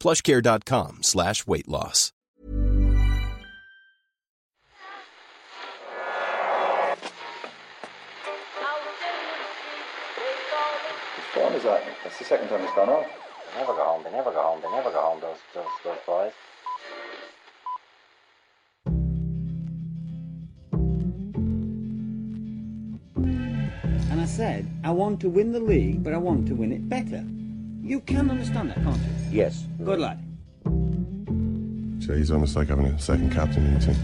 plushcare.com 0.00 1.02
slash 1.02 1.46
weight 1.46 1.68
loss. 1.68 2.12
Which 11.16 11.26
phone 11.34 11.52
is 11.52 11.62
that? 11.64 11.82
That's 12.02 12.18
the 12.18 12.24
second 12.24 12.48
time 12.48 12.60
it's 12.62 12.74
gone 12.74 12.88
off. 12.88 13.06
They 13.54 13.60
never 13.60 13.74
go 13.74 13.84
home. 13.84 14.02
They 14.04 14.10
never 14.10 14.30
go 14.30 14.42
home. 14.42 14.60
They 14.62 14.70
never 14.70 14.90
go 14.90 15.00
home. 15.00 15.20
Those 15.20 15.38
those 15.54 15.66
those 15.84 15.98
boys. 16.06 16.32
And 24.10 24.20
I 24.20 24.24
said, 24.24 24.68
I 24.82 24.90
want 24.90 25.20
to 25.20 25.28
win 25.28 25.52
the 25.52 25.60
league, 25.60 26.02
but 26.02 26.12
I 26.12 26.16
want 26.16 26.48
to 26.48 26.54
win 26.54 26.72
it 26.72 26.88
better. 26.88 27.24
You 27.82 28.00
can 28.00 28.30
understand 28.30 28.70
that, 28.70 28.76
can't 28.82 28.96
you? 28.96 29.02
Yes. 29.30 29.64
Good 29.82 29.98
lad. 30.00 30.18
So 32.04 32.14
he's 32.14 32.30
almost 32.30 32.56
like 32.56 32.68
having 32.68 32.86
a 32.86 32.98
second 32.98 33.32
captain 33.32 33.64
in 33.66 33.74
the 33.74 33.80
team. 33.80 33.96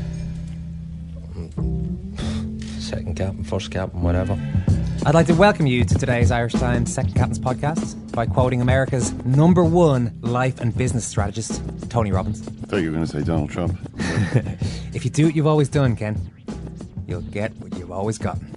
Second 2.81 3.17
captain, 3.17 3.45
first 3.45 3.71
captain, 3.71 4.03
whatever. 4.03 4.39
I'd 5.05 5.15
like 5.15 5.27
to 5.27 5.35
welcome 5.35 5.67
you 5.67 5.85
to 5.85 5.95
today's 5.95 6.31
Irish 6.31 6.55
Times 6.55 6.93
Second 6.93 7.15
Captain's 7.15 7.39
podcast 7.39 8.13
by 8.13 8.27
quoting 8.27 8.61
America's 8.61 9.13
number 9.25 9.63
one 9.65 10.17
life 10.21 10.61
and 10.61 10.77
business 10.77 11.05
strategist, 11.07 11.63
Tony 11.91 12.13
Robbins. 12.13 12.47
I 12.47 12.51
thought 12.67 12.77
you 12.79 12.91
were 12.91 12.97
going 12.97 13.07
to 13.07 13.13
say 13.13 13.23
Donald 13.23 13.51
Trump. 13.51 13.79
If 14.95 15.05
you 15.05 15.11
do 15.11 15.27
what 15.27 15.37
you've 15.37 15.47
always 15.47 15.69
done, 15.69 15.95
Ken, 15.95 16.19
you'll 17.07 17.21
get 17.21 17.55
what 17.59 17.77
you've 17.77 17.93
always 17.93 18.17
gotten. 18.17 18.51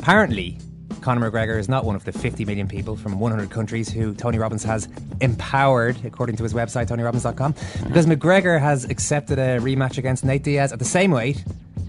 Apparently, 0.00 0.58
Conor 1.00 1.30
McGregor 1.30 1.58
is 1.58 1.68
not 1.68 1.84
one 1.84 1.96
of 1.96 2.04
the 2.04 2.12
50 2.12 2.44
million 2.44 2.68
people 2.68 2.96
from 2.96 3.18
100 3.18 3.50
countries 3.50 3.88
who 3.88 4.14
Tony 4.14 4.38
Robbins 4.38 4.64
has 4.64 4.88
empowered, 5.20 6.04
according 6.04 6.36
to 6.36 6.42
his 6.42 6.54
website, 6.54 6.88
TonyRobbins.com, 6.88 7.54
because 7.86 8.06
McGregor 8.06 8.60
has 8.60 8.84
accepted 8.84 9.38
a 9.38 9.58
rematch 9.58 9.98
against 9.98 10.24
Nate 10.24 10.42
Diaz 10.42 10.72
at 10.72 10.78
the 10.78 10.84
same 10.84 11.10
weight, 11.10 11.44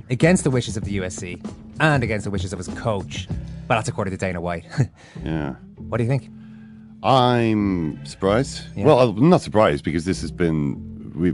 against 0.10 0.44
the 0.44 0.50
wishes 0.52 0.78
of 0.78 0.86
the 0.86 0.98
UFC, 0.98 1.44
and 1.80 2.04
against 2.04 2.24
the 2.24 2.32
wishes 2.32 2.54
of 2.54 2.60
his 2.60 2.68
coach. 2.70 3.28
But 3.68 3.76
that's 3.76 3.90
according 3.90 4.12
to 4.12 4.18
Dana 4.18 4.42
White. 4.42 4.66
yeah. 5.24 5.56
what 5.78 5.98
do 5.98 6.04
you 6.04 6.10
think? 6.10 6.30
I'm 7.04 8.06
surprised. 8.06 8.62
Yeah. 8.76 8.86
Well, 8.86 9.00
I'm 9.00 9.30
not 9.30 9.42
surprised 9.42 9.84
because 9.84 10.06
this 10.06 10.22
has 10.22 10.32
been 10.32 11.14
we 11.16 11.34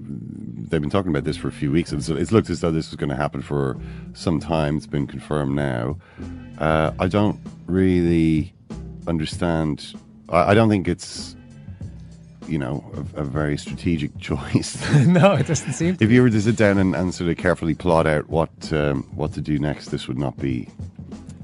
they've 0.67 0.81
been 0.81 0.89
talking 0.89 1.11
about 1.11 1.23
this 1.23 1.37
for 1.37 1.47
a 1.47 1.51
few 1.51 1.71
weeks, 1.71 1.91
and 1.91 2.03
so 2.03 2.15
it's 2.15 2.31
looked 2.31 2.49
as 2.49 2.61
though 2.61 2.71
this 2.71 2.89
was 2.89 2.95
going 2.95 3.09
to 3.09 3.15
happen 3.15 3.41
for 3.41 3.77
some 4.13 4.39
time. 4.39 4.77
It's 4.77 4.87
been 4.87 5.07
confirmed 5.07 5.55
now. 5.55 5.97
Uh, 6.57 6.91
I 6.99 7.07
don't 7.07 7.39
really 7.65 8.53
understand. 9.07 9.93
I, 10.29 10.51
I 10.51 10.53
don't 10.53 10.69
think 10.69 10.87
it's 10.87 11.35
you 12.47 12.57
know 12.57 12.83
a, 13.15 13.21
a 13.21 13.23
very 13.23 13.57
strategic 13.57 14.17
choice. 14.19 14.77
no, 15.05 15.33
it 15.33 15.47
doesn't 15.47 15.73
seem. 15.73 15.97
if 15.99 16.11
you 16.11 16.21
were 16.21 16.29
to 16.29 16.41
sit 16.41 16.55
down 16.55 16.77
and, 16.77 16.95
and 16.95 17.13
sort 17.13 17.29
of 17.29 17.37
carefully 17.37 17.73
plot 17.73 18.07
out 18.07 18.29
what 18.29 18.73
um, 18.73 19.03
what 19.15 19.33
to 19.33 19.41
do 19.41 19.59
next, 19.59 19.87
this 19.87 20.07
would 20.07 20.17
not 20.17 20.37
be, 20.37 20.69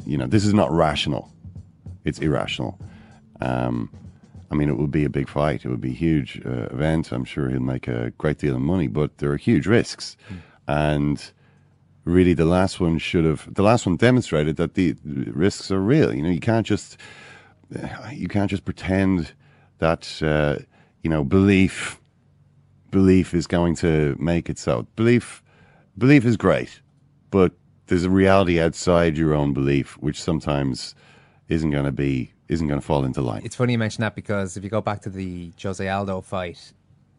you 0.06 0.18
know, 0.18 0.28
this 0.28 0.46
is 0.46 0.54
not 0.54 0.72
rational. 0.72 1.32
It's 2.06 2.20
irrational. 2.20 2.80
Um, 3.42 3.90
I 4.54 4.56
mean, 4.56 4.70
it 4.70 4.78
would 4.78 4.92
be 4.92 5.04
a 5.04 5.10
big 5.10 5.28
fight. 5.28 5.66
It 5.66 5.70
would 5.70 5.82
be 5.82 5.90
a 5.90 5.96
huge 5.96 6.40
uh, 6.46 6.68
event. 6.72 7.12
I'm 7.12 7.26
sure 7.26 7.50
he'll 7.50 7.60
make 7.60 7.88
a 7.88 8.12
great 8.20 8.38
deal 8.38 8.54
of 8.54 8.62
money, 8.62 8.86
but 8.88 9.18
there 9.18 9.32
are 9.32 9.38
huge 9.38 9.66
risks. 9.66 10.16
And 10.68 11.20
really, 12.06 12.36
the 12.36 12.46
last 12.46 12.80
one 12.80 13.00
should 13.00 13.26
have. 13.26 13.52
The 13.52 13.64
last 13.64 13.88
one 13.88 13.96
demonstrated 13.96 14.58
that 14.58 14.76
the 14.76 14.96
risks 15.06 15.72
are 15.72 15.82
real. 15.82 16.14
You 16.14 16.22
know, 16.22 16.30
you 16.30 16.40
can't 16.40 16.68
just 16.68 16.98
you 18.12 18.28
can't 18.28 18.52
just 18.52 18.64
pretend 18.64 19.34
that 19.80 20.22
uh, 20.22 20.64
you 21.02 21.10
know 21.10 21.24
belief 21.24 22.00
belief 22.92 23.34
is 23.34 23.48
going 23.48 23.76
to 23.78 24.16
make 24.20 24.52
it 24.52 24.60
so. 24.60 24.86
Belief 24.96 25.42
belief 25.98 26.26
is 26.26 26.38
great, 26.38 26.80
but 27.32 27.54
there's 27.88 28.04
a 28.04 28.10
reality 28.12 28.62
outside 28.62 29.18
your 29.18 29.34
own 29.34 29.52
belief, 29.52 29.98
which 29.98 30.22
sometimes 30.22 30.94
isn't 31.50 31.72
going 31.72 31.86
to 31.86 31.92
be 31.92 32.33
isn't 32.48 32.68
going 32.68 32.80
to 32.80 32.86
fall 32.86 33.06
into 33.06 33.22
line. 33.22 33.42
It's 33.44 33.56
funny 33.56 33.74
you 33.74 33.78
mention 33.78 34.02
that 34.02 34.16
because 34.16 34.58
if 34.58 34.64
you 34.64 34.70
go 34.70 34.82
back 34.82 35.02
to 35.02 35.10
the 35.10 35.52
Jose 35.62 35.88
Aldo 35.88 36.22
fight, 36.22 36.74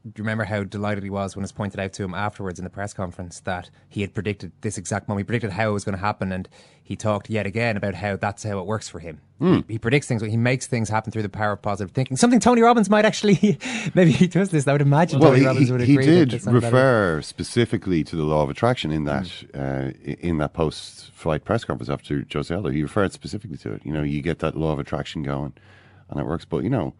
do 0.04 0.20
you 0.20 0.24
remember 0.24 0.44
how 0.44 0.64
delighted 0.64 1.02
he 1.02 1.10
was 1.10 1.34
when 1.34 1.42
it 1.42 1.44
was 1.44 1.52
pointed 1.52 1.80
out 1.80 1.94
to 1.94 2.04
him 2.04 2.14
afterwards 2.14 2.58
in 2.58 2.64
the 2.64 2.70
press 2.70 2.92
conference 2.92 3.40
that 3.40 3.70
he 3.88 4.02
had 4.02 4.12
predicted 4.12 4.52
this 4.60 4.76
exact 4.76 5.08
moment? 5.08 5.24
He 5.24 5.28
predicted 5.28 5.52
how 5.52 5.70
it 5.70 5.72
was 5.72 5.84
going 5.84 5.96
to 5.96 6.04
happen, 6.04 6.30
and 6.30 6.48
he 6.84 6.96
talked 6.96 7.30
yet 7.30 7.46
again 7.46 7.78
about 7.78 7.94
how 7.94 8.14
that's 8.16 8.42
how 8.42 8.58
it 8.58 8.66
works 8.66 8.90
for 8.90 9.00
him. 9.00 9.20
He, 9.40 9.64
he 9.68 9.78
predicts 9.78 10.06
things, 10.06 10.22
he 10.22 10.36
makes 10.36 10.66
things 10.66 10.88
happen 10.88 11.10
through 11.12 11.22
the 11.22 11.28
power 11.28 11.52
of 11.52 11.62
positive 11.62 11.92
thinking. 11.92 12.16
Something 12.16 12.40
Tony 12.40 12.62
Robbins 12.62 12.88
might 12.88 13.04
actually, 13.04 13.58
maybe 13.94 14.12
he 14.12 14.26
does 14.26 14.50
this. 14.50 14.68
I 14.68 14.72
would 14.72 14.80
imagine 14.80 15.18
well, 15.18 15.30
Tony 15.30 15.40
he, 15.40 15.46
Robbins 15.46 15.72
would 15.72 15.80
he 15.80 15.94
agree. 15.94 16.06
that 16.06 16.12
did 16.12 16.30
that's 16.30 16.46
not 16.46 16.56
a 16.56 16.60
bad 16.60 16.66
idea. 16.68 16.78
refer 16.78 17.22
specifically 17.22 18.04
to 18.04 18.16
the 18.16 18.22
law 18.22 18.42
of 18.42 18.50
attraction 18.50 18.90
in 18.90 19.04
that 19.04 19.30
uh, 19.54 19.90
in 20.20 20.38
that 20.38 20.52
post-flight 20.52 21.44
press 21.44 21.64
conference 21.64 21.88
after 21.90 22.24
Jose 22.32 22.54
Aldo. 22.54 22.68
He 22.68 22.82
referred 22.82 23.12
specifically 23.12 23.56
to 23.58 23.72
it. 23.72 23.82
You 23.84 23.92
know, 23.92 24.02
you 24.02 24.22
get 24.22 24.38
that 24.40 24.56
law 24.56 24.72
of 24.72 24.78
attraction 24.78 25.22
going, 25.22 25.54
and 26.10 26.20
it 26.20 26.26
works. 26.26 26.44
But 26.44 26.64
you 26.64 26.70
know, 26.70 26.94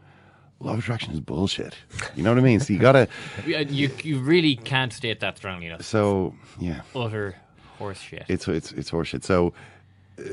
law 0.61 0.73
of 0.73 0.81
attraction 0.81 1.13
is 1.13 1.21
bullshit. 1.21 1.75
You 2.17 2.23
know 2.23 2.31
what 2.31 2.39
I 2.39 2.43
mean? 2.43 2.61
So 2.61 2.73
you 2.73 2.79
gotta. 2.79 3.09
You 3.47 3.91
you 4.03 4.19
really 4.21 4.57
can't 4.57 4.93
state 4.93 5.21
that 5.21 5.37
strongly 5.37 5.67
enough. 5.67 5.83
So 5.83 6.35
yeah, 6.59 6.81
Utter 6.95 7.37
horseshit. 7.79 8.25
it's 8.29 8.49
it's 8.49 8.73
it's 8.73 8.91
horseshit. 8.91 9.25
So 9.25 9.53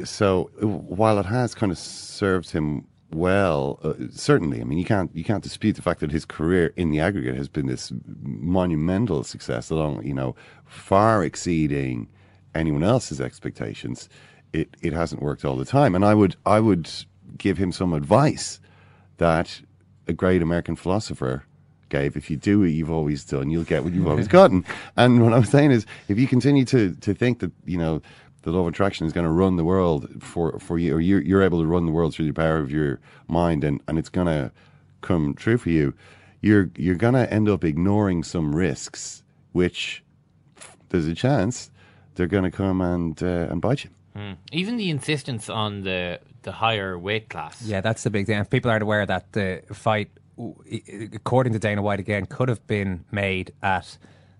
so 0.04 0.50
while 0.62 1.20
it 1.20 1.26
has 1.26 1.56
kind 1.56 1.72
of 1.72 1.78
served 1.78 2.52
him 2.52 2.88
well, 3.14 3.80
uh, 3.84 3.94
certainly, 4.12 4.62
I 4.62 4.64
mean, 4.64 4.78
you 4.78 4.86
can't 4.86 5.14
you 5.14 5.24
can't 5.24 5.44
dispute 5.44 5.74
the 5.76 5.82
fact 5.82 6.00
that 6.00 6.12
his 6.12 6.24
career 6.24 6.74
in 6.78 6.92
the 6.92 7.02
aggregate 7.02 7.36
has 7.36 7.50
been 7.50 7.68
this 7.68 7.92
monumental 8.22 9.24
success, 9.24 9.70
along 9.70 10.06
you 10.06 10.14
know 10.14 10.36
far 10.66 11.24
exceeding 11.24 12.08
anyone 12.56 12.84
else's 12.84 13.20
expectations. 13.20 14.08
It 14.54 14.78
it 14.82 14.94
hasn't 14.94 15.22
worked 15.22 15.44
all 15.44 15.58
the 15.58 15.66
time, 15.66 15.94
and 15.94 16.06
I 16.06 16.14
would 16.14 16.38
I 16.46 16.62
would 16.62 16.90
give 17.38 17.58
him 17.58 17.72
some 17.72 17.94
advice 17.94 18.60
that 19.18 19.62
a 20.08 20.14
great 20.14 20.42
American 20.42 20.76
philosopher 20.76 21.44
gave. 21.90 22.18
If 22.18 22.32
you 22.32 22.38
do 22.38 22.62
what 22.62 22.72
you've 22.72 22.90
always 22.90 23.24
done, 23.24 23.50
you'll 23.50 23.64
get 23.64 23.84
what 23.84 23.94
you've 23.94 24.08
always 24.08 24.28
gotten. 24.40 24.66
And 24.98 25.22
what 25.24 25.34
I'm 25.34 25.46
saying 25.46 25.72
is, 25.72 25.86
if 26.08 26.18
you 26.18 26.28
continue 26.28 26.66
to, 26.66 26.96
to 26.96 27.14
think 27.14 27.40
that, 27.40 27.52
you 27.66 27.78
know, 27.78 28.02
the 28.44 28.52
law 28.52 28.62
of 28.62 28.68
attraction 28.68 29.06
is 29.06 29.14
going 29.14 29.26
to 29.26 29.32
run 29.32 29.56
the 29.56 29.64
world 29.64 30.08
for, 30.22 30.60
for 30.60 30.78
you, 30.78 30.96
or 30.96 31.00
you're, 31.00 31.22
you're 31.22 31.44
able 31.44 31.60
to 31.60 31.68
run 31.68 31.86
the 31.86 31.92
world 31.92 32.14
through 32.14 32.26
the 32.26 32.34
power 32.34 32.58
of 32.58 32.72
your 32.72 33.00
mind 33.28 33.64
and, 33.64 33.82
and 33.88 34.00
it's 34.00 34.10
going 34.10 34.28
to 34.28 34.52
come 35.02 35.34
true 35.34 35.58
for 35.58 35.70
you, 35.70 35.94
you're, 36.42 36.70
you're 36.76 36.96
going 36.96 37.14
to 37.14 37.32
end 37.32 37.48
up 37.48 37.64
ignoring 37.64 38.24
some 38.24 38.56
risks, 38.56 39.24
which 39.52 40.04
there's 40.90 41.08
a 41.08 41.16
chance 41.16 41.72
they're 42.16 42.28
going 42.28 42.44
to 42.44 42.52
come 42.52 42.82
and, 42.82 43.22
uh, 43.22 43.48
and 43.50 43.62
bite 43.62 43.84
you. 43.84 43.90
Hmm. 44.16 44.34
Even 44.52 44.78
the 44.78 44.90
insistence 44.90 45.50
on 45.50 45.84
the 45.84 46.20
the 46.44 46.52
higher 46.52 46.98
weight 46.98 47.30
class. 47.30 47.62
Yeah, 47.62 47.82
that's 47.82 48.04
the 48.04 48.10
big 48.10 48.26
thing. 48.26 48.40
If 48.40 48.50
people 48.50 48.72
aren't 48.72 48.84
aware 48.84 49.06
that 49.06 49.32
the 49.34 49.62
fight, 49.74 50.10
according 51.14 51.54
to 51.54 51.60
Dana 51.60 51.82
White 51.82 52.00
again, 52.00 52.26
could 52.26 52.50
have 52.50 52.66
been 52.68 53.06
made 53.12 53.54
at 53.62 53.98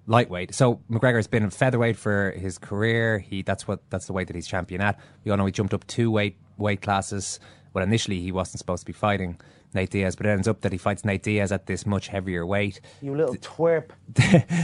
lightweight. 0.08 0.54
So 0.54 0.82
McGregor 0.90 1.16
has 1.16 1.28
been 1.28 1.44
a 1.44 1.52
featherweight 1.52 1.98
for 1.98 2.32
his 2.32 2.58
career. 2.58 3.20
He 3.20 3.42
that's 3.42 3.68
what 3.68 3.90
that's 3.90 4.08
the 4.08 4.14
weight 4.14 4.28
that 4.28 4.36
he's 4.36 4.48
champion 4.48 4.82
at. 4.82 5.00
We 5.24 5.32
all 5.32 5.38
know 5.38 5.46
he 5.46 5.52
jumped 5.52 5.74
up 5.74 5.86
two 5.88 6.12
weight 6.12 6.38
weight 6.58 6.82
classes. 6.82 7.40
Well, 7.74 7.84
initially 7.84 8.20
he 8.20 8.32
wasn't 8.32 8.60
supposed 8.60 8.82
to 8.82 8.86
be 8.86 8.94
fighting 8.94 9.40
Nate 9.74 9.90
Diaz, 9.90 10.16
but 10.16 10.26
it 10.26 10.30
ends 10.30 10.48
up 10.48 10.62
that 10.62 10.72
he 10.72 10.78
fights 10.78 11.06
Nate 11.06 11.24
Diaz 11.24 11.52
at 11.52 11.66
this 11.66 11.86
much 11.86 12.10
heavier 12.10 12.46
weight. 12.46 12.82
You 13.02 13.16
little 13.16 13.36
twerp. 13.36 13.92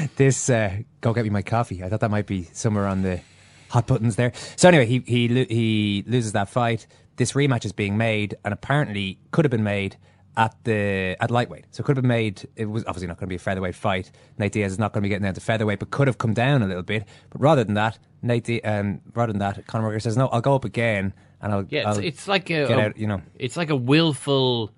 this 0.17 0.49
uh, 0.49 0.77
go 1.01 1.13
get 1.13 1.23
me 1.23 1.29
my 1.29 1.41
coffee. 1.41 1.83
I 1.83 1.89
thought 1.89 2.01
that 2.01 2.11
might 2.11 2.27
be 2.27 2.43
somewhere 2.51 2.87
on 2.87 3.03
the 3.03 3.21
hot 3.69 3.87
buttons 3.87 4.15
there. 4.15 4.33
So 4.55 4.67
anyway, 4.67 4.85
he 4.85 4.99
he 5.05 5.45
he 5.45 6.03
loses 6.07 6.33
that 6.33 6.49
fight. 6.49 6.87
This 7.15 7.33
rematch 7.33 7.65
is 7.65 7.71
being 7.71 7.97
made, 7.97 8.35
and 8.43 8.53
apparently 8.53 9.19
could 9.31 9.45
have 9.45 9.51
been 9.51 9.63
made 9.63 9.97
at 10.37 10.55
the 10.63 11.17
at 11.19 11.31
lightweight. 11.31 11.65
So 11.71 11.81
it 11.81 11.85
could 11.85 11.97
have 11.97 12.03
been 12.03 12.09
made. 12.09 12.47
It 12.55 12.65
was 12.65 12.85
obviously 12.85 13.07
not 13.07 13.17
going 13.17 13.25
to 13.27 13.29
be 13.29 13.35
a 13.35 13.39
featherweight 13.39 13.75
fight. 13.75 14.11
Nate 14.37 14.51
Diaz 14.53 14.71
is 14.73 14.79
not 14.79 14.93
going 14.93 15.01
to 15.01 15.05
be 15.05 15.09
getting 15.09 15.23
down 15.23 15.33
to 15.33 15.41
featherweight, 15.41 15.79
but 15.79 15.89
could 15.89 16.07
have 16.07 16.19
come 16.19 16.33
down 16.33 16.61
a 16.61 16.67
little 16.67 16.83
bit. 16.83 17.05
But 17.31 17.41
rather 17.41 17.63
than 17.63 17.73
that, 17.73 17.97
Nate 18.21 18.43
Di- 18.43 18.61
um, 18.61 19.01
rather 19.15 19.33
than 19.33 19.39
that, 19.39 19.65
Conor 19.65 19.89
McGregor 19.89 20.01
says, 20.01 20.15
"No, 20.15 20.27
I'll 20.27 20.41
go 20.41 20.53
up 20.55 20.63
again, 20.63 21.13
and 21.41 21.51
I'll 21.51 21.65
Yeah, 21.69 21.89
it's, 21.89 21.97
I'll 21.97 22.03
it's 22.05 22.27
like 22.27 22.49
a, 22.51 22.67
get 22.67 22.77
a- 22.79 22.81
out." 22.81 22.97
You 22.97 23.07
know, 23.07 23.21
it's 23.35 23.57
like 23.57 23.71
a 23.71 23.75
willful 23.75 24.71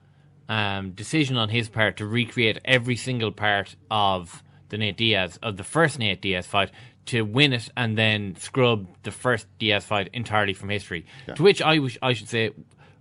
um, 0.47 0.91
decision 0.91 1.35
on 1.37 1.49
his 1.49 1.67
part 1.67 1.97
to 1.97 2.07
recreate 2.07 2.57
every 2.63 2.95
single 2.95 3.31
part 3.33 3.75
of 3.91 4.41
the 4.69 4.77
Nate 4.77 4.97
Diaz 4.97 5.37
of 5.43 5.57
the 5.57 5.63
first 5.63 5.99
Nate 5.99 6.21
Diaz 6.21 6.47
fight 6.47 6.71
to 7.07 7.23
win 7.23 7.53
it 7.53 7.69
and 7.75 7.97
then 7.97 8.35
scrub 8.39 8.87
the 9.03 9.11
first 9.11 9.47
Diaz 9.57 9.83
fight 9.83 10.09
entirely 10.13 10.53
from 10.53 10.69
history. 10.69 11.05
To 11.35 11.43
which 11.43 11.61
I 11.61 11.79
wish 11.79 11.97
I 12.01 12.13
should 12.13 12.29
say, 12.29 12.51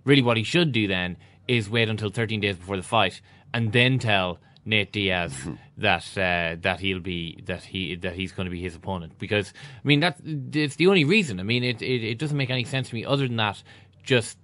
really, 0.03 0.23
what 0.23 0.35
he 0.35 0.43
should 0.43 0.71
do 0.71 0.87
then 0.87 1.15
is 1.49 1.69
wait 1.69 1.89
until 1.89 2.09
13 2.09 2.39
days 2.39 2.55
before 2.55 2.77
the 2.77 2.83
fight 2.83 3.21
and 3.53 3.73
then 3.73 3.99
tell 3.99 4.39
Nate 4.65 4.91
Diaz 4.91 5.33
that 5.77 6.03
uh, 6.17 6.55
that 6.61 6.79
he'll 6.79 6.99
be 6.99 7.41
that 7.45 7.63
he 7.63 7.95
that 7.95 8.13
he's 8.13 8.31
going 8.31 8.45
to 8.45 8.51
be 8.51 8.61
his 8.61 8.75
opponent 8.75 9.13
because 9.17 9.51
I 9.83 9.87
mean 9.87 9.99
that's 9.99 10.21
it's 10.23 10.75
the 10.75 10.87
only 10.87 11.05
reason. 11.05 11.39
I 11.39 11.43
mean 11.43 11.63
it, 11.63 11.81
it 11.81 12.03
it 12.03 12.17
doesn't 12.19 12.37
make 12.37 12.49
any 12.51 12.63
sense 12.63 12.89
to 12.89 12.95
me 12.95 13.03
other 13.03 13.27
than 13.27 13.37
that 13.37 13.63
just 14.03 14.37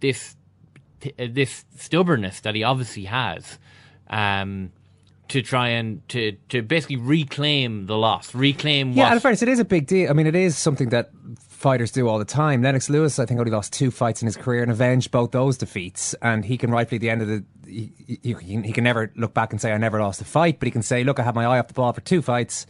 this 0.00 0.36
uh, 1.04 1.26
this 1.30 1.64
stubbornness 1.76 2.40
that 2.40 2.54
he 2.54 2.62
obviously 2.62 3.04
has 3.04 3.58
um, 4.08 4.70
to 5.28 5.42
try 5.42 5.68
and 5.68 6.06
to 6.10 6.32
to 6.50 6.62
basically 6.62 6.96
reclaim 6.96 7.86
the 7.86 7.96
loss, 7.96 8.34
reclaim 8.34 8.92
Yeah, 8.92 9.04
what 9.04 9.06
and 9.06 9.14
in 9.14 9.20
fairness, 9.20 9.42
it 9.42 9.48
is 9.48 9.58
a 9.58 9.64
big 9.64 9.86
deal. 9.86 10.10
I 10.10 10.12
mean, 10.12 10.26
it 10.26 10.36
is 10.36 10.56
something 10.56 10.90
that 10.90 11.10
fighters 11.62 11.90
do 11.92 12.08
all 12.08 12.18
the 12.18 12.24
time. 12.24 12.60
Lennox 12.62 12.90
Lewis, 12.90 13.18
I 13.18 13.24
think, 13.24 13.40
only 13.40 13.52
lost 13.52 13.72
two 13.72 13.90
fights 13.90 14.20
in 14.20 14.26
his 14.26 14.36
career 14.36 14.62
and 14.62 14.70
avenged 14.70 15.10
both 15.10 15.30
those 15.30 15.56
defeats. 15.56 16.14
And 16.20 16.44
he 16.44 16.58
can 16.58 16.70
rightfully, 16.70 16.96
at 16.96 17.00
the 17.00 17.10
end 17.10 17.22
of 17.22 17.28
the, 17.28 17.44
he, 17.66 17.92
he, 18.22 18.34
he 18.62 18.72
can 18.72 18.84
never 18.84 19.10
look 19.16 19.32
back 19.32 19.52
and 19.52 19.60
say, 19.60 19.72
I 19.72 19.78
never 19.78 20.00
lost 20.00 20.20
a 20.20 20.24
fight, 20.24 20.58
but 20.58 20.66
he 20.66 20.70
can 20.70 20.82
say, 20.82 21.04
look, 21.04 21.18
I 21.18 21.22
had 21.22 21.34
my 21.34 21.44
eye 21.44 21.58
off 21.58 21.68
the 21.68 21.74
ball 21.74 21.92
for 21.92 22.02
two 22.02 22.20
fights, 22.20 22.66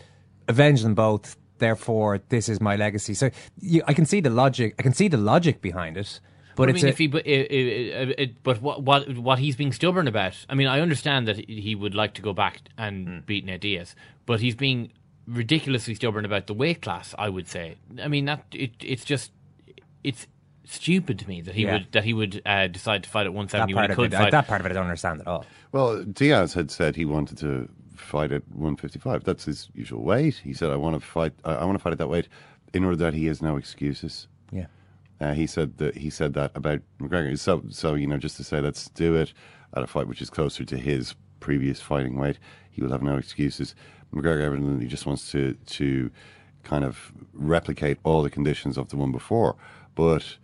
avenged 0.46 0.84
them 0.84 0.94
both. 0.94 1.36
Therefore, 1.58 2.20
this 2.28 2.48
is 2.48 2.60
my 2.60 2.76
legacy. 2.76 3.14
So 3.14 3.30
you, 3.60 3.82
I 3.86 3.94
can 3.94 4.04
see 4.04 4.20
the 4.20 4.30
logic. 4.30 4.74
I 4.78 4.82
can 4.82 4.92
see 4.94 5.08
the 5.08 5.16
logic 5.16 5.62
behind 5.62 5.96
it. 5.96 6.20
But 6.54 6.68
I 6.68 6.72
mean, 6.72 6.84
a, 6.84 6.88
if 6.88 6.98
he, 6.98 7.06
but, 7.06 7.26
it, 7.26 7.50
it, 7.50 8.14
it, 8.18 8.42
but 8.42 8.60
what, 8.60 8.82
what 8.82 9.16
what 9.16 9.38
he's 9.38 9.56
being 9.56 9.72
stubborn 9.72 10.06
about? 10.06 10.44
I 10.50 10.54
mean, 10.54 10.66
I 10.66 10.80
understand 10.80 11.26
that 11.28 11.48
he 11.48 11.74
would 11.74 11.94
like 11.94 12.14
to 12.14 12.22
go 12.22 12.32
back 12.32 12.62
and 12.76 13.06
Hmm. 13.08 13.18
beat 13.24 13.46
Nate 13.46 13.60
Diaz, 13.62 13.94
but 14.26 14.40
he's 14.40 14.54
being 14.54 14.92
ridiculously 15.26 15.94
stubborn 15.94 16.24
about 16.24 16.46
the 16.46 16.54
weight 16.54 16.82
class. 16.82 17.14
I 17.18 17.28
would 17.28 17.48
say. 17.48 17.76
I 18.02 18.08
mean, 18.08 18.24
that 18.26 18.44
it, 18.52 18.72
it's 18.80 19.04
just 19.04 19.32
it's 20.04 20.26
stupid 20.64 21.18
to 21.18 21.28
me 21.28 21.40
that 21.42 21.54
he 21.54 21.64
Yeah. 21.64 21.74
would 21.74 21.92
that 21.92 22.04
he 22.04 22.14
would 22.14 22.42
uh, 22.46 22.66
decide 22.68 23.02
to 23.04 23.08
fight 23.10 23.26
at 23.26 23.32
one 23.34 23.46
that 23.46 23.50
seventy 23.52 23.74
when 23.74 23.82
part 23.82 23.90
he 23.90 23.92
of 23.92 23.96
could 23.96 24.14
it, 24.14 24.16
fight. 24.22 24.30
that 24.32 24.46
part 24.48 24.60
of 24.60 24.66
it, 24.66 24.70
I 24.70 24.74
don't 24.74 24.84
understand 24.84 25.20
at 25.20 25.26
all. 25.26 25.44
Well, 25.72 26.02
Diaz 26.04 26.54
had 26.54 26.70
said 26.70 26.96
he 26.96 27.04
wanted 27.04 27.38
to 27.38 27.68
fight 27.96 28.32
at 28.32 28.42
155. 28.50 29.24
That's 29.24 29.44
his 29.44 29.68
usual 29.74 30.02
weight. 30.02 30.36
He 30.42 30.52
said, 30.54 30.70
"I 30.70 30.76
want 30.76 30.94
to 31.00 31.00
fight. 31.06 31.32
I 31.44 31.54
I 31.54 31.64
want 31.64 31.78
to 31.78 31.82
fight 31.82 31.92
at 31.92 31.98
that 31.98 32.08
weight." 32.08 32.28
In 32.74 32.84
order 32.84 32.96
that 32.96 33.12
he 33.14 33.26
has 33.26 33.42
no 33.42 33.56
excuses. 33.58 34.28
Yeah. 34.50 34.66
Uh, 35.20 35.34
he 35.34 35.46
said 35.46 35.76
that 35.78 35.96
he 35.96 36.08
said 36.10 36.32
that 36.34 36.50
about 36.54 36.80
McGregor. 37.00 37.38
So, 37.38 37.62
so 37.68 37.94
you 37.94 38.06
know, 38.06 38.16
just 38.16 38.36
to 38.38 38.44
say, 38.44 38.60
let's 38.60 38.88
do 38.90 39.14
it 39.14 39.32
at 39.76 39.82
a 39.82 39.86
fight 39.86 40.08
which 40.08 40.22
is 40.22 40.30
closer 40.30 40.64
to 40.64 40.76
his 40.78 41.14
previous 41.38 41.80
fighting 41.80 42.16
weight. 42.16 42.38
He 42.70 42.82
will 42.82 42.90
have 42.90 43.02
no 43.02 43.16
excuses. 43.18 43.74
McGregor 44.14 44.42
evidently 44.42 44.86
just 44.86 45.06
wants 45.06 45.30
to 45.32 45.54
to 45.54 46.10
kind 46.62 46.84
of 46.84 47.12
replicate 47.32 47.98
all 48.04 48.22
the 48.22 48.30
conditions 48.30 48.78
of 48.78 48.88
the 48.88 48.96
one 48.96 49.12
before, 49.12 49.56
but 49.94 50.36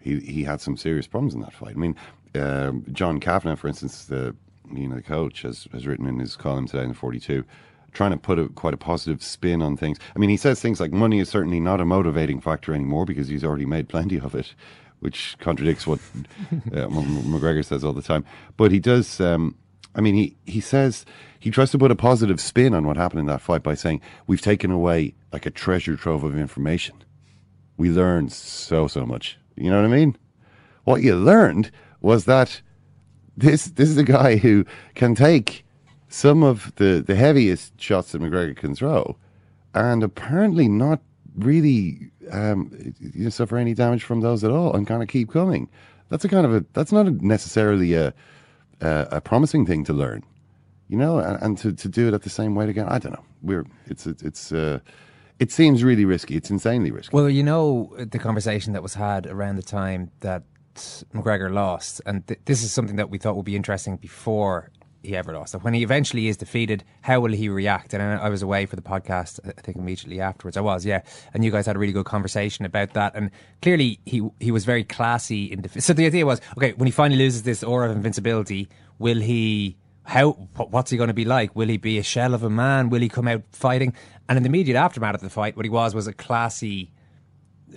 he 0.00 0.20
he 0.20 0.44
had 0.44 0.60
some 0.60 0.76
serious 0.76 1.06
problems 1.06 1.34
in 1.34 1.40
that 1.40 1.52
fight. 1.52 1.74
I 1.76 1.78
mean, 1.78 1.96
um, 2.34 2.84
John 2.92 3.20
Kavanagh, 3.20 3.56
for 3.56 3.68
instance, 3.68 4.04
the 4.04 4.34
you 4.72 4.88
know 4.88 4.96
the 4.96 5.02
coach 5.02 5.42
has 5.42 5.66
has 5.72 5.86
written 5.86 6.06
in 6.06 6.18
his 6.18 6.36
column 6.36 6.66
today 6.66 6.82
in 6.82 6.90
the 6.90 6.94
Forty 6.94 7.20
Two, 7.20 7.44
trying 7.92 8.12
to 8.12 8.16
put 8.16 8.38
a, 8.38 8.48
quite 8.48 8.74
a 8.74 8.78
positive 8.78 9.22
spin 9.22 9.62
on 9.62 9.76
things. 9.76 9.98
I 10.14 10.18
mean, 10.18 10.30
he 10.30 10.36
says 10.36 10.60
things 10.60 10.80
like 10.80 10.92
money 10.92 11.20
is 11.20 11.28
certainly 11.28 11.60
not 11.60 11.80
a 11.80 11.84
motivating 11.84 12.40
factor 12.40 12.74
anymore 12.74 13.04
because 13.04 13.28
he's 13.28 13.44
already 13.44 13.66
made 13.66 13.88
plenty 13.88 14.18
of 14.20 14.34
it, 14.34 14.54
which 15.00 15.36
contradicts 15.38 15.86
what 15.86 16.00
uh, 16.52 16.86
McGregor 16.88 17.64
says 17.64 17.84
all 17.84 17.92
the 17.92 18.02
time. 18.02 18.24
But 18.56 18.70
he 18.72 18.78
does. 18.78 19.20
Um, 19.20 19.56
I 19.94 20.00
mean, 20.00 20.14
he, 20.14 20.36
he 20.44 20.60
says 20.60 21.04
he 21.38 21.50
tries 21.50 21.70
to 21.70 21.78
put 21.78 21.90
a 21.90 21.96
positive 21.96 22.40
spin 22.40 22.74
on 22.74 22.86
what 22.86 22.96
happened 22.96 23.20
in 23.20 23.26
that 23.26 23.40
fight 23.40 23.62
by 23.62 23.74
saying 23.74 24.00
we've 24.26 24.40
taken 24.40 24.70
away 24.70 25.14
like 25.32 25.46
a 25.46 25.50
treasure 25.50 25.96
trove 25.96 26.24
of 26.24 26.38
information. 26.38 26.96
We 27.76 27.90
learned 27.90 28.32
so 28.32 28.88
so 28.88 29.04
much. 29.06 29.38
You 29.56 29.70
know 29.70 29.76
what 29.76 29.84
I 29.84 29.94
mean? 29.94 30.16
What 30.84 31.02
you 31.02 31.16
learned 31.16 31.70
was 32.00 32.24
that 32.24 32.60
this 33.36 33.66
this 33.66 33.88
is 33.88 33.96
a 33.98 34.04
guy 34.04 34.36
who 34.36 34.64
can 34.94 35.14
take 35.14 35.64
some 36.08 36.42
of 36.42 36.72
the, 36.76 37.02
the 37.04 37.16
heaviest 37.16 37.80
shots 37.80 38.12
that 38.12 38.22
McGregor 38.22 38.56
can 38.56 38.74
throw, 38.74 39.16
and 39.74 40.02
apparently 40.02 40.68
not 40.68 41.00
really 41.36 42.10
um, 42.30 42.70
you 43.00 43.24
know, 43.24 43.30
suffer 43.30 43.56
any 43.56 43.74
damage 43.74 44.04
from 44.04 44.20
those 44.20 44.44
at 44.44 44.50
all, 44.50 44.74
and 44.74 44.86
kind 44.86 45.02
of 45.02 45.08
keep 45.08 45.30
coming. 45.30 45.68
That's 46.10 46.24
a 46.24 46.28
kind 46.28 46.46
of 46.46 46.54
a 46.54 46.64
that's 46.72 46.92
not 46.92 47.06
a 47.06 47.10
necessarily 47.10 47.94
a 47.94 48.14
a, 48.84 49.08
a 49.12 49.20
promising 49.20 49.66
thing 49.66 49.84
to 49.84 49.92
learn, 49.92 50.24
you 50.88 50.96
know, 50.96 51.18
and, 51.18 51.40
and 51.42 51.58
to, 51.58 51.72
to 51.72 51.88
do 51.88 52.08
it 52.08 52.14
at 52.14 52.22
the 52.22 52.30
same 52.30 52.54
weight 52.54 52.68
again. 52.68 52.86
I 52.88 52.98
don't 52.98 53.12
know. 53.12 53.24
We're 53.42 53.66
it's 53.86 54.06
it's, 54.06 54.22
it's 54.22 54.52
uh, 54.52 54.78
it 55.38 55.50
seems 55.50 55.82
really 55.82 56.04
risky. 56.04 56.36
It's 56.36 56.50
insanely 56.50 56.90
risky. 56.90 57.14
Well, 57.14 57.28
you 57.28 57.42
know 57.42 57.94
the 57.98 58.18
conversation 58.18 58.72
that 58.72 58.82
was 58.82 58.94
had 58.94 59.26
around 59.26 59.56
the 59.56 59.62
time 59.62 60.10
that 60.20 60.42
McGregor 61.12 61.52
lost, 61.52 62.00
and 62.06 62.26
th- 62.26 62.40
this 62.44 62.62
is 62.62 62.72
something 62.72 62.96
that 62.96 63.10
we 63.10 63.18
thought 63.18 63.36
would 63.36 63.44
be 63.44 63.56
interesting 63.56 63.96
before 63.96 64.70
he 65.04 65.16
ever 65.16 65.32
lost. 65.32 65.52
So 65.52 65.58
when 65.58 65.74
he 65.74 65.82
eventually 65.82 66.28
is 66.28 66.36
defeated, 66.36 66.84
how 67.02 67.20
will 67.20 67.32
he 67.32 67.48
react? 67.48 67.94
And 67.94 68.02
I 68.02 68.28
was 68.28 68.42
away 68.42 68.66
for 68.66 68.76
the 68.76 68.82
podcast, 68.82 69.40
I 69.46 69.60
think 69.60 69.76
immediately 69.76 70.20
afterwards. 70.20 70.56
I 70.56 70.60
was, 70.60 70.84
yeah, 70.84 71.02
and 71.32 71.44
you 71.44 71.50
guys 71.50 71.66
had 71.66 71.76
a 71.76 71.78
really 71.78 71.92
good 71.92 72.06
conversation 72.06 72.64
about 72.64 72.94
that. 72.94 73.14
And 73.14 73.30
clearly, 73.62 74.00
he 74.06 74.28
he 74.40 74.50
was 74.50 74.64
very 74.64 74.84
classy 74.84 75.52
in 75.52 75.62
defeat. 75.62 75.82
So 75.82 75.92
the 75.92 76.06
idea 76.06 76.26
was, 76.26 76.40
okay, 76.56 76.72
when 76.72 76.86
he 76.86 76.92
finally 76.92 77.18
loses 77.18 77.42
this 77.42 77.62
aura 77.62 77.90
of 77.90 77.96
invincibility, 77.96 78.68
will 78.98 79.20
he? 79.20 79.76
How? 80.04 80.32
What's 80.56 80.90
he 80.90 80.96
going 80.96 81.08
to 81.08 81.14
be 81.14 81.24
like? 81.24 81.56
Will 81.56 81.68
he 81.68 81.78
be 81.78 81.98
a 81.98 82.02
shell 82.02 82.34
of 82.34 82.42
a 82.42 82.50
man? 82.50 82.90
Will 82.90 83.00
he 83.00 83.08
come 83.08 83.26
out 83.26 83.42
fighting? 83.52 83.94
And 84.28 84.36
in 84.36 84.42
the 84.42 84.48
immediate 84.48 84.76
aftermath 84.76 85.16
of 85.16 85.20
the 85.22 85.30
fight, 85.30 85.56
what 85.56 85.64
he 85.64 85.70
was 85.70 85.94
was 85.94 86.06
a 86.06 86.12
classy 86.12 86.90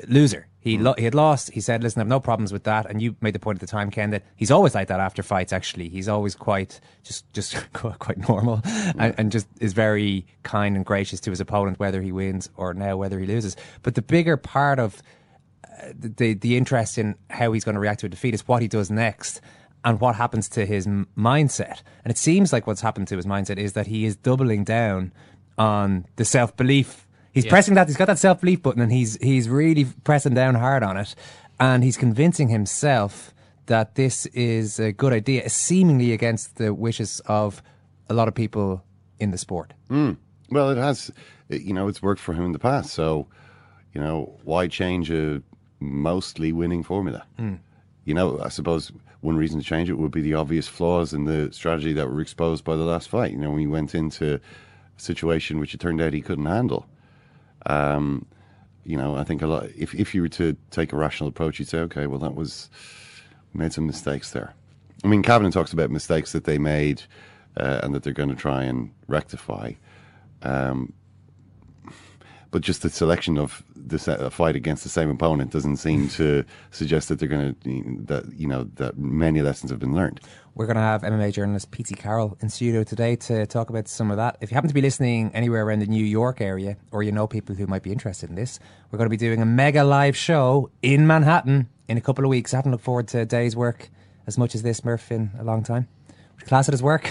loser. 0.07 0.47
He 0.67 0.77
lo- 0.77 0.95
he 0.97 1.03
had 1.03 1.15
lost. 1.15 1.51
He 1.51 1.61
said, 1.61 1.83
"Listen, 1.83 1.99
I 1.99 2.01
have 2.01 2.07
no 2.07 2.19
problems 2.19 2.51
with 2.51 2.63
that." 2.63 2.85
And 2.89 3.01
you 3.01 3.15
made 3.21 3.33
the 3.33 3.39
point 3.39 3.57
at 3.57 3.61
the 3.61 3.67
time, 3.67 3.89
Ken, 3.89 4.09
that 4.11 4.23
he's 4.35 4.51
always 4.51 4.75
like 4.75 4.87
that 4.89 4.99
after 4.99 5.23
fights. 5.23 5.53
Actually, 5.53 5.89
he's 5.89 6.07
always 6.07 6.35
quite 6.35 6.79
just 7.03 7.31
just 7.33 7.55
quite 7.73 8.27
normal, 8.29 8.61
and, 8.97 9.15
and 9.17 9.31
just 9.31 9.47
is 9.59 9.73
very 9.73 10.25
kind 10.43 10.75
and 10.75 10.85
gracious 10.85 11.19
to 11.21 11.29
his 11.29 11.39
opponent, 11.39 11.79
whether 11.79 12.01
he 12.01 12.11
wins 12.11 12.49
or 12.57 12.73
now 12.73 12.97
whether 12.97 13.19
he 13.19 13.25
loses. 13.25 13.55
But 13.83 13.95
the 13.95 14.01
bigger 14.01 14.37
part 14.37 14.79
of 14.79 15.01
uh, 15.65 15.93
the 15.97 16.33
the 16.33 16.57
interest 16.57 16.97
in 16.97 17.15
how 17.29 17.51
he's 17.51 17.63
going 17.63 17.75
to 17.75 17.81
react 17.81 18.01
to 18.01 18.07
a 18.07 18.09
defeat 18.09 18.33
is 18.33 18.47
what 18.47 18.61
he 18.61 18.67
does 18.67 18.91
next 18.91 19.41
and 19.83 20.01
what 20.01 20.15
happens 20.15 20.49
to 20.49 20.65
his 20.65 20.85
m- 20.85 21.07
mindset. 21.17 21.81
And 22.03 22.11
it 22.11 22.17
seems 22.17 22.51
like 22.51 22.67
what's 22.67 22.81
happened 22.81 23.07
to 23.07 23.15
his 23.15 23.25
mindset 23.25 23.57
is 23.57 23.73
that 23.73 23.87
he 23.87 24.05
is 24.05 24.17
doubling 24.17 24.63
down 24.63 25.13
on 25.57 26.05
the 26.17 26.25
self 26.25 26.55
belief. 26.57 27.06
He's 27.43 27.49
pressing 27.49 27.75
that. 27.75 27.87
He's 27.87 27.97
got 27.97 28.05
that 28.05 28.19
self 28.19 28.41
belief 28.41 28.61
button, 28.61 28.81
and 28.81 28.91
he's 28.91 29.17
he's 29.21 29.49
really 29.49 29.85
pressing 30.03 30.33
down 30.33 30.55
hard 30.55 30.83
on 30.83 30.97
it, 30.97 31.15
and 31.59 31.83
he's 31.83 31.97
convincing 31.97 32.49
himself 32.49 33.33
that 33.67 33.95
this 33.95 34.25
is 34.27 34.79
a 34.79 34.91
good 34.91 35.13
idea, 35.13 35.49
seemingly 35.49 36.13
against 36.13 36.55
the 36.55 36.73
wishes 36.73 37.21
of 37.25 37.61
a 38.09 38.13
lot 38.13 38.27
of 38.27 38.35
people 38.35 38.83
in 39.19 39.31
the 39.31 39.37
sport. 39.37 39.73
Hmm. 39.89 40.13
Well, 40.49 40.69
it 40.69 40.77
has, 40.77 41.11
you 41.49 41.73
know, 41.73 41.87
it's 41.87 42.01
worked 42.01 42.21
for 42.21 42.33
him 42.33 42.45
in 42.45 42.51
the 42.53 42.59
past. 42.59 42.93
So, 42.93 43.27
you 43.93 44.01
know, 44.01 44.37
why 44.43 44.67
change 44.67 45.11
a 45.11 45.41
mostly 45.79 46.51
winning 46.51 46.83
formula? 46.83 47.25
Hmm. 47.37 47.55
You 48.05 48.13
know, 48.13 48.39
I 48.39 48.49
suppose 48.49 48.91
one 49.21 49.35
reason 49.35 49.59
to 49.59 49.65
change 49.65 49.89
it 49.89 49.97
would 49.97 50.11
be 50.11 50.21
the 50.21 50.35
obvious 50.35 50.67
flaws 50.67 51.13
in 51.13 51.25
the 51.25 51.51
strategy 51.51 51.93
that 51.93 52.09
were 52.09 52.21
exposed 52.21 52.63
by 52.63 52.75
the 52.75 52.83
last 52.83 53.09
fight. 53.09 53.31
You 53.31 53.37
know, 53.37 53.49
when 53.49 53.59
he 53.59 53.67
went 53.67 53.93
into 53.93 54.35
a 54.35 54.39
situation 54.95 55.59
which 55.59 55.73
it 55.73 55.79
turned 55.79 56.01
out 56.01 56.13
he 56.13 56.21
couldn't 56.21 56.45
handle. 56.45 56.87
Um, 57.67 58.25
you 58.83 58.97
know, 58.97 59.15
I 59.15 59.23
think 59.23 59.41
a 59.41 59.47
lot. 59.47 59.65
If 59.77 59.93
if 59.93 60.15
you 60.15 60.21
were 60.21 60.29
to 60.29 60.55
take 60.71 60.93
a 60.93 60.97
rational 60.97 61.29
approach, 61.29 61.59
you'd 61.59 61.67
say, 61.67 61.79
okay, 61.79 62.07
well, 62.07 62.19
that 62.19 62.35
was 62.35 62.69
made 63.53 63.73
some 63.73 63.85
mistakes 63.85 64.31
there. 64.31 64.53
I 65.03 65.07
mean, 65.07 65.21
Kavanagh 65.21 65.51
talks 65.51 65.73
about 65.73 65.91
mistakes 65.91 66.31
that 66.31 66.45
they 66.45 66.57
made 66.57 67.03
uh, 67.57 67.81
and 67.83 67.93
that 67.93 68.03
they're 68.03 68.13
going 68.13 68.29
to 68.29 68.35
try 68.35 68.63
and 68.63 68.91
rectify. 69.07 69.73
Um, 70.41 70.93
but 72.51 72.61
just 72.61 72.81
the 72.81 72.89
selection 72.89 73.37
of 73.37 73.63
the 73.75 73.97
se- 73.99 74.17
a 74.19 74.29
fight 74.29 74.55
against 74.55 74.83
the 74.83 74.89
same 74.89 75.09
opponent 75.09 75.51
doesn't 75.51 75.77
seem 75.77 76.09
to 76.09 76.43
suggest 76.71 77.09
that 77.09 77.19
they're 77.19 77.27
going 77.29 77.55
to 77.55 78.03
that 78.05 78.25
you 78.37 78.47
know 78.47 78.63
that 78.75 78.97
many 78.97 79.41
lessons 79.41 79.71
have 79.71 79.79
been 79.79 79.93
learned. 79.95 80.19
We're 80.55 80.65
going 80.65 80.75
to 80.77 80.81
have 80.81 81.03
MMA 81.03 81.33
journalist 81.33 81.69
P.T. 81.69 81.93
Carroll 81.95 82.35
in 82.41 82.49
studio 82.49 82.83
today 82.83 83.15
to 83.15 83.45
talk 83.45 83.69
about 83.69 83.87
some 83.87 84.09
of 84.09 84.17
that. 84.17 84.37
If 84.41 84.49
you 84.49 84.55
happen 84.55 84.67
to 84.69 84.73
be 84.73 84.81
listening 84.81 85.29
anywhere 85.35 85.63
around 85.63 85.79
the 85.79 85.85
New 85.85 86.03
York 86.03 86.41
area, 86.41 86.77
or 86.91 87.03
you 87.03 87.11
know 87.11 87.27
people 87.27 87.53
who 87.55 87.67
might 87.67 87.83
be 87.83 87.91
interested 87.91 88.29
in 88.29 88.35
this, 88.35 88.59
we're 88.89 88.97
going 88.97 89.05
to 89.05 89.11
be 89.11 89.17
doing 89.17 89.39
a 89.41 89.45
mega 89.45 89.83
live 89.83 90.17
show 90.17 90.71
in 90.81 91.05
Manhattan 91.05 91.69
in 91.87 91.97
a 91.97 92.01
couple 92.01 92.25
of 92.25 92.29
weeks. 92.29 92.53
I 92.53 92.57
haven't 92.57 92.71
looked 92.71 92.83
forward 92.83 93.07
to 93.09 93.19
a 93.19 93.25
day's 93.25 93.55
work 93.55 93.89
as 94.25 94.37
much 94.37 94.55
as 94.55 94.63
this, 94.63 94.83
Murph, 94.83 95.11
in 95.11 95.29
a 95.39 95.43
long 95.43 95.63
time. 95.63 95.87
Would 96.07 96.41
you 96.41 96.47
class 96.47 96.67
it 96.67 96.73
as 96.73 96.81
work? 96.81 97.07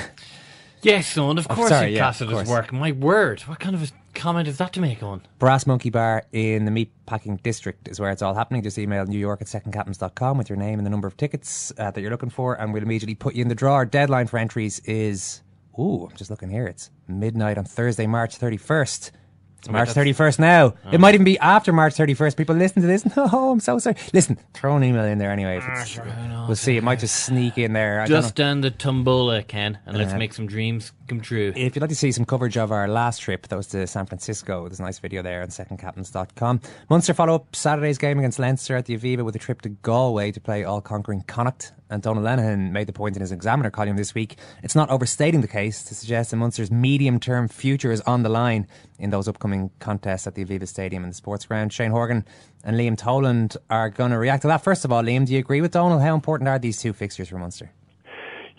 Yes, 0.83 1.07
son, 1.07 1.38
of 1.38 1.47
Oh, 1.49 1.55
course 1.55 1.69
sorry, 1.71 1.90
you 1.90 1.95
yeah, 1.97 2.02
class 2.02 2.21
of 2.21 2.31
it 2.33 2.37
as 2.37 2.49
work. 2.49 2.73
My 2.73 2.93
word, 2.93 3.40
what 3.43 3.61
kind 3.61 3.75
of 3.76 3.83
a 3.83 3.87
comment 4.16 4.49
is 4.49 4.58
that 4.58 4.73
to 4.73 4.80
make 4.80 5.02
on? 5.02 5.23
Brass 5.38 5.66
Monkey 5.66 5.90
Bar 5.90 6.25
in 6.32 6.64
the 6.64 6.70
Meatpacking 6.70 7.42
District 7.42 7.87
is 7.87 8.00
where 8.00 8.11
it's 8.11 8.23
all 8.23 8.35
happening. 8.35 8.62
Just 8.62 8.78
email 8.78 9.04
New 9.04 9.18
York 9.18 9.40
at 9.40 9.46
secondcaptains.com 9.46 10.38
with 10.38 10.49
your 10.49 10.56
name 10.56 10.78
and 10.78 10.87
the 10.87 10.90
number 10.90 11.06
of 11.06 11.16
tickets 11.16 11.73
uh, 11.78 11.90
that 11.90 12.00
you're 12.00 12.11
looking 12.11 12.30
for, 12.30 12.54
and 12.61 12.73
we'll 12.73 12.82
immediately 12.82 13.14
put 13.14 13.35
you 13.35 13.42
in 13.42 13.49
the 13.49 13.54
draw. 13.54 13.75
Our 13.75 13.87
deadline 13.87 14.26
for 14.26 14.38
entries 14.38 14.80
is, 14.80 15.42
ooh, 15.78 16.08
I'm 16.11 16.16
just 16.16 16.30
looking 16.30 16.50
here. 16.50 16.66
It's 16.66 16.90
midnight 17.06 17.58
on 17.58 17.64
Thursday, 17.64 18.06
March 18.06 18.38
31st. 18.38 19.11
It's 19.58 19.73
March 19.73 19.88
31st 19.88 20.38
now. 20.38 20.75
It 20.92 21.00
might 21.00 21.14
even 21.14 21.25
be 21.25 21.38
after 21.38 21.73
March 21.73 21.94
31st. 21.94 22.37
People 22.37 22.54
listen 22.56 22.82
to 22.82 22.88
this. 22.88 23.04
No, 23.16 23.50
I'm 23.50 23.61
so 23.61 23.78
sorry. 23.78 23.96
Listen, 24.12 24.38
throw 24.52 24.76
an 24.76 24.85
email 24.85 25.04
in 25.04 25.18
there 25.18 25.30
anyway. 25.30 25.56
If 25.56 25.64
it's, 25.68 25.99
we'll 26.46 26.54
see. 26.54 26.76
It 26.76 26.85
might 26.85 26.99
just 27.00 27.25
sneak 27.25 27.56
in 27.58 27.73
there. 27.73 28.00
I 28.00 28.04
don't 28.06 28.14
know. 28.14 28.20
Just 28.20 28.35
down 28.35 28.61
the 28.61 28.70
tombola, 28.70 29.42
Ken, 29.42 29.78
and 29.87 29.96
let's 29.96 30.12
make 30.14 30.35
some 30.35 30.46
dreams 30.46 30.92
come 31.07 31.21
true. 31.21 31.53
If 31.55 31.75
you'd 31.75 31.81
like 31.81 31.91
to 31.91 31.97
see 31.97 32.13
some 32.13 32.25
coverage 32.25 32.57
of 32.57 32.73
our 32.73 32.89
last 32.89 33.19
trip, 33.19 33.49
that 33.49 33.57
was 33.57 33.67
to 33.69 33.87
San 33.87 34.07
Francisco, 34.07 34.69
there's 34.69 34.81
a 34.81 34.83
nice 34.83 34.99
video 34.99 35.23
there 35.23 35.43
on 35.43 35.49
secondcaptains.com. 35.49 36.61
Munster 36.91 37.15
follow 37.15 37.35
up 37.35 37.55
Saturday's 37.55 37.99
game 37.99 38.19
against 38.19 38.39
Leinster 38.39 38.77
at 38.77 38.87
the 38.87 38.97
Aviva 38.97 39.25
with 39.25 39.37
a 39.37 39.39
trip 39.39 39.63
to 39.63 39.69
Galway 39.69 40.33
to 40.33 40.41
play 40.41 40.65
all 40.65 40.81
conquering 40.81 41.23
Connacht. 41.23 41.73
And 41.89 42.03
Donal 42.03 42.25
Lenihan 42.25 42.73
made 42.73 42.89
the 42.89 42.93
point 42.93 43.15
in 43.15 43.21
his 43.21 43.31
Examiner 43.31 43.71
column 43.71 43.97
this 43.97 44.13
week 44.13 44.37
it's 44.65 44.75
not 44.75 44.91
overstating 44.91 45.41
the 45.41 45.47
case 45.47 45.85
to 45.85 45.95
suggest 45.95 46.33
that 46.33 46.37
Munster's 46.37 46.71
medium 46.71 47.21
term 47.21 47.47
future 47.47 47.93
is 47.93 48.01
on 48.01 48.25
the 48.25 48.29
line 48.29 48.67
in 48.99 49.11
those 49.11 49.29
upcoming 49.29 49.71
contests 49.79 50.27
at 50.27 50.35
the 50.35 50.45
Aviva 50.45 50.67
Stadium 50.67 51.05
and 51.05 51.13
the 51.13 51.17
sports 51.17 51.47
ground. 51.47 51.73
Shane 51.73 51.93
Horgan 51.93 52.25
and 52.65 52.77
Liam 52.77 52.99
Toland 52.99 53.57
are 53.71 53.89
going 53.89 54.11
to 54.11 54.19
react 54.19 54.43
to 54.43 54.49
that. 54.49 54.65
First 54.65 54.85
of 54.85 54.91
all, 54.91 55.03
Liam, 55.03 55.27
do 55.27 55.33
you 55.33 55.39
agree 55.39 55.61
with 55.61 55.71
Donal? 55.71 56.01
How 56.01 56.15
important 56.15 56.49
are 56.49 56.59
these 56.59 56.81
two 56.81 56.93
fixtures 56.93 57.29
for 57.29 57.39
Munster? 57.39 57.71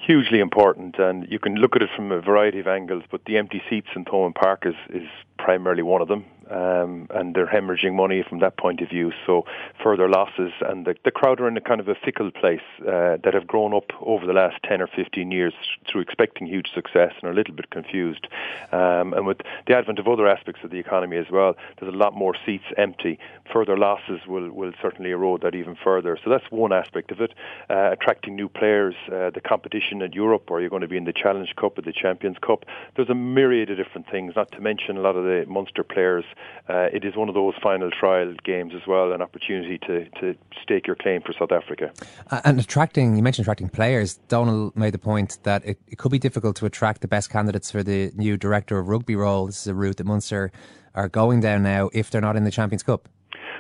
Hugely 0.07 0.39
important, 0.39 0.97
and 0.97 1.29
you 1.29 1.37
can 1.37 1.55
look 1.55 1.75
at 1.75 1.81
it 1.81 1.89
from 1.93 2.11
a 2.13 2.21
variety 2.21 2.59
of 2.59 2.67
angles. 2.67 3.03
But 3.11 3.25
the 3.25 3.37
empty 3.37 3.61
seats 3.69 3.89
in 3.93 4.05
Thomond 4.05 4.35
Park 4.35 4.65
is, 4.65 4.75
is 4.89 5.07
primarily 5.37 5.83
one 5.83 6.01
of 6.01 6.07
them, 6.07 6.25
um, 6.49 7.07
and 7.11 7.35
they're 7.35 7.47
hemorrhaging 7.47 7.93
money 7.93 8.23
from 8.27 8.39
that 8.39 8.57
point 8.57 8.81
of 8.81 8.89
view. 8.89 9.11
So 9.25 9.45
further 9.83 10.07
losses, 10.09 10.51
and 10.61 10.85
the, 10.85 10.95
the 11.03 11.11
crowd 11.11 11.39
are 11.39 11.47
in 11.47 11.57
a 11.57 11.61
kind 11.61 11.79
of 11.79 11.87
a 11.87 11.95
fickle 11.95 12.31
place 12.31 12.61
uh, 12.81 13.17
that 13.23 13.33
have 13.33 13.47
grown 13.47 13.73
up 13.73 13.91
over 14.01 14.25
the 14.25 14.33
last 14.33 14.57
ten 14.63 14.81
or 14.81 14.87
fifteen 14.87 15.31
years 15.31 15.53
through 15.89 16.01
expecting 16.01 16.47
huge 16.47 16.69
success 16.73 17.13
and 17.15 17.23
are 17.23 17.31
a 17.31 17.35
little 17.35 17.53
bit 17.53 17.69
confused. 17.69 18.27
Um, 18.71 19.13
and 19.13 19.25
with 19.25 19.37
the 19.67 19.75
advent 19.75 19.99
of 19.99 20.07
other 20.07 20.27
aspects 20.27 20.63
of 20.63 20.71
the 20.71 20.79
economy 20.79 21.17
as 21.17 21.29
well, 21.31 21.55
there's 21.79 21.93
a 21.93 21.97
lot 21.97 22.13
more 22.13 22.35
seats 22.45 22.65
empty. 22.77 23.19
Further 23.51 23.77
losses 23.77 24.19
will 24.27 24.51
will 24.51 24.73
certainly 24.81 25.11
erode 25.11 25.41
that 25.41 25.55
even 25.55 25.75
further. 25.75 26.17
So 26.23 26.29
that's 26.29 26.49
one 26.51 26.73
aspect 26.73 27.11
of 27.11 27.21
it. 27.21 27.33
Uh, 27.69 27.89
attracting 27.91 28.35
new 28.35 28.49
players, 28.49 28.95
uh, 29.07 29.29
the 29.29 29.41
competition 29.41 30.01
in 30.01 30.11
Europe, 30.13 30.49
or 30.49 30.61
you're 30.61 30.69
going 30.69 30.81
to 30.81 30.87
be 30.87 30.97
in 30.97 31.05
the 31.05 31.13
Challenge 31.13 31.55
Cup 31.55 31.77
or 31.77 31.81
the 31.81 31.93
Champions 31.93 32.37
Cup. 32.39 32.65
There's 32.95 33.09
a 33.09 33.15
myriad 33.15 33.69
of 33.69 33.77
different 33.77 34.09
things. 34.09 34.35
Not 34.35 34.51
to 34.53 34.61
mention 34.61 34.97
a 34.97 35.01
lot 35.01 35.15
of 35.15 35.23
the 35.23 35.45
Munster 35.47 35.83
players. 35.83 36.25
Uh, 36.69 36.87
it 36.91 37.05
is 37.05 37.15
one 37.15 37.29
of 37.29 37.35
those 37.35 37.53
final 37.63 37.89
trial 37.91 38.33
games 38.43 38.73
as 38.75 38.85
well, 38.87 39.13
an 39.13 39.21
opportunity 39.21 39.77
to 39.79 40.05
to 40.19 40.35
stake 40.61 40.87
your 40.87 40.95
claim 40.95 41.21
for 41.21 41.33
South 41.39 41.51
Africa. 41.51 41.91
Uh, 42.29 42.41
And 42.43 42.59
attracting, 42.59 43.15
you 43.15 43.23
mentioned 43.23 43.45
attracting 43.45 43.69
players. 43.69 44.17
Donal 44.27 44.71
made 44.75 44.93
the 44.93 44.99
point 44.99 45.39
that 45.43 45.65
it, 45.65 45.79
it 45.87 45.97
could 45.97 46.11
be 46.11 46.19
difficult 46.19 46.55
to 46.57 46.65
attract 46.65 47.01
the 47.01 47.07
best 47.07 47.29
candidates 47.29 47.71
for 47.71 47.83
the 47.83 48.11
new 48.15 48.37
director 48.37 48.77
of 48.79 48.87
rugby 48.87 49.15
role. 49.15 49.45
This 49.45 49.61
is 49.61 49.67
a 49.67 49.73
route 49.73 49.97
that 49.97 50.05
Munster 50.05 50.51
are 50.95 51.07
going 51.07 51.39
down 51.39 51.63
now 51.63 51.89
if 51.93 52.09
they're 52.09 52.21
not 52.21 52.35
in 52.35 52.43
the 52.43 52.51
Champions 52.51 52.83
Cup. 52.83 53.07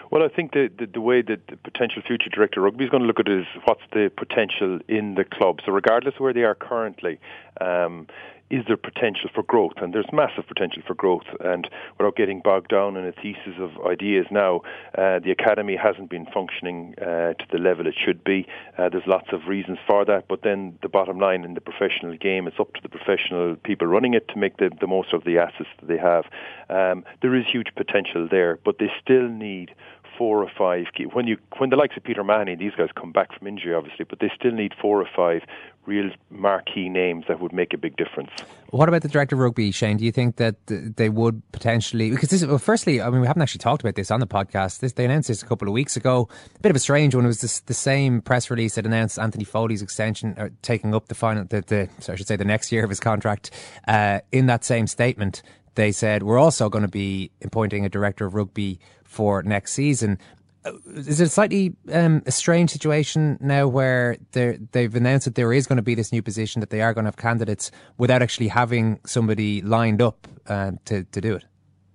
Well, 0.09 0.23
I 0.23 0.29
think 0.29 0.53
the, 0.53 0.69
the, 0.79 0.85
the 0.85 1.01
way 1.01 1.21
that 1.21 1.47
the 1.47 1.57
potential 1.57 2.01
future 2.05 2.29
director 2.29 2.61
of 2.61 2.65
rugby 2.65 2.85
is 2.85 2.89
going 2.89 3.01
to 3.01 3.07
look 3.07 3.19
at 3.19 3.27
it 3.27 3.41
is 3.41 3.47
what's 3.65 3.81
the 3.91 4.09
potential 4.15 4.79
in 4.87 5.15
the 5.15 5.25
club. 5.25 5.59
So, 5.65 5.71
regardless 5.71 6.15
of 6.15 6.21
where 6.21 6.33
they 6.33 6.43
are 6.43 6.55
currently, 6.55 7.19
um, 7.59 8.07
is 8.49 8.63
there 8.67 8.77
potential 8.77 9.29
for 9.33 9.43
growth? 9.43 9.73
And 9.77 9.93
there's 9.93 10.07
massive 10.13 10.47
potential 10.47 10.81
for 10.85 10.93
growth. 10.93 11.25
And 11.39 11.69
without 11.97 12.15
getting 12.15 12.41
bogged 12.41 12.69
down 12.69 12.95
in 12.95 13.05
a 13.05 13.11
thesis 13.11 13.59
of 13.59 13.71
ideas 13.85 14.27
now, 14.31 14.61
uh, 14.97 15.19
the 15.19 15.31
academy 15.31 15.75
hasn't 15.75 16.09
been 16.09 16.25
functioning 16.33 16.95
uh, 16.99 17.33
to 17.33 17.45
the 17.51 17.57
level 17.57 17.87
it 17.87 17.95
should 17.97 18.23
be. 18.23 18.47
Uh, 18.77 18.89
there's 18.89 19.07
lots 19.07 19.27
of 19.33 19.47
reasons 19.47 19.77
for 19.85 20.05
that. 20.05 20.27
But 20.27 20.43
then 20.43 20.77
the 20.81 20.89
bottom 20.89 21.19
line 21.19 21.43
in 21.43 21.53
the 21.55 21.61
professional 21.61 22.15
game, 22.17 22.47
it's 22.47 22.59
up 22.59 22.73
to 22.73 22.81
the 22.81 22.89
professional 22.89 23.55
people 23.57 23.87
running 23.87 24.13
it 24.13 24.27
to 24.29 24.37
make 24.37 24.57
the, 24.57 24.69
the 24.79 24.87
most 24.87 25.13
of 25.13 25.23
the 25.25 25.37
assets 25.37 25.69
that 25.79 25.87
they 25.87 25.97
have. 25.97 26.25
Um, 26.69 27.03
there 27.21 27.35
is 27.35 27.45
huge 27.51 27.67
potential 27.75 28.27
there, 28.29 28.59
but 28.63 28.79
they 28.79 28.91
still 29.01 29.27
need 29.27 29.73
four 30.17 30.43
or 30.43 30.51
five. 30.57 30.85
When 31.13 31.27
you 31.27 31.37
when 31.57 31.69
the 31.69 31.75
likes 31.75 31.95
of 31.95 32.03
Peter 32.03 32.21
O'Mahony, 32.21 32.55
these 32.55 32.73
guys 32.75 32.89
come 32.95 33.11
back 33.11 33.37
from 33.37 33.47
injury, 33.47 33.73
obviously, 33.73 34.05
but 34.09 34.19
they 34.19 34.31
still 34.35 34.51
need 34.51 34.73
four 34.81 35.01
or 35.01 35.07
five 35.15 35.43
real 35.87 36.11
marquee 36.29 36.89
names 36.89 37.25
that 37.27 37.39
would 37.39 37.53
make 37.53 37.73
a 37.73 37.77
big 37.77 37.95
difference. 37.95 38.29
What 38.71 38.89
about 38.89 39.01
the 39.01 39.07
director 39.07 39.35
of 39.35 39.39
rugby, 39.39 39.71
Shane? 39.71 39.97
Do 39.97 40.05
you 40.05 40.11
think 40.11 40.35
that 40.35 40.55
they 40.67 41.09
would 41.09 41.41
potentially? 41.53 42.11
Because 42.11 42.29
this, 42.29 42.45
well, 42.45 42.57
firstly, 42.57 43.01
I 43.01 43.09
mean, 43.09 43.21
we 43.21 43.27
haven't 43.27 43.41
actually 43.41 43.59
talked 43.59 43.81
about 43.81 43.95
this 43.95 44.11
on 44.11 44.19
the 44.19 44.27
podcast. 44.27 44.81
This, 44.81 44.91
they 44.91 45.05
announced 45.05 45.29
this 45.29 45.41
a 45.41 45.45
couple 45.45 45.67
of 45.67 45.73
weeks 45.73 45.95
ago. 45.95 46.27
A 46.55 46.59
bit 46.59 46.69
of 46.69 46.75
a 46.75 46.79
strange 46.79 47.15
one. 47.15 47.23
It 47.23 47.27
was 47.27 47.41
this, 47.41 47.61
the 47.61 47.73
same 47.73 48.21
press 48.21 48.51
release 48.51 48.75
that 48.75 48.85
announced 48.85 49.17
Anthony 49.17 49.45
Foley's 49.45 49.81
extension, 49.81 50.35
or 50.37 50.51
taking 50.61 50.93
up 50.93 51.07
the 51.07 51.15
final, 51.15 51.45
the, 51.45 51.61
the 51.61 51.89
sorry, 51.99 52.15
I 52.15 52.17
should 52.17 52.27
say, 52.27 52.35
the 52.35 52.45
next 52.45 52.71
year 52.71 52.83
of 52.83 52.89
his 52.89 52.99
contract. 52.99 53.51
Uh, 53.87 54.19
in 54.31 54.47
that 54.47 54.65
same 54.65 54.87
statement, 54.87 55.41
they 55.75 55.91
said 55.91 56.23
we're 56.23 56.39
also 56.39 56.69
going 56.69 56.81
to 56.81 56.89
be 56.89 57.31
appointing 57.43 57.85
a 57.85 57.89
director 57.89 58.25
of 58.25 58.35
rugby 58.35 58.79
for 59.03 59.41
next 59.43 59.73
season. 59.73 60.19
Uh, 60.67 60.73
Is 60.95 61.19
it 61.19 61.25
a 61.25 61.29
slightly 61.29 61.73
um, 61.91 62.21
a 62.25 62.31
strange 62.31 62.69
situation 62.71 63.37
now 63.39 63.67
where 63.67 64.17
they're- 64.31 64.57
they've 64.71 64.93
announced 64.95 65.25
that 65.25 65.35
there 65.35 65.53
is 65.53 65.67
going 65.67 65.77
to 65.77 65.83
be 65.83 65.95
this 65.95 66.11
new 66.11 66.21
position 66.21 66.59
that 66.59 66.69
they 66.69 66.81
are 66.81 66.93
going 66.93 67.05
to 67.05 67.07
have 67.07 67.17
candidates 67.17 67.71
without 67.97 68.21
actually 68.21 68.47
having 68.49 68.99
somebody 69.05 69.61
lined 69.61 70.01
up 70.01 70.27
uh, 70.47 70.71
to 70.85 71.03
to 71.05 71.21
do 71.21 71.35
it? 71.35 71.45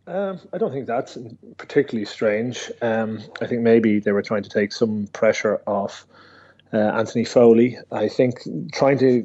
Um, 0.07 0.41
I 0.52 0.59
don't 0.59 0.73
think 0.73 0.87
that's 0.87 1.17
particularly 1.59 2.05
strange. 2.05 2.71
Um, 2.83 3.21
I 3.41 3.47
think 3.47 3.62
maybe 3.62 4.00
they 4.00 4.12
were 4.12 4.23
trying 4.23 4.43
to 4.43 4.50
take 4.50 4.73
some 4.73 5.07
pressure 5.12 5.61
off 5.67 6.07
uh, 6.73 6.79
Anthony 6.79 7.25
Foley. 7.25 7.79
I 7.93 8.09
think 8.09 8.41
trying 8.73 8.99
to. 8.99 9.23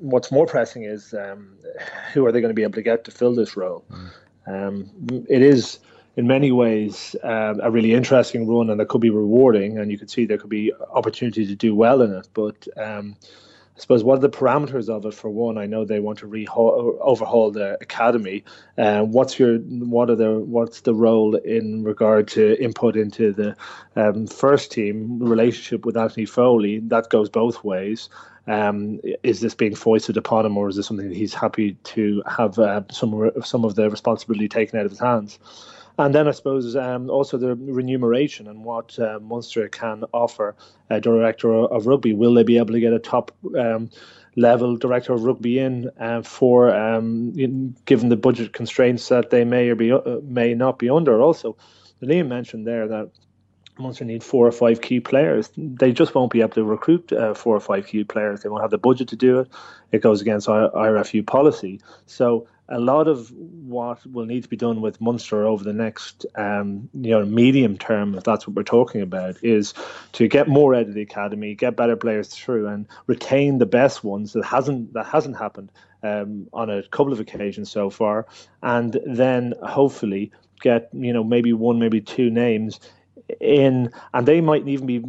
What's 0.00 0.30
more 0.30 0.46
pressing 0.46 0.84
is 0.84 1.14
um, 1.14 1.56
who 2.12 2.26
are 2.26 2.32
they 2.32 2.40
going 2.40 2.50
to 2.50 2.54
be 2.54 2.62
able 2.64 2.74
to 2.74 2.82
get 2.82 3.04
to 3.04 3.10
fill 3.10 3.34
this 3.34 3.56
role? 3.56 3.84
Um, 4.46 4.90
it 5.28 5.40
is 5.40 5.78
in 6.16 6.26
many 6.26 6.52
ways 6.52 7.16
um, 7.22 7.60
a 7.62 7.70
really 7.70 7.92
interesting 7.92 8.46
run, 8.46 8.70
and 8.70 8.80
it 8.80 8.88
could 8.88 9.00
be 9.00 9.10
rewarding, 9.10 9.78
and 9.78 9.90
you 9.90 9.98
could 9.98 10.10
see 10.10 10.24
there 10.24 10.38
could 10.38 10.50
be 10.50 10.72
opportunity 10.92 11.46
to 11.46 11.54
do 11.54 11.74
well 11.74 12.02
in 12.02 12.12
it. 12.12 12.28
But 12.34 12.68
um, 12.76 13.16
I 13.76 13.80
suppose 13.80 14.04
what 14.04 14.18
are 14.18 14.20
the 14.20 14.28
parameters 14.28 14.88
of 14.88 15.04
it? 15.04 15.14
For 15.14 15.28
one, 15.28 15.58
I 15.58 15.66
know 15.66 15.84
they 15.84 15.98
want 15.98 16.20
to 16.20 16.46
overhaul 17.00 17.50
the 17.50 17.76
academy. 17.80 18.44
Uh, 18.78 19.02
what's 19.02 19.36
your 19.38 19.58
what 19.58 20.10
are 20.10 20.14
the 20.14 20.38
what's 20.38 20.82
the 20.82 20.94
role 20.94 21.34
in 21.34 21.82
regard 21.82 22.28
to 22.28 22.62
input 22.62 22.96
into 22.96 23.32
the 23.32 23.56
um, 23.96 24.28
first 24.28 24.70
team 24.70 25.18
relationship 25.18 25.84
with 25.84 25.96
Anthony 25.96 26.26
Foley? 26.26 26.78
That 26.78 27.10
goes 27.10 27.28
both 27.28 27.64
ways. 27.64 28.08
Um, 28.46 29.00
is 29.22 29.40
this 29.40 29.54
being 29.54 29.74
foisted 29.74 30.16
upon 30.16 30.46
him, 30.46 30.56
or 30.56 30.68
is 30.68 30.76
this 30.76 30.86
something 30.86 31.08
that 31.08 31.16
he's 31.16 31.34
happy 31.34 31.72
to 31.82 32.22
have 32.28 32.56
uh, 32.60 32.82
some 32.92 33.32
some 33.42 33.64
of 33.64 33.74
the 33.74 33.90
responsibility 33.90 34.48
taken 34.48 34.78
out 34.78 34.84
of 34.84 34.92
his 34.92 35.00
hands? 35.00 35.40
And 35.98 36.14
then 36.14 36.26
I 36.26 36.32
suppose 36.32 36.74
um, 36.74 37.08
also 37.08 37.38
the 37.38 37.54
remuneration 37.54 38.48
and 38.48 38.64
what 38.64 38.98
uh, 38.98 39.20
Munster 39.20 39.68
can 39.68 40.04
offer 40.12 40.56
a 40.90 41.00
director 41.00 41.52
of 41.52 41.86
rugby. 41.86 42.12
Will 42.14 42.34
they 42.34 42.42
be 42.42 42.58
able 42.58 42.72
to 42.72 42.80
get 42.80 42.92
a 42.92 42.98
top 42.98 43.30
um, 43.56 43.90
level 44.36 44.76
director 44.76 45.12
of 45.12 45.22
rugby 45.22 45.60
in 45.60 45.90
uh, 46.00 46.22
for 46.22 46.74
um, 46.74 47.32
in, 47.36 47.76
given 47.84 48.08
the 48.08 48.16
budget 48.16 48.52
constraints 48.52 49.08
that 49.08 49.30
they 49.30 49.44
may 49.44 49.68
or 49.68 49.76
be 49.76 49.92
uh, 49.92 50.00
may 50.24 50.54
not 50.54 50.80
be 50.80 50.90
under? 50.90 51.22
Also, 51.22 51.56
Liam 52.02 52.26
mentioned 52.26 52.66
there 52.66 52.88
that 52.88 53.10
Munster 53.78 54.04
need 54.04 54.22
four 54.22 54.46
or 54.46 54.52
five 54.52 54.80
key 54.80 54.98
players. 55.00 55.50
They 55.56 55.92
just 55.92 56.14
won't 56.14 56.32
be 56.32 56.40
able 56.40 56.50
to 56.50 56.64
recruit 56.64 57.12
uh, 57.12 57.34
four 57.34 57.56
or 57.56 57.60
five 57.60 57.86
key 57.86 58.04
players. 58.04 58.42
They 58.42 58.48
won't 58.48 58.62
have 58.62 58.70
the 58.70 58.78
budget 58.78 59.08
to 59.08 59.16
do 59.16 59.40
it. 59.40 59.48
It 59.92 60.02
goes 60.02 60.20
against 60.20 60.46
IRFU 60.48 61.26
policy. 61.26 61.80
So 62.06 62.46
a 62.68 62.78
lot 62.78 63.08
of 63.08 63.30
what 63.32 64.04
will 64.06 64.24
need 64.24 64.42
to 64.42 64.48
be 64.48 64.56
done 64.56 64.80
with 64.80 65.00
Munster 65.00 65.46
over 65.46 65.62
the 65.62 65.72
next, 65.72 66.24
um, 66.34 66.88
you 66.94 67.10
know, 67.10 67.24
medium 67.24 67.76
term, 67.76 68.14
if 68.14 68.24
that's 68.24 68.46
what 68.46 68.56
we're 68.56 68.62
talking 68.62 69.02
about, 69.02 69.36
is 69.42 69.74
to 70.12 70.28
get 70.28 70.48
more 70.48 70.74
out 70.74 70.88
of 70.88 70.94
the 70.94 71.02
academy, 71.02 71.54
get 71.54 71.76
better 71.76 71.96
players 71.96 72.28
through, 72.28 72.66
and 72.66 72.86
retain 73.06 73.58
the 73.58 73.66
best 73.66 74.02
ones. 74.02 74.32
That 74.32 74.44
hasn't 74.44 74.94
that 74.94 75.06
hasn't 75.06 75.36
happened 75.36 75.70
um, 76.02 76.48
on 76.52 76.70
a 76.70 76.82
couple 76.84 77.12
of 77.12 77.20
occasions 77.20 77.70
so 77.70 77.90
far, 77.90 78.26
and 78.62 78.98
then 79.04 79.54
hopefully 79.62 80.32
get 80.60 80.88
you 80.92 81.12
know 81.12 81.24
maybe 81.24 81.52
one, 81.52 81.78
maybe 81.78 82.00
two 82.00 82.30
names 82.30 82.80
in, 83.40 83.90
and 84.12 84.26
they 84.26 84.40
might 84.40 84.66
even 84.68 84.86
be 84.86 85.02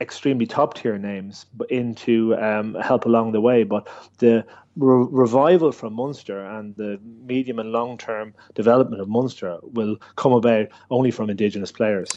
extremely 0.00 0.46
top 0.46 0.74
tier 0.74 0.98
names, 0.98 1.46
but 1.54 1.70
into 1.70 2.34
um, 2.36 2.74
help 2.74 3.06
along 3.06 3.32
the 3.32 3.40
way. 3.40 3.64
But 3.64 3.88
the 4.18 4.44
re- 4.76 5.06
revival 5.10 5.72
from 5.72 5.94
Munster 5.94 6.44
and 6.44 6.74
the 6.76 6.98
medium 7.02 7.58
and 7.58 7.72
long 7.72 7.98
term 7.98 8.34
development 8.54 9.00
of 9.00 9.08
Munster 9.08 9.58
will 9.62 9.96
come 10.16 10.32
about 10.32 10.68
only 10.90 11.10
from 11.10 11.30
Indigenous 11.30 11.72
players 11.72 12.08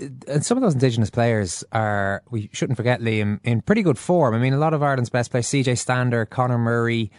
uh, 0.00 0.06
and 0.28 0.44
some 0.44 0.58
of 0.58 0.62
those 0.62 0.74
Indigenous 0.74 1.10
players 1.10 1.64
are, 1.72 2.22
we 2.30 2.50
shouldn't 2.52 2.76
forget, 2.76 3.00
Liam, 3.00 3.40
in 3.44 3.62
pretty 3.62 3.82
good 3.82 3.98
form. 3.98 4.34
I 4.34 4.38
mean, 4.38 4.52
a 4.52 4.58
lot 4.58 4.74
of 4.74 4.82
Ireland's 4.82 5.10
best 5.10 5.30
players, 5.30 5.46
CJ 5.46 5.78
Stander, 5.78 6.26
Conor 6.26 6.58
Murray, 6.58 7.10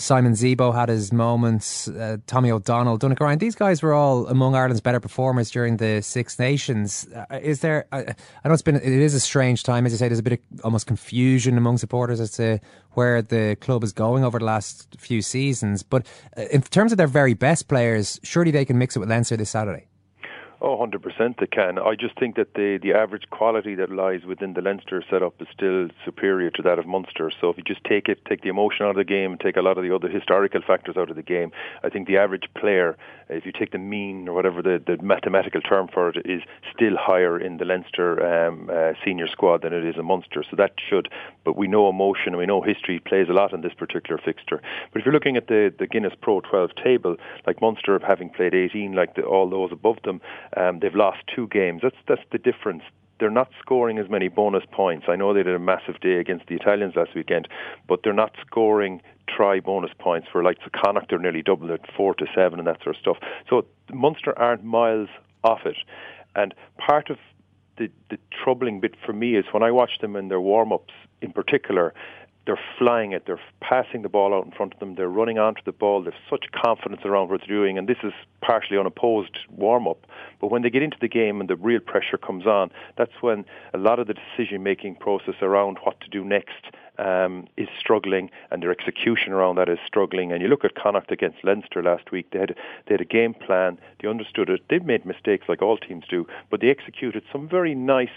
Simon 0.00 0.32
Zebo 0.32 0.74
had 0.74 0.88
his 0.88 1.12
moments, 1.12 1.86
uh, 1.88 2.16
Tommy 2.26 2.50
O'Donnell, 2.50 2.96
Donnacha 2.96 3.22
Ryan. 3.22 3.38
These 3.38 3.54
guys 3.54 3.82
were 3.82 3.92
all 3.92 4.26
among 4.28 4.54
Ireland's 4.54 4.80
better 4.80 4.98
performers 4.98 5.50
during 5.50 5.76
the 5.76 6.00
Six 6.00 6.38
Nations. 6.38 7.06
Uh, 7.14 7.38
is 7.42 7.60
there? 7.60 7.86
I, 7.92 7.98
I, 8.42 8.48
know 8.48 8.54
it's 8.54 8.62
been. 8.62 8.76
It 8.76 8.84
is 8.84 9.12
a 9.12 9.20
strange 9.20 9.62
time, 9.62 9.84
as 9.84 9.92
you 9.92 9.98
say. 9.98 10.08
There's 10.08 10.18
a 10.18 10.22
bit 10.22 10.40
of 10.54 10.64
almost 10.64 10.86
confusion 10.86 11.58
among 11.58 11.76
supporters 11.76 12.18
as 12.18 12.32
to 12.32 12.60
where 12.92 13.20
the 13.20 13.58
club 13.60 13.84
is 13.84 13.92
going 13.92 14.24
over 14.24 14.38
the 14.38 14.46
last 14.46 14.96
few 14.98 15.20
seasons. 15.20 15.82
But 15.82 16.06
uh, 16.34 16.42
in 16.50 16.62
terms 16.62 16.92
of 16.92 16.98
their 16.98 17.06
very 17.06 17.34
best 17.34 17.68
players, 17.68 18.18
surely 18.22 18.50
they 18.50 18.64
can 18.64 18.78
mix 18.78 18.96
it 18.96 19.00
with 19.00 19.10
Leinster 19.10 19.36
this 19.36 19.50
Saturday. 19.50 19.89
Oh, 20.62 20.76
100% 20.76 21.38
they 21.38 21.46
can. 21.46 21.78
I 21.78 21.94
just 21.94 22.18
think 22.18 22.36
that 22.36 22.52
the, 22.52 22.78
the 22.82 22.92
average 22.92 23.24
quality 23.30 23.74
that 23.76 23.90
lies 23.90 24.24
within 24.26 24.52
the 24.52 24.60
Leinster 24.60 25.02
setup 25.08 25.40
is 25.40 25.48
still 25.50 25.88
superior 26.04 26.50
to 26.50 26.62
that 26.62 26.78
of 26.78 26.86
Munster. 26.86 27.32
So 27.40 27.48
if 27.48 27.56
you 27.56 27.62
just 27.62 27.82
take 27.84 28.08
it, 28.08 28.22
take 28.26 28.42
the 28.42 28.50
emotion 28.50 28.84
out 28.84 28.90
of 28.90 28.96
the 28.96 29.04
game, 29.04 29.38
take 29.38 29.56
a 29.56 29.62
lot 29.62 29.78
of 29.78 29.84
the 29.84 29.94
other 29.94 30.08
historical 30.08 30.60
factors 30.60 30.98
out 30.98 31.08
of 31.08 31.16
the 31.16 31.22
game, 31.22 31.50
I 31.82 31.88
think 31.88 32.08
the 32.08 32.18
average 32.18 32.44
player, 32.54 32.98
if 33.30 33.46
you 33.46 33.52
take 33.52 33.72
the 33.72 33.78
mean 33.78 34.28
or 34.28 34.34
whatever 34.34 34.60
the, 34.60 34.82
the 34.86 35.02
mathematical 35.02 35.62
term 35.62 35.88
for 35.88 36.10
it, 36.10 36.26
is 36.26 36.42
still 36.74 36.94
higher 36.98 37.40
in 37.40 37.56
the 37.56 37.64
Leinster 37.64 38.20
um, 38.22 38.68
uh, 38.70 38.92
senior 39.02 39.28
squad 39.28 39.62
than 39.62 39.72
it 39.72 39.86
is 39.86 39.94
in 39.96 40.04
Munster. 40.04 40.44
So 40.50 40.56
that 40.56 40.72
should, 40.90 41.08
but 41.42 41.56
we 41.56 41.68
know 41.68 41.88
emotion 41.88 42.28
and 42.28 42.38
we 42.38 42.44
know 42.44 42.60
history 42.60 42.98
plays 42.98 43.28
a 43.30 43.32
lot 43.32 43.54
in 43.54 43.62
this 43.62 43.72
particular 43.72 44.20
fixture. 44.22 44.60
But 44.92 45.00
if 45.00 45.06
you're 45.06 45.14
looking 45.14 45.38
at 45.38 45.46
the, 45.46 45.72
the 45.78 45.86
Guinness 45.86 46.12
Pro 46.20 46.42
12 46.42 46.72
table, 46.84 47.16
like 47.46 47.62
Munster 47.62 47.98
having 48.06 48.28
played 48.28 48.54
18, 48.54 48.92
like 48.92 49.14
the, 49.14 49.22
all 49.22 49.48
those 49.48 49.72
above 49.72 49.96
them, 50.04 50.20
um, 50.56 50.78
they've 50.80 50.94
lost 50.94 51.18
two 51.34 51.48
games. 51.48 51.80
That's 51.82 51.96
that's 52.08 52.22
the 52.32 52.38
difference. 52.38 52.82
They're 53.18 53.30
not 53.30 53.50
scoring 53.60 53.98
as 53.98 54.08
many 54.08 54.28
bonus 54.28 54.64
points. 54.72 55.06
I 55.08 55.16
know 55.16 55.34
they 55.34 55.42
did 55.42 55.54
a 55.54 55.58
massive 55.58 56.00
day 56.00 56.14
against 56.14 56.46
the 56.46 56.54
Italians 56.54 56.94
last 56.96 57.14
weekend, 57.14 57.48
but 57.86 58.00
they're 58.02 58.14
not 58.14 58.34
scoring 58.46 59.02
try 59.28 59.60
bonus 59.60 59.90
points 59.98 60.26
for 60.32 60.42
like 60.42 60.58
the 60.64 60.70
Connacht. 60.70 61.10
They're 61.10 61.18
nearly 61.18 61.42
double 61.42 61.70
it, 61.70 61.82
four 61.96 62.14
to 62.14 62.26
seven, 62.34 62.58
and 62.58 62.66
that 62.66 62.82
sort 62.82 62.96
of 62.96 63.00
stuff. 63.00 63.16
So 63.48 63.66
Munster 63.92 64.36
aren't 64.38 64.64
miles 64.64 65.08
off 65.44 65.60
it, 65.66 65.76
and 66.34 66.54
part 66.78 67.10
of 67.10 67.18
the, 67.80 67.90
the 68.10 68.18
troubling 68.44 68.80
bit 68.80 68.94
for 69.04 69.12
me 69.12 69.36
is 69.36 69.44
when 69.52 69.62
I 69.62 69.70
watch 69.70 69.92
them 70.00 70.14
in 70.14 70.28
their 70.28 70.40
warm 70.40 70.72
ups, 70.72 70.92
in 71.22 71.32
particular, 71.32 71.94
they're 72.46 72.58
flying 72.78 73.12
it. 73.12 73.24
They're 73.26 73.40
passing 73.60 74.02
the 74.02 74.08
ball 74.08 74.34
out 74.34 74.44
in 74.44 74.52
front 74.52 74.72
of 74.72 74.80
them. 74.80 74.94
They're 74.94 75.08
running 75.08 75.38
onto 75.38 75.62
the 75.64 75.72
ball. 75.72 76.02
They've 76.02 76.14
such 76.28 76.46
confidence 76.52 77.02
around 77.04 77.28
what 77.28 77.40
they're 77.40 77.56
doing, 77.56 77.78
and 77.78 77.86
this 77.86 77.98
is 78.02 78.12
partially 78.40 78.78
unopposed 78.78 79.38
warm 79.50 79.86
up. 79.86 80.06
But 80.40 80.50
when 80.50 80.62
they 80.62 80.70
get 80.70 80.82
into 80.82 80.96
the 81.00 81.08
game 81.08 81.40
and 81.40 81.50
the 81.50 81.56
real 81.56 81.80
pressure 81.80 82.16
comes 82.16 82.46
on, 82.46 82.70
that's 82.96 83.12
when 83.20 83.44
a 83.74 83.78
lot 83.78 83.98
of 83.98 84.06
the 84.06 84.14
decision 84.14 84.62
making 84.62 84.96
process 84.96 85.34
around 85.42 85.78
what 85.84 86.00
to 86.00 86.08
do 86.08 86.24
next 86.24 86.64
um, 86.98 87.46
is 87.56 87.68
struggling, 87.78 88.30
and 88.50 88.62
their 88.62 88.70
execution 88.70 89.32
around 89.32 89.56
that 89.56 89.68
is 89.68 89.78
struggling. 89.86 90.32
And 90.32 90.42
you 90.42 90.48
look 90.48 90.64
at 90.64 90.74
Connacht 90.74 91.10
against 91.10 91.44
Leinster 91.44 91.82
last 91.82 92.10
week; 92.10 92.30
they 92.30 92.38
had 92.40 92.56
they 92.86 92.94
had 92.94 93.00
a 93.00 93.06
game 93.06 93.34
plan. 93.34 93.78
They 94.00 94.08
understood 94.08 94.48
it. 94.48 94.62
They've 94.68 94.84
made 94.84 95.04
mistakes 95.04 95.46
like 95.48 95.62
all 95.62 95.76
teams 95.76 96.04
do, 96.08 96.26
but 96.50 96.60
they 96.60 96.68
executed 96.68 97.22
some 97.32 97.48
very 97.48 97.74
nice. 97.74 98.08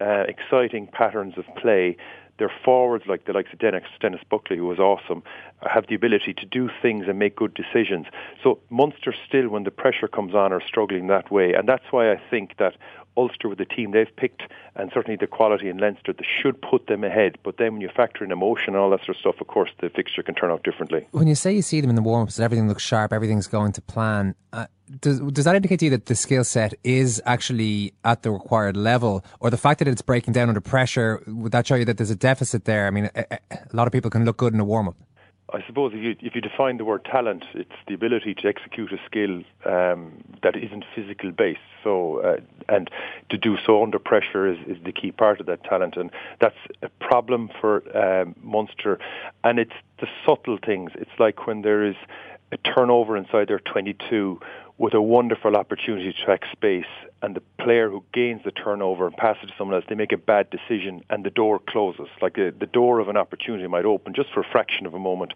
Uh, 0.00 0.24
exciting 0.26 0.88
patterns 0.88 1.34
of 1.36 1.44
play 1.54 1.96
their 2.38 2.52
forwards, 2.64 3.04
like 3.06 3.26
the 3.26 3.32
likes 3.32 3.52
of 3.52 3.58
Dennis, 3.58 3.84
Denis 4.00 4.20
Buckley, 4.28 4.56
who 4.56 4.66
was 4.66 4.78
awesome, 4.78 5.22
have 5.70 5.86
the 5.88 5.94
ability 5.94 6.34
to 6.34 6.46
do 6.46 6.70
things 6.80 7.06
and 7.08 7.18
make 7.18 7.36
good 7.36 7.54
decisions. 7.54 8.06
So 8.42 8.58
Munster 8.70 9.14
still, 9.26 9.48
when 9.48 9.64
the 9.64 9.70
pressure 9.70 10.08
comes 10.08 10.34
on, 10.34 10.52
are 10.52 10.62
struggling 10.66 11.06
that 11.08 11.30
way, 11.30 11.52
and 11.54 11.68
that's 11.68 11.84
why 11.90 12.10
I 12.10 12.20
think 12.30 12.56
that 12.58 12.76
Ulster 13.16 13.48
with 13.48 13.58
the 13.58 13.64
team 13.64 13.92
they've 13.92 14.14
picked 14.16 14.42
and 14.74 14.90
certainly 14.92 15.16
the 15.16 15.26
quality 15.26 15.68
in 15.68 15.78
Leinster 15.78 16.12
that 16.12 16.24
should 16.24 16.60
put 16.62 16.86
them 16.86 17.04
ahead. 17.04 17.38
But 17.42 17.58
then 17.58 17.74
when 17.74 17.82
you 17.82 17.90
factor 17.94 18.24
in 18.24 18.32
emotion 18.32 18.68
and 18.74 18.76
all 18.76 18.90
that 18.90 19.00
sort 19.00 19.10
of 19.10 19.16
stuff, 19.16 19.40
of 19.40 19.46
course, 19.46 19.70
the 19.80 19.90
fixture 19.90 20.22
can 20.22 20.34
turn 20.34 20.50
out 20.50 20.62
differently. 20.62 21.06
When 21.10 21.26
you 21.26 21.34
say 21.34 21.52
you 21.52 21.62
see 21.62 21.80
them 21.80 21.90
in 21.90 21.96
the 21.96 22.02
warm 22.02 22.22
ups, 22.22 22.38
and 22.38 22.44
everything 22.44 22.68
looks 22.68 22.82
sharp, 22.82 23.12
everything's 23.12 23.46
going 23.46 23.72
to 23.72 23.82
plan. 23.82 24.34
Uh, 24.52 24.66
does, 25.00 25.20
does 25.20 25.44
that 25.44 25.54
indicate 25.56 25.80
to 25.80 25.86
you 25.86 25.90
that 25.90 26.06
the 26.06 26.14
skill 26.14 26.44
set 26.44 26.74
is 26.84 27.22
actually 27.24 27.94
at 28.04 28.22
the 28.22 28.30
required 28.30 28.76
level, 28.76 29.24
or 29.40 29.50
the 29.50 29.56
fact 29.56 29.78
that 29.78 29.88
it's 29.88 30.02
breaking 30.02 30.32
down 30.32 30.48
under 30.48 30.60
pressure? 30.60 31.22
Would 31.26 31.52
that 31.52 31.66
show 31.66 31.74
you 31.74 31.84
that 31.84 31.96
there's 31.96 32.10
a 32.10 32.16
deficit 32.16 32.64
there? 32.64 32.86
I 32.86 32.90
mean, 32.90 33.10
a, 33.14 33.38
a 33.50 33.58
lot 33.72 33.86
of 33.86 33.92
people 33.92 34.10
can 34.10 34.24
look 34.24 34.36
good 34.36 34.54
in 34.54 34.60
a 34.60 34.64
warm 34.64 34.88
up. 34.88 34.96
I 35.52 35.62
suppose 35.66 35.92
if 35.94 36.02
you 36.02 36.16
if 36.20 36.34
you 36.34 36.40
define 36.40 36.78
the 36.78 36.84
word 36.84 37.04
talent, 37.04 37.44
it's 37.54 37.70
the 37.86 37.94
ability 37.94 38.34
to 38.34 38.48
execute 38.48 38.92
a 38.92 38.98
skill 39.04 39.42
um, 39.66 40.12
that 40.42 40.56
isn't 40.56 40.84
physical 40.94 41.30
based. 41.30 41.60
So 41.84 42.20
uh, 42.20 42.36
and 42.68 42.90
to 43.28 43.36
do 43.36 43.58
so 43.64 43.82
under 43.82 43.98
pressure 43.98 44.46
is, 44.46 44.58
is 44.66 44.82
the 44.84 44.92
key 44.92 45.12
part 45.12 45.40
of 45.40 45.46
that 45.46 45.62
talent, 45.64 45.96
and 45.96 46.10
that's 46.40 46.56
a 46.82 46.88
problem 47.00 47.50
for 47.60 47.82
um, 47.96 48.34
Munster. 48.42 48.98
And 49.44 49.58
it's 49.58 49.72
the 50.00 50.06
subtle 50.26 50.58
things. 50.64 50.92
It's 50.94 51.18
like 51.18 51.46
when 51.46 51.62
there 51.62 51.84
is 51.84 51.96
a 52.50 52.56
turnover 52.58 53.16
inside 53.16 53.48
their 53.48 53.60
22 53.60 54.40
with 54.82 54.94
a 54.94 55.00
wonderful 55.00 55.56
opportunity 55.56 56.12
to 56.12 56.24
track 56.24 56.42
space 56.50 56.90
and 57.22 57.36
the 57.36 57.42
player 57.64 57.88
who 57.88 58.02
gains 58.12 58.40
the 58.44 58.50
turnover 58.50 59.06
and 59.06 59.16
passes 59.16 59.48
to 59.48 59.54
someone 59.56 59.76
else, 59.76 59.84
they 59.88 59.94
make 59.94 60.10
a 60.10 60.16
bad 60.16 60.50
decision 60.50 61.04
and 61.08 61.24
the 61.24 61.30
door 61.30 61.60
closes. 61.68 62.08
Like 62.20 62.34
the, 62.34 62.52
the 62.58 62.66
door 62.66 62.98
of 62.98 63.08
an 63.08 63.16
opportunity 63.16 63.64
might 63.68 63.84
open 63.84 64.12
just 64.12 64.32
for 64.34 64.40
a 64.40 64.44
fraction 64.50 64.84
of 64.84 64.92
a 64.92 64.98
moment. 64.98 65.34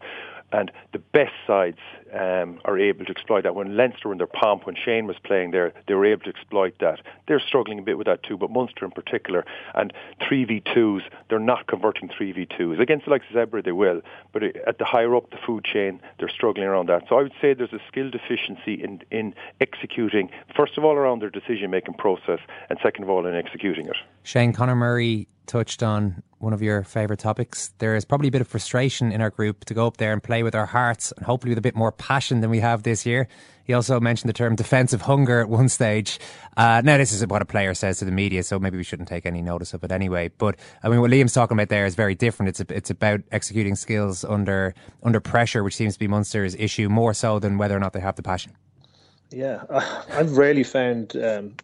And 0.50 0.72
the 0.92 0.98
best 0.98 1.32
sides 1.46 1.78
um, 2.12 2.60
are 2.64 2.78
able 2.78 3.04
to 3.04 3.10
exploit 3.10 3.42
that. 3.42 3.54
When 3.54 3.76
Leinster 3.76 4.08
were 4.08 4.12
in 4.12 4.18
their 4.18 4.26
pomp, 4.26 4.66
when 4.66 4.76
Shane 4.76 5.06
was 5.06 5.16
playing 5.22 5.50
there, 5.50 5.72
they 5.86 5.94
were 5.94 6.06
able 6.06 6.22
to 6.24 6.30
exploit 6.30 6.74
that. 6.80 7.00
They're 7.26 7.40
struggling 7.40 7.78
a 7.78 7.82
bit 7.82 7.98
with 7.98 8.06
that 8.06 8.22
too, 8.22 8.36
but 8.36 8.50
Munster 8.50 8.84
in 8.84 8.90
particular. 8.90 9.44
And 9.74 9.92
3v2s, 10.22 11.02
they're 11.28 11.38
not 11.38 11.66
converting 11.66 12.08
3v2s. 12.08 12.80
Against 12.80 13.06
the 13.06 13.10
likes 13.10 13.26
of 13.30 13.36
Zebre, 13.36 13.64
they 13.64 13.72
will. 13.72 14.00
But 14.32 14.42
at 14.42 14.78
the 14.78 14.84
higher 14.84 15.14
up 15.14 15.30
the 15.30 15.38
food 15.44 15.64
chain, 15.64 16.00
they're 16.18 16.28
struggling 16.28 16.66
around 16.66 16.88
that. 16.88 17.04
So 17.08 17.18
I 17.18 17.22
would 17.22 17.34
say 17.40 17.54
there's 17.54 17.72
a 17.72 17.80
skill 17.88 18.10
deficiency 18.10 18.74
in, 18.82 19.02
in 19.10 19.34
executing, 19.60 20.30
first 20.56 20.78
of 20.78 20.84
all, 20.84 20.94
around 20.94 21.20
their 21.20 21.30
decision 21.30 21.70
making 21.70 21.94
process, 21.94 22.40
and 22.70 22.78
second 22.82 23.04
of 23.04 23.10
all, 23.10 23.26
in 23.26 23.34
executing 23.34 23.86
it. 23.86 23.96
Shane 24.22 24.52
Conor 24.52 24.76
Murray 24.76 25.28
touched 25.46 25.82
on 25.82 26.22
one 26.38 26.52
of 26.52 26.60
your 26.60 26.82
favourite 26.82 27.18
topics. 27.18 27.72
There 27.78 27.96
is 27.96 28.04
probably 28.04 28.28
a 28.28 28.30
bit 28.30 28.40
of 28.40 28.48
frustration 28.48 29.10
in 29.10 29.20
our 29.20 29.30
group 29.30 29.64
to 29.66 29.74
go 29.74 29.86
up 29.86 29.96
there 29.96 30.12
and 30.12 30.22
play 30.22 30.42
with 30.42 30.54
our 30.54 30.66
hearts 30.66 31.12
and 31.16 31.24
hopefully 31.24 31.50
with 31.50 31.58
a 31.58 31.62
bit 31.62 31.74
more 31.74 31.92
passion 31.98 32.40
than 32.40 32.50
we 32.50 32.60
have 32.60 32.82
this 32.82 33.06
year. 33.06 33.28
He 33.66 33.72
also 33.72 33.98
mentioned 33.98 34.28
the 34.28 34.32
term 34.32 34.54
defensive 34.54 35.02
hunger 35.02 35.40
at 35.40 35.48
one 35.48 35.68
stage. 35.68 36.20
Uh, 36.56 36.82
now, 36.84 36.96
this 36.96 37.12
is 37.12 37.26
what 37.26 37.42
a 37.42 37.44
player 37.44 37.74
says 37.74 37.98
to 37.98 38.04
the 38.04 38.12
media, 38.12 38.44
so 38.44 38.60
maybe 38.60 38.76
we 38.76 38.84
shouldn't 38.84 39.08
take 39.08 39.26
any 39.26 39.42
notice 39.42 39.74
of 39.74 39.82
it 39.82 39.90
anyway. 39.90 40.30
But 40.38 40.56
I 40.84 40.88
mean, 40.88 41.00
what 41.00 41.10
Liam's 41.10 41.32
talking 41.32 41.56
about 41.56 41.68
there 41.68 41.84
is 41.84 41.96
very 41.96 42.14
different. 42.14 42.50
It's 42.50 42.60
a, 42.60 42.66
it's 42.74 42.90
about 42.90 43.22
executing 43.32 43.74
skills 43.74 44.24
under 44.24 44.72
under 45.02 45.18
pressure, 45.18 45.64
which 45.64 45.74
seems 45.74 45.94
to 45.94 45.98
be 45.98 46.06
Munster's 46.06 46.54
issue 46.54 46.88
more 46.88 47.12
so 47.12 47.40
than 47.40 47.58
whether 47.58 47.76
or 47.76 47.80
not 47.80 47.92
they 47.92 48.00
have 48.00 48.14
the 48.14 48.22
passion. 48.22 48.52
Yeah, 49.30 49.64
I've 50.10 50.36
rarely 50.36 50.62
found 50.62 51.16
um, 51.16 51.56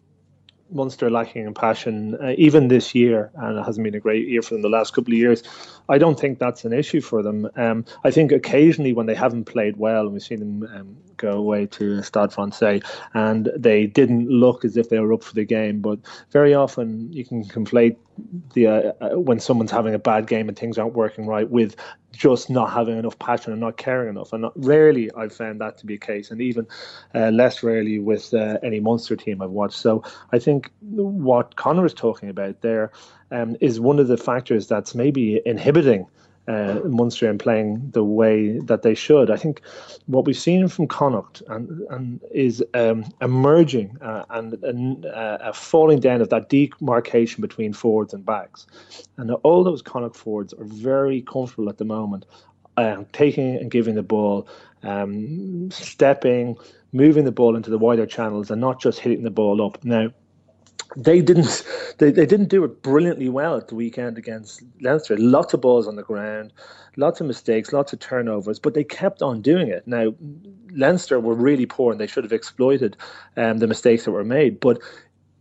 Munster 0.73 1.09
lacking 1.09 1.45
in 1.45 1.53
passion, 1.53 2.15
uh, 2.21 2.33
even 2.37 2.67
this 2.67 2.93
year, 2.95 3.31
and 3.35 3.57
it 3.57 3.63
hasn't 3.63 3.83
been 3.83 3.95
a 3.95 3.99
great 3.99 4.27
year 4.27 4.41
for 4.41 4.55
them 4.55 4.61
the 4.61 4.69
last 4.69 4.93
couple 4.93 5.13
of 5.13 5.17
years. 5.17 5.43
I 5.89 5.97
don't 5.97 6.19
think 6.19 6.39
that's 6.39 6.65
an 6.65 6.73
issue 6.73 7.01
for 7.01 7.21
them. 7.21 7.49
Um, 7.55 7.85
I 8.03 8.11
think 8.11 8.31
occasionally 8.31 8.93
when 8.93 9.05
they 9.05 9.15
haven't 9.15 9.45
played 9.45 9.77
well, 9.77 10.03
and 10.03 10.13
we've 10.13 10.23
seen 10.23 10.39
them 10.39 10.69
um, 10.75 10.97
go 11.17 11.31
away 11.31 11.65
to 11.67 12.01
Stade 12.01 12.33
Francais, 12.33 12.81
and 13.13 13.51
they 13.55 13.85
didn't 13.85 14.29
look 14.29 14.65
as 14.65 14.77
if 14.77 14.89
they 14.89 14.99
were 14.99 15.13
up 15.13 15.23
for 15.23 15.33
the 15.33 15.45
game, 15.45 15.79
but 15.79 15.99
very 16.31 16.53
often 16.53 17.11
you 17.11 17.25
can 17.25 17.43
conflate 17.45 17.97
the 18.53 18.67
uh, 18.67 18.91
uh, 19.01 19.19
when 19.19 19.39
someone's 19.39 19.71
having 19.71 19.93
a 19.93 19.99
bad 19.99 20.27
game 20.27 20.47
and 20.47 20.57
things 20.57 20.77
aren't 20.77 20.93
working 20.93 21.25
right 21.25 21.49
with 21.49 21.75
just 22.13 22.49
not 22.49 22.71
having 22.71 22.97
enough 22.97 23.19
passion 23.19 23.51
and 23.51 23.59
not 23.59 23.75
caring 23.75 24.09
enough. 24.09 24.31
And 24.31 24.43
not, 24.43 24.53
rarely 24.55 25.11
I've 25.17 25.33
found 25.33 25.59
that 25.59 25.77
to 25.79 25.85
be 25.85 25.95
a 25.95 25.97
case, 25.97 26.31
and 26.31 26.41
even 26.41 26.67
uh, 27.13 27.29
less 27.31 27.63
rarely 27.63 27.99
with 27.99 28.33
uh, 28.33 28.59
any 28.63 28.79
Munster 28.79 29.15
team 29.15 29.41
I've 29.41 29.49
watched. 29.49 29.77
So 29.77 30.03
I 30.31 30.39
think 30.39 30.71
what 30.81 31.55
Conor 31.55 31.85
is 31.85 31.93
talking 31.93 32.29
about 32.29 32.61
there 32.61 32.91
um, 33.31 33.57
is 33.59 33.79
one 33.79 33.99
of 33.99 34.07
the 34.07 34.17
factors 34.17 34.67
that's 34.67 34.95
maybe 34.95 35.41
inhibiting 35.45 36.07
uh, 36.47 36.79
Munster 36.85 37.29
and 37.29 37.39
playing 37.39 37.89
the 37.91 38.03
way 38.03 38.59
that 38.59 38.81
they 38.81 38.93
should. 38.93 39.31
I 39.31 39.37
think 39.37 39.61
what 40.07 40.25
we've 40.25 40.37
seen 40.37 40.67
from 40.67 40.87
Connacht 40.87 41.41
and, 41.47 41.81
and 41.89 42.19
is 42.31 42.63
um, 42.73 43.05
emerging 43.21 43.97
uh, 44.01 44.25
and, 44.29 44.53
and 44.63 45.05
uh, 45.05 45.37
a 45.41 45.53
falling 45.53 45.99
down 45.99 46.21
of 46.21 46.29
that 46.29 46.49
demarcation 46.49 47.41
between 47.41 47.73
forwards 47.73 48.13
and 48.13 48.25
backs. 48.25 48.67
And 49.17 49.31
all 49.43 49.63
those 49.63 49.81
Connacht 49.81 50.15
forwards 50.15 50.53
are 50.53 50.65
very 50.65 51.21
comfortable 51.21 51.69
at 51.69 51.77
the 51.77 51.85
moment, 51.85 52.25
uh, 52.77 53.03
taking 53.13 53.55
and 53.55 53.71
giving 53.71 53.95
the 53.95 54.03
ball, 54.03 54.47
um, 54.83 55.69
stepping, 55.71 56.57
moving 56.91 57.23
the 57.23 57.31
ball 57.31 57.55
into 57.55 57.69
the 57.69 57.77
wider 57.77 58.05
channels, 58.05 58.51
and 58.51 58.59
not 58.59 58.81
just 58.81 58.99
hitting 58.99 59.23
the 59.23 59.31
ball 59.31 59.65
up. 59.65 59.83
Now, 59.85 60.09
they 60.95 61.21
didn't 61.21 61.65
they, 61.97 62.11
they 62.11 62.25
didn't 62.25 62.49
do 62.49 62.63
it 62.63 62.81
brilliantly 62.81 63.29
well 63.29 63.57
at 63.57 63.67
the 63.67 63.75
weekend 63.75 64.17
against 64.17 64.63
Leinster. 64.81 65.17
Lots 65.17 65.53
of 65.53 65.61
balls 65.61 65.87
on 65.87 65.95
the 65.95 66.03
ground, 66.03 66.53
lots 66.97 67.21
of 67.21 67.27
mistakes, 67.27 67.73
lots 67.73 67.93
of 67.93 67.99
turnovers, 67.99 68.59
but 68.59 68.73
they 68.73 68.83
kept 68.83 69.21
on 69.21 69.41
doing 69.41 69.67
it. 69.69 69.87
Now, 69.87 70.13
Leinster 70.71 71.19
were 71.19 71.35
really 71.35 71.65
poor 71.65 71.91
and 71.91 72.01
they 72.01 72.07
should 72.07 72.23
have 72.23 72.33
exploited 72.33 72.97
um, 73.37 73.57
the 73.59 73.67
mistakes 73.67 74.05
that 74.05 74.11
were 74.11 74.23
made, 74.23 74.59
but 74.59 74.79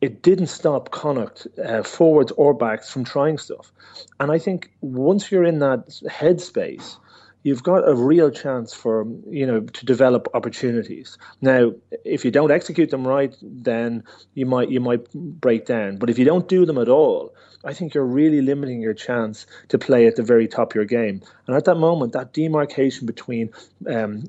it 0.00 0.22
didn't 0.22 0.48
stop 0.48 0.90
Connacht, 0.90 1.46
uh, 1.64 1.82
forwards 1.82 2.32
or 2.32 2.52
backs, 2.52 2.90
from 2.90 3.04
trying 3.04 3.38
stuff. 3.38 3.72
And 4.18 4.32
I 4.32 4.38
think 4.38 4.70
once 4.80 5.30
you're 5.30 5.44
in 5.44 5.60
that 5.60 5.88
headspace, 6.08 6.96
you've 7.42 7.62
got 7.62 7.88
a 7.88 7.94
real 7.94 8.30
chance 8.30 8.72
for 8.72 9.06
you 9.28 9.46
know 9.46 9.60
to 9.60 9.86
develop 9.86 10.28
opportunities. 10.34 11.18
Now, 11.40 11.72
if 12.04 12.24
you 12.24 12.30
don't 12.30 12.50
execute 12.50 12.90
them 12.90 13.06
right, 13.06 13.34
then 13.42 14.04
you 14.34 14.46
might 14.46 14.70
you 14.70 14.80
might 14.80 15.12
break 15.12 15.66
down. 15.66 15.96
But 15.96 16.10
if 16.10 16.18
you 16.18 16.24
don't 16.24 16.48
do 16.48 16.64
them 16.66 16.78
at 16.78 16.88
all, 16.88 17.34
I 17.64 17.72
think 17.72 17.94
you're 17.94 18.04
really 18.04 18.40
limiting 18.40 18.80
your 18.80 18.94
chance 18.94 19.46
to 19.68 19.78
play 19.78 20.06
at 20.06 20.16
the 20.16 20.22
very 20.22 20.48
top 20.48 20.72
of 20.72 20.74
your 20.74 20.84
game. 20.84 21.22
And 21.46 21.56
at 21.56 21.64
that 21.64 21.76
moment, 21.76 22.12
that 22.12 22.32
demarcation 22.32 23.06
between 23.06 23.50
um, 23.88 24.24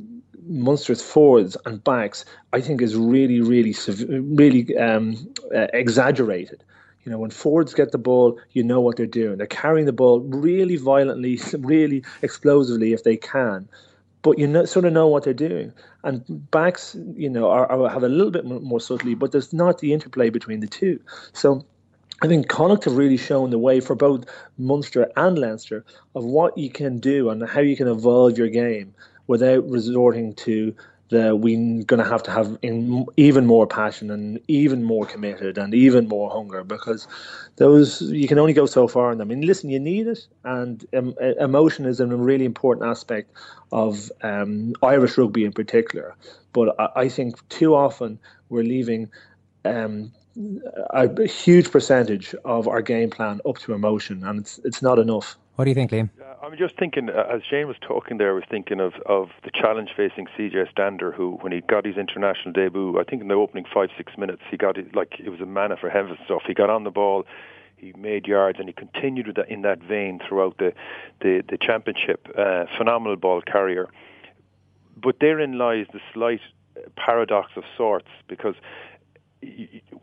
Munster's 0.46 1.02
forwards 1.02 1.58
and 1.66 1.84
backs, 1.84 2.26
I 2.52 2.62
think, 2.62 2.82
is 2.82 2.96
really, 2.96 3.42
really, 3.42 3.76
really 4.08 4.78
um, 4.78 5.34
uh, 5.56 5.68
exaggerated. 5.74 6.64
You 7.06 7.12
know, 7.12 7.18
when 7.18 7.32
forwards 7.32 7.74
get 7.74 7.92
the 7.92 7.98
ball, 7.98 8.40
you 8.52 8.64
know 8.64 8.80
what 8.80 8.98
they're 8.98 9.06
doing. 9.06 9.38
They're 9.38 9.48
carrying 9.48 9.86
the 9.86 9.94
ball 9.94 10.22
really 10.22 10.78
violently, 10.78 11.40
really 11.60 12.04
explosively 12.22 12.94
if 12.94 13.04
they 13.04 13.18
can. 13.18 13.68
But 14.22 14.40
you 14.40 14.48
know, 14.48 14.64
sort 14.66 14.86
of 14.86 14.94
know 14.94 15.08
what 15.08 15.24
they're 15.24 15.34
doing. 15.34 15.74
And 16.04 16.24
backs, 16.52 16.96
you 17.16 17.30
know, 17.30 17.50
are, 17.50 17.70
are 17.70 17.90
have 17.90 18.04
a 18.04 18.10
little 18.10 18.32
bit 18.32 18.46
more 18.46 18.80
subtlety, 18.80 19.16
but 19.16 19.32
there's 19.32 19.52
not 19.52 19.80
the 19.80 19.92
interplay 19.92 20.30
between 20.30 20.62
the 20.62 20.68
two. 20.68 21.00
So 21.34 21.66
I 22.22 22.28
think 22.28 22.48
Connacht 22.48 22.86
have 22.86 22.96
really 22.96 23.18
shown 23.18 23.50
the 23.50 23.60
way 23.60 23.82
for 23.82 23.96
both 23.96 24.24
Munster 24.58 25.12
and 25.18 25.38
Leinster 25.38 25.84
of 26.16 26.24
what 26.24 26.58
you 26.58 26.70
can 26.70 27.00
do 27.00 27.30
and 27.30 27.46
how 27.46 27.60
you 27.60 27.76
can 27.76 27.90
evolve 27.90 28.38
your 28.38 28.48
game 28.48 28.96
without 29.28 29.70
resorting 29.70 30.34
to 30.36 30.74
that 31.14 31.40
we're 31.40 31.84
going 31.84 32.04
to 32.04 32.10
have 32.10 32.24
to 32.24 32.32
have 32.32 32.58
in 32.62 33.06
even 33.18 33.46
more 33.46 33.68
passion 33.68 34.10
and 34.10 34.40
even 34.48 34.84
more 34.84 35.06
committed 35.06 35.58
and 35.58 35.74
even 35.74 36.08
more 36.08 36.30
hunger 36.30 36.64
because 36.64 37.08
those 37.58 38.02
you 38.02 38.28
can 38.28 38.40
only 38.40 38.54
go 38.54 38.66
so 38.66 38.88
far 38.88 39.12
in 39.12 39.20
them. 39.20 39.30
I 39.30 39.36
mean, 39.36 39.46
listen, 39.46 39.70
you 39.70 39.80
need 39.80 40.08
it, 40.08 40.28
and 40.44 40.86
um, 40.96 41.16
emotion 41.40 41.86
is 41.86 42.00
a 42.00 42.08
really 42.08 42.46
important 42.46 42.90
aspect 42.90 43.32
of 43.72 44.12
um, 44.22 44.74
Irish 44.82 45.18
rugby 45.18 45.46
in 45.46 45.54
particular. 45.54 46.16
But 46.52 46.76
I, 46.80 47.04
I, 47.04 47.10
think 47.10 47.48
too 47.50 47.76
often 47.76 48.20
we're 48.50 48.64
leaving. 48.64 49.10
Um, 49.66 50.12
a 50.90 51.28
huge 51.28 51.70
percentage 51.70 52.34
of 52.44 52.68
our 52.68 52.82
game 52.82 53.12
plan 53.12 53.40
up 53.48 53.60
to 53.60 53.74
emotion, 53.74 54.24
and 54.24 54.40
it's 54.40 54.60
it's 54.66 54.82
not 54.82 54.98
enough. 54.98 55.38
What 55.56 55.66
do 55.66 55.70
you 55.72 55.76
think, 55.76 55.92
Liam? 55.92 56.10
I'm 56.42 56.58
just 56.58 56.78
thinking, 56.78 57.10
uh, 57.10 57.28
as 57.32 57.42
Shane 57.50 57.68
was 57.68 57.78
talking 57.80 58.18
there, 58.18 58.32
I 58.32 58.34
was 58.34 58.44
thinking 58.50 58.80
of, 58.80 58.94
of 59.06 59.30
the 59.44 59.52
challenge 59.52 59.92
facing 59.96 60.28
CJ 60.38 60.72
Stander, 60.72 61.12
who, 61.12 61.38
when 61.42 61.52
he 61.52 61.62
got 61.62 61.86
his 61.86 61.96
international 61.96 62.54
debut, 62.54 63.00
I 63.00 63.04
think 63.04 63.22
in 63.22 63.28
the 63.28 63.36
opening 63.36 63.66
five, 63.72 63.90
six 63.96 64.18
minutes, 64.18 64.42
he 64.50 64.58
got 64.58 64.78
it 64.78 64.96
like 64.96 65.20
it 65.20 65.30
was 65.30 65.42
a 65.42 65.46
manna 65.46 65.78
for 65.78 65.90
heaven 65.90 66.18
stuff. 66.26 66.42
He 66.48 66.54
got 66.56 66.70
on 66.70 66.84
the 66.84 66.92
ball, 66.92 67.26
he 67.78 67.94
made 67.98 68.28
yards, 68.28 68.58
and 68.60 68.68
he 68.68 68.74
continued 68.74 69.28
with 69.28 69.36
that, 69.36 69.50
in 69.50 69.62
that 69.62 69.80
vein 69.80 70.20
throughout 70.28 70.58
the, 70.58 70.74
the, 71.22 71.44
the 71.48 71.58
championship. 71.58 72.28
Uh, 72.36 72.66
phenomenal 72.78 73.16
ball 73.16 73.42
carrier. 73.42 73.90
But 74.98 75.20
therein 75.20 75.60
lies 75.60 75.86
the 75.94 76.02
slight 76.14 76.42
paradox 76.96 77.52
of 77.56 77.64
sorts, 77.78 78.10
because 78.28 78.56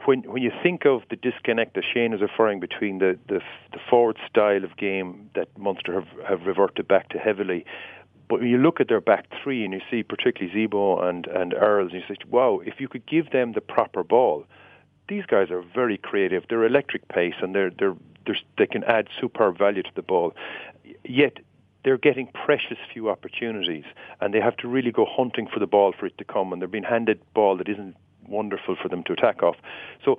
when 0.04 0.22
when 0.22 0.42
you 0.42 0.52
think 0.62 0.84
of 0.86 1.02
the 1.10 1.16
disconnect 1.16 1.74
that 1.74 1.84
Shane 1.92 2.12
is 2.12 2.20
referring 2.20 2.60
between 2.60 2.98
the, 2.98 3.18
the, 3.28 3.40
the 3.72 3.78
forward 3.88 4.18
style 4.28 4.64
of 4.64 4.76
game 4.76 5.30
that 5.34 5.48
Munster 5.58 5.94
have, 5.94 6.08
have 6.26 6.46
reverted 6.46 6.88
back 6.88 7.08
to 7.10 7.18
heavily, 7.18 7.64
but 8.28 8.40
when 8.40 8.48
you 8.48 8.58
look 8.58 8.80
at 8.80 8.88
their 8.88 9.00
back 9.00 9.26
three 9.42 9.64
and 9.64 9.74
you 9.74 9.80
see 9.90 10.02
particularly 10.02 10.54
Zebo 10.54 11.02
and 11.02 11.26
and 11.26 11.54
Earls, 11.54 11.92
and 11.92 12.00
you 12.00 12.06
say, 12.08 12.20
wow, 12.28 12.60
if 12.64 12.80
you 12.80 12.88
could 12.88 13.06
give 13.06 13.30
them 13.30 13.52
the 13.52 13.60
proper 13.60 14.04
ball, 14.04 14.44
these 15.08 15.26
guys 15.26 15.50
are 15.50 15.62
very 15.74 15.98
creative. 15.98 16.44
They're 16.48 16.64
electric 16.64 17.08
pace 17.08 17.34
and 17.42 17.54
they're 17.54 17.70
they're, 17.70 17.96
they're 18.26 18.38
they 18.56 18.66
can 18.66 18.84
add 18.84 19.08
superb 19.20 19.58
value 19.58 19.82
to 19.82 19.94
the 19.94 20.02
ball. 20.02 20.34
Yet 21.04 21.38
they're 21.82 21.98
getting 21.98 22.28
precious 22.28 22.78
few 22.92 23.08
opportunities 23.08 23.84
and 24.20 24.34
they 24.34 24.40
have 24.40 24.56
to 24.58 24.68
really 24.68 24.92
go 24.92 25.06
hunting 25.08 25.48
for 25.52 25.58
the 25.58 25.66
ball 25.66 25.92
for 25.98 26.06
it 26.06 26.16
to 26.18 26.24
come 26.24 26.52
and 26.52 26.60
they're 26.60 26.68
being 26.68 26.84
handed 26.84 27.20
ball 27.34 27.56
that 27.56 27.68
isn't 27.68 27.96
wonderful 28.30 28.76
for 28.80 28.88
them 28.88 29.02
to 29.04 29.12
attack 29.12 29.42
off. 29.42 29.56
So 30.04 30.18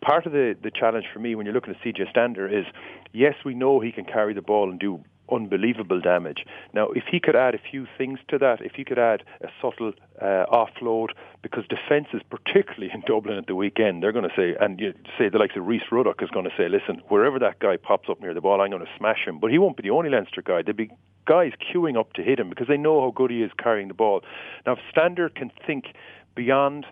part 0.00 0.26
of 0.26 0.32
the, 0.32 0.56
the 0.62 0.70
challenge 0.70 1.06
for 1.12 1.18
me 1.18 1.34
when 1.34 1.46
you're 1.46 1.54
looking 1.54 1.74
at 1.74 1.80
CJ 1.80 2.10
Stander 2.10 2.48
is, 2.48 2.66
yes, 3.12 3.34
we 3.44 3.54
know 3.54 3.80
he 3.80 3.92
can 3.92 4.04
carry 4.04 4.34
the 4.34 4.42
ball 4.42 4.70
and 4.70 4.78
do 4.78 5.02
unbelievable 5.30 6.00
damage. 6.00 6.44
Now, 6.74 6.88
if 6.90 7.04
he 7.10 7.20
could 7.20 7.36
add 7.36 7.54
a 7.54 7.58
few 7.58 7.86
things 7.96 8.18
to 8.28 8.38
that, 8.38 8.60
if 8.60 8.72
he 8.72 8.84
could 8.84 8.98
add 8.98 9.22
a 9.40 9.48
subtle 9.60 9.92
uh, 10.20 10.44
offload, 10.52 11.08
because 11.42 11.64
defences, 11.68 12.20
particularly 12.28 12.90
in 12.92 13.02
Dublin 13.06 13.38
at 13.38 13.46
the 13.46 13.54
weekend, 13.54 14.02
they're 14.02 14.12
going 14.12 14.28
to 14.28 14.34
say, 14.36 14.54
and 14.60 14.78
you 14.78 14.92
say 15.18 15.28
the 15.28 15.38
likes 15.38 15.56
of 15.56 15.66
Rhys 15.66 15.82
Ruddock 15.90 16.22
is 16.22 16.30
going 16.30 16.44
to 16.44 16.52
say, 16.56 16.68
listen, 16.68 17.02
wherever 17.08 17.38
that 17.38 17.58
guy 17.58 17.76
pops 17.76 18.08
up 18.08 18.20
near 18.20 18.34
the 18.34 18.40
ball, 18.40 18.60
I'm 18.60 18.70
going 18.70 18.84
to 18.84 18.98
smash 18.98 19.26
him. 19.26 19.38
But 19.38 19.50
he 19.50 19.58
won't 19.58 19.76
be 19.76 19.82
the 19.82 19.90
only 19.90 20.10
Leinster 20.10 20.42
guy. 20.42 20.62
There'll 20.62 20.76
be 20.76 20.90
guys 21.26 21.52
queuing 21.72 21.98
up 21.98 22.12
to 22.14 22.22
hit 22.22 22.38
him 22.38 22.50
because 22.50 22.68
they 22.68 22.76
know 22.76 23.00
how 23.00 23.10
good 23.10 23.30
he 23.30 23.42
is 23.42 23.50
carrying 23.58 23.88
the 23.88 23.94
ball. 23.94 24.22
Now, 24.66 24.72
if 24.72 24.78
Stander 24.90 25.28
can 25.28 25.50
think 25.66 25.86
beyond 26.34 26.86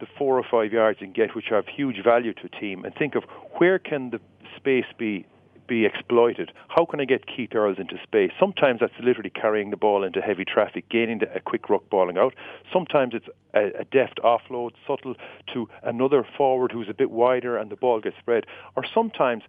the 0.00 0.06
four 0.18 0.38
or 0.38 0.44
five 0.48 0.72
yards 0.72 0.98
and 1.00 1.14
get, 1.14 1.34
which 1.34 1.46
have 1.50 1.66
huge 1.66 2.02
value 2.02 2.34
to 2.34 2.46
a 2.46 2.60
team, 2.60 2.84
and 2.84 2.94
think 2.94 3.14
of 3.14 3.24
where 3.58 3.78
can 3.78 4.10
the 4.10 4.20
space 4.56 4.86
be 4.98 5.26
be 5.66 5.84
exploited. 5.84 6.52
How 6.68 6.84
can 6.84 7.00
I 7.00 7.04
get 7.04 7.26
Keith 7.26 7.54
Earls 7.54 7.78
into 7.78 7.96
space? 8.02 8.30
Sometimes 8.38 8.80
that's 8.80 8.92
literally 9.02 9.30
carrying 9.30 9.70
the 9.70 9.76
ball 9.76 10.04
into 10.04 10.20
heavy 10.20 10.44
traffic, 10.44 10.88
gaining 10.88 11.18
the, 11.18 11.34
a 11.34 11.40
quick 11.40 11.68
ruck 11.68 11.88
balling 11.90 12.16
out. 12.16 12.34
Sometimes 12.72 13.14
it's 13.14 13.26
a, 13.54 13.80
a 13.80 13.84
deft 13.84 14.20
offload, 14.22 14.72
subtle 14.86 15.14
to 15.52 15.68
another 15.82 16.26
forward 16.36 16.72
who's 16.72 16.88
a 16.88 16.94
bit 16.94 17.10
wider 17.10 17.56
and 17.56 17.70
the 17.70 17.76
ball 17.76 18.00
gets 18.00 18.16
spread. 18.18 18.44
Or 18.76 18.84
sometimes 18.94 19.42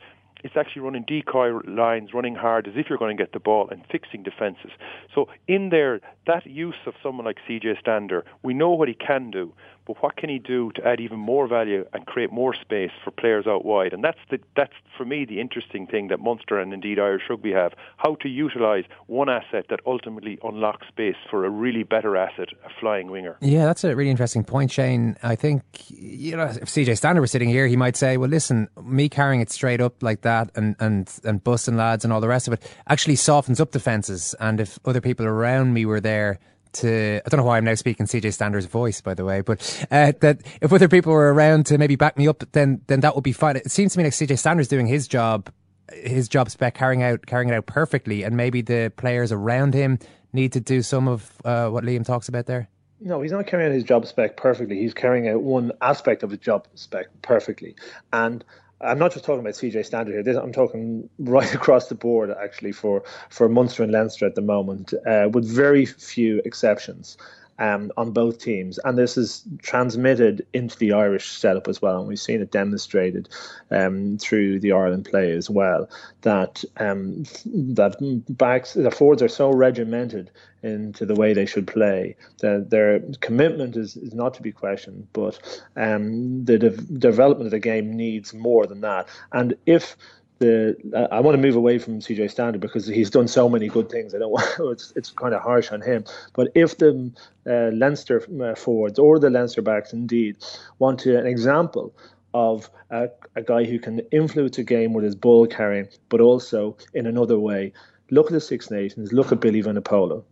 it's 0.44 0.56
actually 0.56 0.84
running 0.84 1.04
decoy 1.08 1.52
lines, 1.68 2.14
running 2.14 2.36
hard 2.36 2.68
as 2.68 2.74
if 2.76 2.88
you're 2.90 2.98
going 2.98 3.16
to 3.16 3.22
get 3.22 3.34
the 3.34 3.40
ball 3.40 3.70
and 3.70 3.84
fixing 3.92 4.24
defences. 4.24 4.72
So 5.14 5.28
in 5.48 5.70
there, 5.70 6.00
that 6.26 6.46
use 6.46 6.76
of 6.86 6.94
someone 7.02 7.26
like 7.26 7.38
CJ 7.48 7.80
Stander, 7.80 8.24
we 8.44 8.54
know 8.54 8.72
what 8.72 8.88
he 8.88 8.94
can 8.94 9.32
do, 9.32 9.54
but 9.88 10.04
what 10.04 10.18
can 10.18 10.30
he 10.30 10.38
do 10.38 10.72
to 10.74 10.86
add 10.86 11.00
even 11.00 11.18
more 11.18 11.48
value 11.48 11.86
and 11.94 12.06
create 12.06 12.32
more 12.32 12.54
space 12.54 12.92
for 13.04 13.12
players 13.12 13.48
out 13.48 13.64
wide? 13.64 13.94
And 13.94 14.04
that's 14.04 14.20
the, 14.30 14.40
that's 14.56 14.74
for 14.98 15.06
me 15.06 15.24
the 15.24 15.40
interesting 15.40 15.88
thing 15.88 16.10
that 16.10 16.20
Munster 16.20 16.60
and 16.60 16.74
indeed 16.74 17.00
Irish 17.00 17.24
rugby 17.30 17.54
have: 17.54 17.74
how 17.96 18.16
to 18.16 18.28
utilise 18.28 18.84
one 19.08 19.30
asset 19.30 19.66
that 19.70 19.80
ultimately 19.86 20.38
unlocks 20.44 20.88
space 20.90 21.16
for 21.30 21.46
a 21.46 21.50
really 21.50 21.84
better 21.84 22.18
asset, 22.18 22.50
a 22.66 22.70
flying 22.80 23.10
winger. 23.10 23.38
Yeah, 23.40 23.66
that's 23.66 23.86
a 23.86 23.96
really 23.96 24.12
interesting 24.12 24.44
point, 24.44 24.72
Shane. 24.72 25.16
I 25.24 25.36
think 25.36 25.64
you 25.88 26.36
know 26.36 26.46
if 26.46 26.66
CJ 26.66 26.98
Stander 26.98 27.22
were 27.22 27.28
sitting 27.28 27.50
here, 27.50 27.66
he 27.68 27.78
might 27.78 27.96
say, 27.96 28.18
"Well, 28.18 28.30
listen, 28.30 28.68
me 28.84 29.08
carrying 29.08 29.40
it 29.40 29.50
straight 29.50 29.80
up 29.80 30.04
like 30.04 30.22
that 30.22 30.52
and 30.56 30.76
and 30.80 31.10
and 31.24 31.42
busting 31.42 31.78
lads 31.78 32.04
and 32.04 32.12
all 32.12 32.20
the 32.20 32.28
rest 32.28 32.48
of 32.48 32.54
it 32.54 32.70
actually 32.88 33.16
softens 33.16 33.62
up 33.62 33.72
defences, 33.72 34.36
and 34.42 34.60
if 34.60 34.80
other 34.84 35.00
people 35.00 35.26
around 35.26 35.74
me 35.74 35.86
were 35.86 36.02
there." 36.02 36.40
To 36.78 37.22
I 37.26 37.30
don't 37.30 37.40
know 37.40 37.46
why 37.46 37.58
I'm 37.58 37.66
now 37.66 37.76
speaking 37.76 38.06
CJ 38.06 38.34
Stander's 38.34 38.66
voice, 38.66 39.02
by 39.02 39.14
the 39.14 39.26
way, 39.26 39.42
but 39.42 39.88
uh, 39.92 40.14
that 40.22 40.42
if 40.62 40.72
other 40.72 40.88
people 40.88 41.12
were 41.14 41.34
around 41.34 41.66
to 41.68 41.78
maybe 41.78 41.96
back 41.96 42.18
me 42.18 42.28
up, 42.28 42.44
then 42.52 42.82
then 42.88 43.02
that 43.02 43.16
would 43.16 43.24
be 43.24 43.34
fine. 43.34 43.56
It 43.56 43.72
seems 43.72 43.94
to 43.94 44.00
me 44.00 44.06
like 44.06 44.14
CJ 44.14 44.38
Stander's 44.40 44.68
doing 44.68 44.88
his 44.88 45.08
job, 45.08 45.52
his 45.92 46.28
job 46.28 46.50
spec 46.50 46.76
carrying 46.76 47.04
out 47.04 47.26
carrying 47.26 47.50
it 47.50 47.56
out 47.56 47.66
perfectly, 47.66 48.24
and 48.24 48.36
maybe 48.38 48.62
the 48.62 48.92
players 48.96 49.32
around 49.32 49.74
him 49.74 50.00
need 50.34 50.54
to 50.54 50.60
do 50.60 50.82
some 50.82 51.08
of 51.08 51.32
uh, 51.46 51.70
what 51.70 51.84
Liam 51.84 52.06
talks 52.06 52.28
about 52.30 52.46
there. 52.46 52.70
No, 53.00 53.22
he's 53.22 53.32
not 53.32 53.46
carrying 53.46 53.70
out 53.70 53.76
his 53.76 53.84
job 53.84 54.06
spec 54.08 54.38
perfectly. 54.38 54.80
He's 54.80 54.94
carrying 54.94 55.28
out 55.28 55.42
one 55.42 55.72
aspect 55.82 56.24
of 56.24 56.32
his 56.32 56.40
job 56.40 56.68
spec 56.76 57.08
perfectly, 57.22 57.76
and 58.12 58.44
I'm 58.82 59.00
not 59.00 59.12
just 59.12 59.26
talking 59.26 59.40
about 59.40 59.54
CJ 59.54 59.86
Stander 59.86 60.12
here. 60.12 60.24
This, 60.24 60.38
I'm 60.38 60.54
talking 60.54 61.10
right 61.20 61.54
across 61.60 61.88
the 61.88 61.96
board, 61.96 62.32
actually, 62.32 62.72
for, 62.72 63.04
for 63.30 63.50
Munster 63.50 63.84
and 63.84 63.92
Leinster 63.92 64.26
at 64.26 64.36
the 64.36 64.42
moment, 64.42 64.94
uh, 65.06 65.30
with 65.32 65.46
very 65.46 65.86
few 65.86 66.42
exceptions. 66.46 67.18
Um, 67.60 67.92
on 67.98 68.12
both 68.12 68.40
teams, 68.40 68.78
and 68.80 68.98
this 68.98 69.18
is 69.18 69.44
transmitted 69.62 70.46
into 70.54 70.78
the 70.78 70.94
Irish 70.94 71.32
setup 71.32 71.68
as 71.68 71.82
well. 71.82 72.00
And 72.00 72.08
we've 72.08 72.20
seen 72.20 72.42
it 72.42 72.52
demonstrated 72.52 73.30
um, 73.72 74.18
through 74.18 74.60
the 74.60 74.72
Ireland 74.72 75.06
play 75.06 75.32
as 75.32 75.50
well 75.50 75.90
that 76.22 76.64
um, 76.78 77.24
that 77.46 77.96
backs 78.30 78.74
the 78.74 78.92
forwards 78.92 79.22
are 79.22 79.28
so 79.28 79.52
regimented 79.52 80.32
into 80.64 81.06
the 81.06 81.16
way 81.16 81.34
they 81.34 81.46
should 81.46 81.68
play. 81.68 82.16
that 82.40 82.70
their 82.70 83.00
commitment 83.22 83.76
is, 83.76 83.96
is 83.98 84.14
not 84.14 84.34
to 84.34 84.42
be 84.42 84.52
questioned, 84.52 85.08
but 85.14 85.40
um, 85.76 86.44
the 86.46 86.58
de- 86.58 86.70
development 86.70 87.48
of 87.48 87.52
the 87.52 87.60
game 87.60 87.96
needs 87.96 88.34
more 88.34 88.66
than 88.66 88.82
that. 88.82 89.08
And 89.32 89.56
if 89.66 89.96
the 90.40 91.08
I 91.12 91.20
want 91.20 91.36
to 91.36 91.42
move 91.42 91.56
away 91.56 91.80
from 91.80 92.00
CJ 92.00 92.32
Stander 92.32 92.60
because 92.60 92.88
he's 92.88 93.10
done 93.10 93.28
so 93.28 93.50
many 93.50 93.68
good 93.68 93.90
things. 93.90 94.14
I 94.14 94.20
don't 94.20 94.32
want 94.32 94.46
it's 94.72 94.94
it's 94.96 95.12
kind 95.12 95.34
of 95.34 95.42
harsh 95.42 95.72
on 95.72 95.82
him. 95.82 96.06
But 96.34 96.52
if 96.56 96.78
the 96.78 97.12
uh, 97.46 97.76
Leinster 97.76 98.24
uh, 98.42 98.56
forwards 98.56 99.00
or 99.00 99.20
the 99.20 99.30
Leinster 99.30 99.62
backs 99.62 99.94
indeed 99.94 100.38
want 100.80 101.00
to 101.02 101.18
an 101.18 101.26
example 101.26 101.96
of 102.34 102.70
a, 102.92 103.10
a 103.36 103.42
guy 103.42 103.64
who 103.64 103.80
can 103.80 104.00
influence 104.12 104.58
a 104.58 104.64
game 104.64 104.94
with 104.94 105.04
his 105.04 105.16
ball 105.16 105.48
carrying, 105.48 105.88
but 106.10 106.22
also 106.22 106.78
in 106.94 107.08
another 107.08 107.40
way, 107.40 107.74
look 108.12 108.28
at 108.28 108.34
the 108.34 108.42
Six 108.42 108.70
Nations, 108.70 109.12
look 109.12 109.32
at 109.32 109.40
Billy 109.40 109.64
Vunipola, 109.64 110.24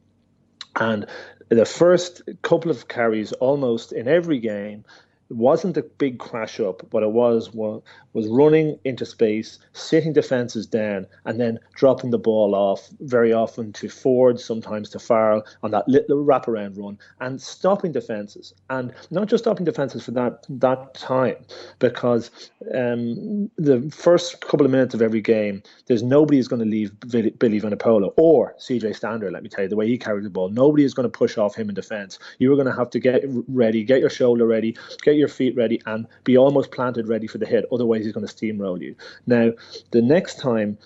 and 0.79 1.07
the 1.49 1.65
first 1.65 2.21
couple 2.41 2.69
of 2.71 2.87
carries 2.87 3.31
almost 3.33 3.91
in 3.91 4.07
every 4.07 4.39
game 4.39 4.83
it 5.29 5.35
wasn't 5.35 5.77
a 5.77 5.81
big 5.81 6.19
crash 6.19 6.59
up. 6.59 6.81
What 6.93 7.03
it 7.03 7.11
was 7.11 7.51
was, 7.53 7.81
running 8.13 8.79
into 8.85 9.05
space, 9.05 9.59
sitting 9.73 10.13
defenses 10.13 10.65
down, 10.65 11.05
and 11.25 11.39
then 11.39 11.59
dropping 11.73 12.11
the 12.11 12.17
ball 12.17 12.55
off 12.55 12.87
very 13.01 13.33
often 13.33 13.73
to 13.73 13.89
Ford, 13.89 14.39
sometimes 14.39 14.89
to 14.91 14.99
Farrell 14.99 15.43
on 15.63 15.71
that 15.71 15.87
little 15.89 16.23
wraparound 16.23 16.77
run, 16.77 16.97
and 17.19 17.41
stopping 17.41 17.91
defenses. 17.91 18.53
And 18.69 18.93
not 19.11 19.27
just 19.27 19.43
stopping 19.43 19.65
defenses 19.65 20.05
for 20.05 20.11
that 20.11 20.45
that 20.47 20.93
time, 20.93 21.37
because 21.79 22.31
um, 22.73 23.49
the 23.57 23.81
first 23.93 24.39
couple 24.41 24.65
of 24.65 24.71
minutes 24.71 24.93
of 24.93 25.01
every 25.01 25.21
game, 25.21 25.61
there's 25.87 26.03
nobody 26.03 26.37
who's 26.37 26.47
going 26.47 26.61
to 26.61 26.69
leave 26.69 26.97
Billy 27.09 27.59
Vunipola 27.59 28.13
or 28.15 28.55
CJ 28.59 28.95
Stander. 28.95 29.31
Let 29.31 29.43
me 29.43 29.49
tell 29.49 29.63
you, 29.63 29.69
the 29.69 29.75
way 29.75 29.87
he 29.87 29.97
carried 29.97 30.23
the 30.23 30.29
ball, 30.29 30.49
nobody 30.49 30.85
is 30.85 30.93
going 30.93 31.09
to 31.09 31.17
push 31.17 31.37
off 31.37 31.55
him 31.55 31.67
in 31.67 31.75
defense. 31.75 32.17
You 32.39 32.53
are 32.53 32.55
going 32.55 32.67
to 32.67 32.75
have 32.75 32.89
to 32.91 32.99
get 32.99 33.23
ready, 33.47 33.83
get 33.83 33.99
your 33.99 34.09
shoulder 34.09 34.45
ready, 34.45 34.77
get 35.03 35.14
your 35.15 35.27
feet 35.27 35.55
ready 35.55 35.81
and 35.85 36.07
be 36.23 36.37
almost 36.37 36.71
planted 36.71 37.07
ready 37.07 37.27
for 37.27 37.37
the 37.37 37.45
hit. 37.45 37.65
Otherwise, 37.71 38.05
he's 38.05 38.13
going 38.13 38.25
to 38.25 38.33
steamroll 38.33 38.79
you. 38.81 38.95
Now, 39.25 39.51
the 39.91 40.01
next 40.01 40.39
time 40.39 40.77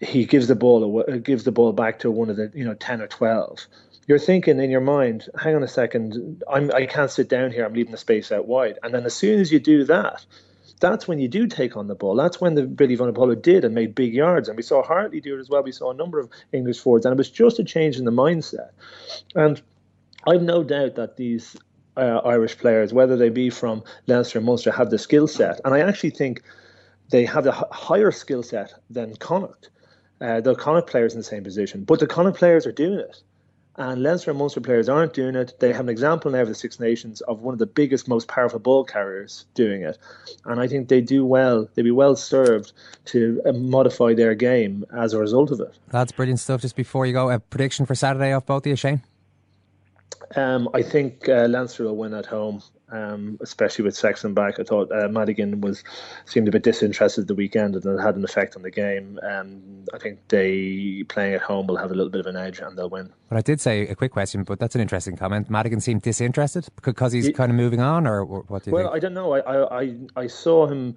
he 0.00 0.24
gives 0.24 0.48
the 0.48 0.54
ball 0.54 1.04
uh, 1.08 1.16
gives 1.16 1.44
the 1.44 1.52
ball 1.52 1.72
back 1.72 1.98
to 2.00 2.10
one 2.10 2.30
of 2.30 2.36
the 2.36 2.50
you 2.54 2.64
know 2.64 2.74
ten 2.74 3.00
or 3.00 3.06
twelve, 3.06 3.66
you're 4.06 4.18
thinking 4.18 4.60
in 4.60 4.70
your 4.70 4.80
mind, 4.80 5.28
hang 5.38 5.54
on 5.54 5.62
a 5.62 5.68
second, 5.68 6.42
I'm 6.50 6.70
I 6.72 6.86
can't 6.86 7.10
sit 7.10 7.28
down 7.28 7.52
here. 7.52 7.64
I'm 7.64 7.74
leaving 7.74 7.92
the 7.92 7.98
space 7.98 8.32
out 8.32 8.46
wide. 8.46 8.78
And 8.82 8.92
then 8.92 9.04
as 9.04 9.14
soon 9.14 9.40
as 9.40 9.52
you 9.52 9.60
do 9.60 9.84
that, 9.84 10.24
that's 10.80 11.08
when 11.08 11.18
you 11.18 11.28
do 11.28 11.46
take 11.46 11.76
on 11.76 11.86
the 11.86 11.94
ball. 11.94 12.14
That's 12.14 12.40
when 12.40 12.54
the 12.54 12.64
Billy 12.64 12.96
Vunipola 12.96 13.40
did 13.40 13.64
and 13.64 13.74
made 13.74 13.94
big 13.94 14.12
yards. 14.12 14.48
And 14.48 14.56
we 14.56 14.62
saw 14.62 14.82
Hartley 14.82 15.20
do 15.20 15.36
it 15.36 15.40
as 15.40 15.48
well. 15.48 15.62
We 15.62 15.72
saw 15.72 15.90
a 15.90 15.94
number 15.94 16.18
of 16.18 16.28
English 16.52 16.80
forwards, 16.80 17.06
and 17.06 17.12
it 17.12 17.18
was 17.18 17.30
just 17.30 17.58
a 17.58 17.64
change 17.64 17.96
in 17.96 18.04
the 18.04 18.10
mindset. 18.10 18.70
And 19.34 19.62
I've 20.26 20.42
no 20.42 20.62
doubt 20.62 20.96
that 20.96 21.16
these 21.16 21.56
uh, 21.96 22.20
Irish 22.24 22.58
players, 22.58 22.92
whether 22.92 23.16
they 23.16 23.28
be 23.28 23.50
from 23.50 23.82
Leinster 24.06 24.38
or 24.38 24.42
Munster, 24.42 24.72
have 24.72 24.90
the 24.90 24.98
skill 24.98 25.26
set. 25.26 25.60
And 25.64 25.74
I 25.74 25.80
actually 25.80 26.10
think 26.10 26.42
they 27.10 27.24
have 27.24 27.46
a 27.46 27.52
higher 27.52 28.10
skill 28.10 28.42
set 28.42 28.72
than 28.90 29.16
Connacht. 29.16 29.70
Uh, 30.20 30.40
the 30.40 30.54
Connacht 30.54 30.88
players 30.88 31.12
in 31.12 31.20
the 31.20 31.24
same 31.24 31.44
position, 31.44 31.84
but 31.84 32.00
the 32.00 32.06
Connacht 32.06 32.38
players 32.38 32.66
are 32.66 32.72
doing 32.72 32.98
it. 32.98 33.22
And 33.76 34.04
Leinster 34.04 34.30
and 34.30 34.38
Munster 34.38 34.60
players 34.60 34.88
aren't 34.88 35.14
doing 35.14 35.34
it. 35.34 35.54
They 35.58 35.72
have 35.72 35.80
an 35.80 35.88
example 35.88 36.30
now 36.30 36.42
of 36.42 36.48
the 36.48 36.54
Six 36.54 36.78
Nations 36.78 37.20
of 37.22 37.40
one 37.40 37.52
of 37.54 37.58
the 37.58 37.66
biggest, 37.66 38.06
most 38.06 38.28
powerful 38.28 38.60
ball 38.60 38.84
carriers 38.84 39.46
doing 39.54 39.82
it. 39.82 39.98
And 40.44 40.60
I 40.60 40.68
think 40.68 40.88
they 40.88 41.00
do 41.00 41.26
well, 41.26 41.68
they'd 41.74 41.82
be 41.82 41.90
well 41.90 42.14
served 42.14 42.72
to 43.06 43.42
uh, 43.44 43.52
modify 43.52 44.14
their 44.14 44.36
game 44.36 44.84
as 44.96 45.12
a 45.12 45.18
result 45.18 45.50
of 45.50 45.58
it. 45.58 45.76
That's 45.88 46.12
brilliant 46.12 46.38
stuff. 46.38 46.60
Just 46.60 46.76
before 46.76 47.04
you 47.04 47.12
go, 47.12 47.30
a 47.30 47.40
prediction 47.40 47.84
for 47.84 47.96
Saturday 47.96 48.32
off 48.32 48.46
both 48.46 48.64
of 48.64 48.70
you, 48.70 48.76
Shane? 48.76 49.02
Um, 50.36 50.68
I 50.74 50.82
think 50.82 51.28
uh, 51.28 51.46
Leinster 51.48 51.84
will 51.84 51.96
win 51.96 52.14
at 52.14 52.26
home, 52.26 52.62
um, 52.90 53.38
especially 53.40 53.84
with 53.84 53.96
Sexton 53.96 54.34
back. 54.34 54.58
I 54.58 54.64
thought 54.64 54.90
uh, 54.90 55.08
Madigan 55.08 55.60
was 55.60 55.84
seemed 56.24 56.48
a 56.48 56.50
bit 56.50 56.62
disinterested 56.62 57.28
the 57.28 57.34
weekend, 57.34 57.76
and 57.76 57.84
it 57.84 58.02
had 58.02 58.16
an 58.16 58.24
effect 58.24 58.56
on 58.56 58.62
the 58.62 58.70
game. 58.70 59.18
Um, 59.22 59.84
I 59.92 59.98
think 59.98 60.18
they 60.28 61.04
playing 61.08 61.34
at 61.34 61.42
home 61.42 61.66
will 61.66 61.76
have 61.76 61.90
a 61.90 61.94
little 61.94 62.10
bit 62.10 62.20
of 62.20 62.26
an 62.26 62.36
edge, 62.36 62.58
and 62.60 62.76
they'll 62.76 62.90
win. 62.90 63.12
But 63.28 63.38
I 63.38 63.42
did 63.42 63.60
say 63.60 63.82
a 63.82 63.94
quick 63.94 64.12
question, 64.12 64.44
but 64.44 64.58
that's 64.58 64.74
an 64.74 64.80
interesting 64.80 65.16
comment. 65.16 65.50
Madigan 65.50 65.80
seemed 65.80 66.02
disinterested 66.02 66.66
because 66.82 67.12
he's 67.12 67.30
kind 67.30 67.50
of 67.50 67.56
moving 67.56 67.80
on, 67.80 68.06
or 68.06 68.24
what 68.24 68.64
do 68.64 68.70
you 68.70 68.74
well, 68.74 68.82
think? 68.82 68.90
Well, 68.90 68.94
I 68.94 68.98
don't 68.98 69.14
know. 69.14 69.32
I, 69.34 69.82
I 69.82 69.96
I 70.16 70.26
saw 70.26 70.66
him 70.66 70.96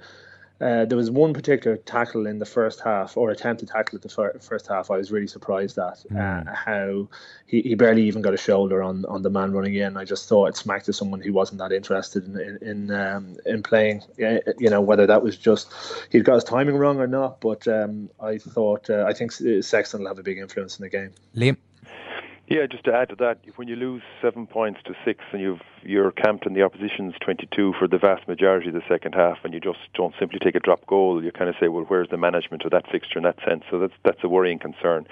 uh, 0.60 0.86
there 0.86 0.98
was 0.98 1.12
one 1.12 1.34
particular 1.34 1.78
tackle 1.78 2.26
in 2.26 2.40
the 2.40 2.46
first 2.46 2.82
half, 2.82 3.16
or 3.16 3.30
attempted 3.30 3.70
tackle 3.70 3.98
at 3.98 4.02
the 4.02 4.10
fir- 4.10 4.38
first 4.40 4.68
half. 4.68 4.90
I 4.90 4.98
was 4.98 5.12
really 5.12 5.28
surprised 5.28 5.78
at 5.78 6.04
mm. 6.12 6.18
uh, 6.18 6.52
how 6.52 7.08
he, 7.46 7.62
he 7.62 7.76
barely 7.76 8.04
even 8.08 8.22
got 8.24 8.34
a 8.34 8.38
shoulder 8.38 8.82
on, 8.82 9.06
on 9.06 9.22
the 9.22 9.30
man 9.30 9.52
running 9.52 9.76
in. 9.76 9.98
I 9.98 10.04
just 10.04 10.28
thought 10.28 10.48
it 10.48 10.58
smacked 10.58 10.86
to 10.86 10.94
someone 10.94 11.22
who 11.22 11.32
wasn't 11.32 11.60
that 11.60 11.72
interested 11.72 12.26
in 12.26 12.40
in 12.40 12.58
in, 12.62 12.92
um, 12.92 13.38
in 13.46 13.62
playing. 13.62 14.02
You 14.18 14.70
know 14.70 14.82
whether 14.82 15.06
that 15.06 15.22
was 15.22 15.38
just 15.38 15.72
he'd 16.12 16.26
got 16.26 16.36
his 16.36 16.44
timing 16.44 16.78
wrong 16.78 17.00
or 17.00 17.08
not. 17.08 17.40
But 17.40 17.68
um, 17.68 18.10
I 18.20 18.40
thought 18.40 18.90
uh, 18.90 19.06
I 19.08 19.14
think 19.14 19.32
Sexton 19.32 20.00
will 20.00 20.08
have 20.08 20.20
a 20.20 20.24
big 20.24 20.40
influence 20.40 20.80
in 20.80 20.84
the 20.84 20.90
game. 20.90 21.14
Liam. 21.36 21.58
Yeah, 22.50 22.66
just 22.66 22.86
to 22.86 22.94
add 22.94 23.10
to 23.10 23.16
that, 23.16 23.40
when 23.58 23.68
you 23.68 23.76
lose 23.76 24.02
seven 24.22 24.48
points 24.48 24.80
to 24.86 24.94
six 25.04 25.22
and 25.34 25.42
you've 25.42 25.60
you're 25.84 26.12
camped 26.12 26.46
in 26.46 26.54
the 26.54 26.64
opposition's 26.64 27.14
22 27.20 27.74
for 27.78 27.90
the 27.90 27.98
vast 27.98 28.26
majority 28.26 28.70
of 28.70 28.74
the 28.74 28.84
second 28.88 29.16
half, 29.16 29.40
and 29.44 29.54
you 29.54 29.60
just 29.60 29.80
don't 29.94 30.14
simply 30.18 30.40
take 30.40 30.56
a 30.56 30.62
drop 30.62 30.86
goal, 30.88 31.22
you 31.22 31.32
kind 31.34 31.50
of 31.50 31.56
say, 31.60 31.68
well, 31.68 31.84
where's 31.84 32.10
the 32.10 32.18
management 32.18 32.64
of 32.64 32.72
that 32.72 32.90
fixture 32.90 33.20
in 33.20 33.24
that 33.24 33.38
sense? 33.46 33.64
So 33.70 33.80
that's 33.80 33.94
that's 34.06 34.24
a 34.24 34.30
worrying 34.30 34.60
concern. 34.60 35.08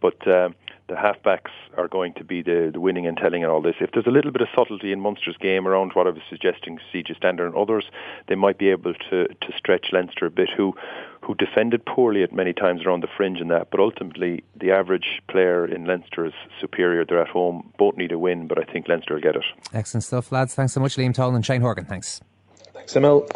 But 0.00 0.26
um, 0.26 0.56
the 0.88 0.96
halfbacks 0.96 1.52
are 1.76 1.86
going 1.86 2.12
to 2.14 2.24
be 2.24 2.42
the, 2.42 2.70
the 2.72 2.80
winning 2.80 3.06
and 3.06 3.16
telling 3.16 3.42
in 3.42 3.48
all 3.48 3.62
this. 3.62 3.76
If 3.80 3.92
there's 3.92 4.08
a 4.08 4.10
little 4.10 4.32
bit 4.32 4.42
of 4.42 4.48
subtlety 4.58 4.90
in 4.90 5.00
Munster's 5.00 5.36
game 5.36 5.68
around 5.68 5.92
what 5.92 6.08
I 6.08 6.10
was 6.10 6.22
suggesting, 6.28 6.80
CJ 6.92 7.16
Stander 7.16 7.46
and 7.46 7.54
others, 7.54 7.84
they 8.26 8.34
might 8.34 8.58
be 8.58 8.70
able 8.70 8.94
to, 8.94 9.28
to 9.28 9.52
stretch 9.56 9.92
Leinster 9.92 10.26
a 10.26 10.30
bit, 10.30 10.50
who 10.50 10.74
who 11.22 11.34
defended 11.34 11.84
poorly 11.84 12.22
at 12.22 12.32
many 12.32 12.52
times 12.52 12.84
around 12.84 13.02
the 13.02 13.08
fringe 13.16 13.40
in 13.40 13.48
that. 13.48 13.70
But 13.70 13.80
ultimately, 13.80 14.42
the 14.56 14.70
average 14.70 15.20
player 15.28 15.66
in 15.66 15.84
Leinster 15.84 16.24
is 16.24 16.32
superior. 16.60 17.04
They're 17.04 17.20
at 17.22 17.28
home. 17.28 17.72
Both 17.78 17.96
need 17.96 18.12
a 18.12 18.18
win, 18.18 18.46
but 18.46 18.58
I 18.58 18.70
think 18.70 18.88
Leinster 18.88 19.14
will 19.14 19.20
get 19.20 19.36
it. 19.36 19.44
Excellent 19.72 20.04
stuff, 20.04 20.32
lads. 20.32 20.54
Thanks 20.54 20.72
so 20.72 20.80
much, 20.80 20.96
Liam 20.96 21.14
Toland 21.14 21.36
and 21.36 21.46
Shane 21.46 21.60
Horgan. 21.60 21.84
Thanks. 21.84 22.20
Thanks, 22.72 22.96
Emil. 22.96 23.28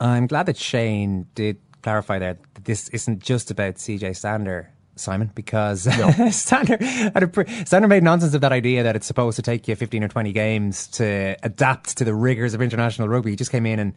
I'm 0.00 0.26
glad 0.26 0.46
that 0.46 0.56
Shane 0.56 1.26
did 1.34 1.58
clarify 1.82 2.18
there 2.18 2.38
that 2.54 2.64
this 2.64 2.88
isn't 2.88 3.20
just 3.20 3.50
about 3.50 3.74
CJ 3.74 4.16
Stander. 4.16 4.72
Simon, 4.96 5.30
because 5.34 5.84
had 5.86 7.22
a 7.22 7.26
pre- 7.26 7.46
Stander 7.64 7.88
made 7.88 8.02
nonsense 8.02 8.34
of 8.34 8.42
that 8.42 8.52
idea 8.52 8.82
that 8.82 8.96
it's 8.96 9.06
supposed 9.06 9.36
to 9.36 9.42
take 9.42 9.66
you 9.66 9.74
15 9.74 10.04
or 10.04 10.08
20 10.08 10.32
games 10.32 10.86
to 10.88 11.36
adapt 11.42 11.96
to 11.96 12.04
the 12.04 12.14
rigours 12.14 12.52
of 12.52 12.60
international 12.60 13.08
rugby. 13.08 13.30
He 13.30 13.36
just 13.36 13.50
came 13.50 13.64
in 13.64 13.78
and 13.78 13.94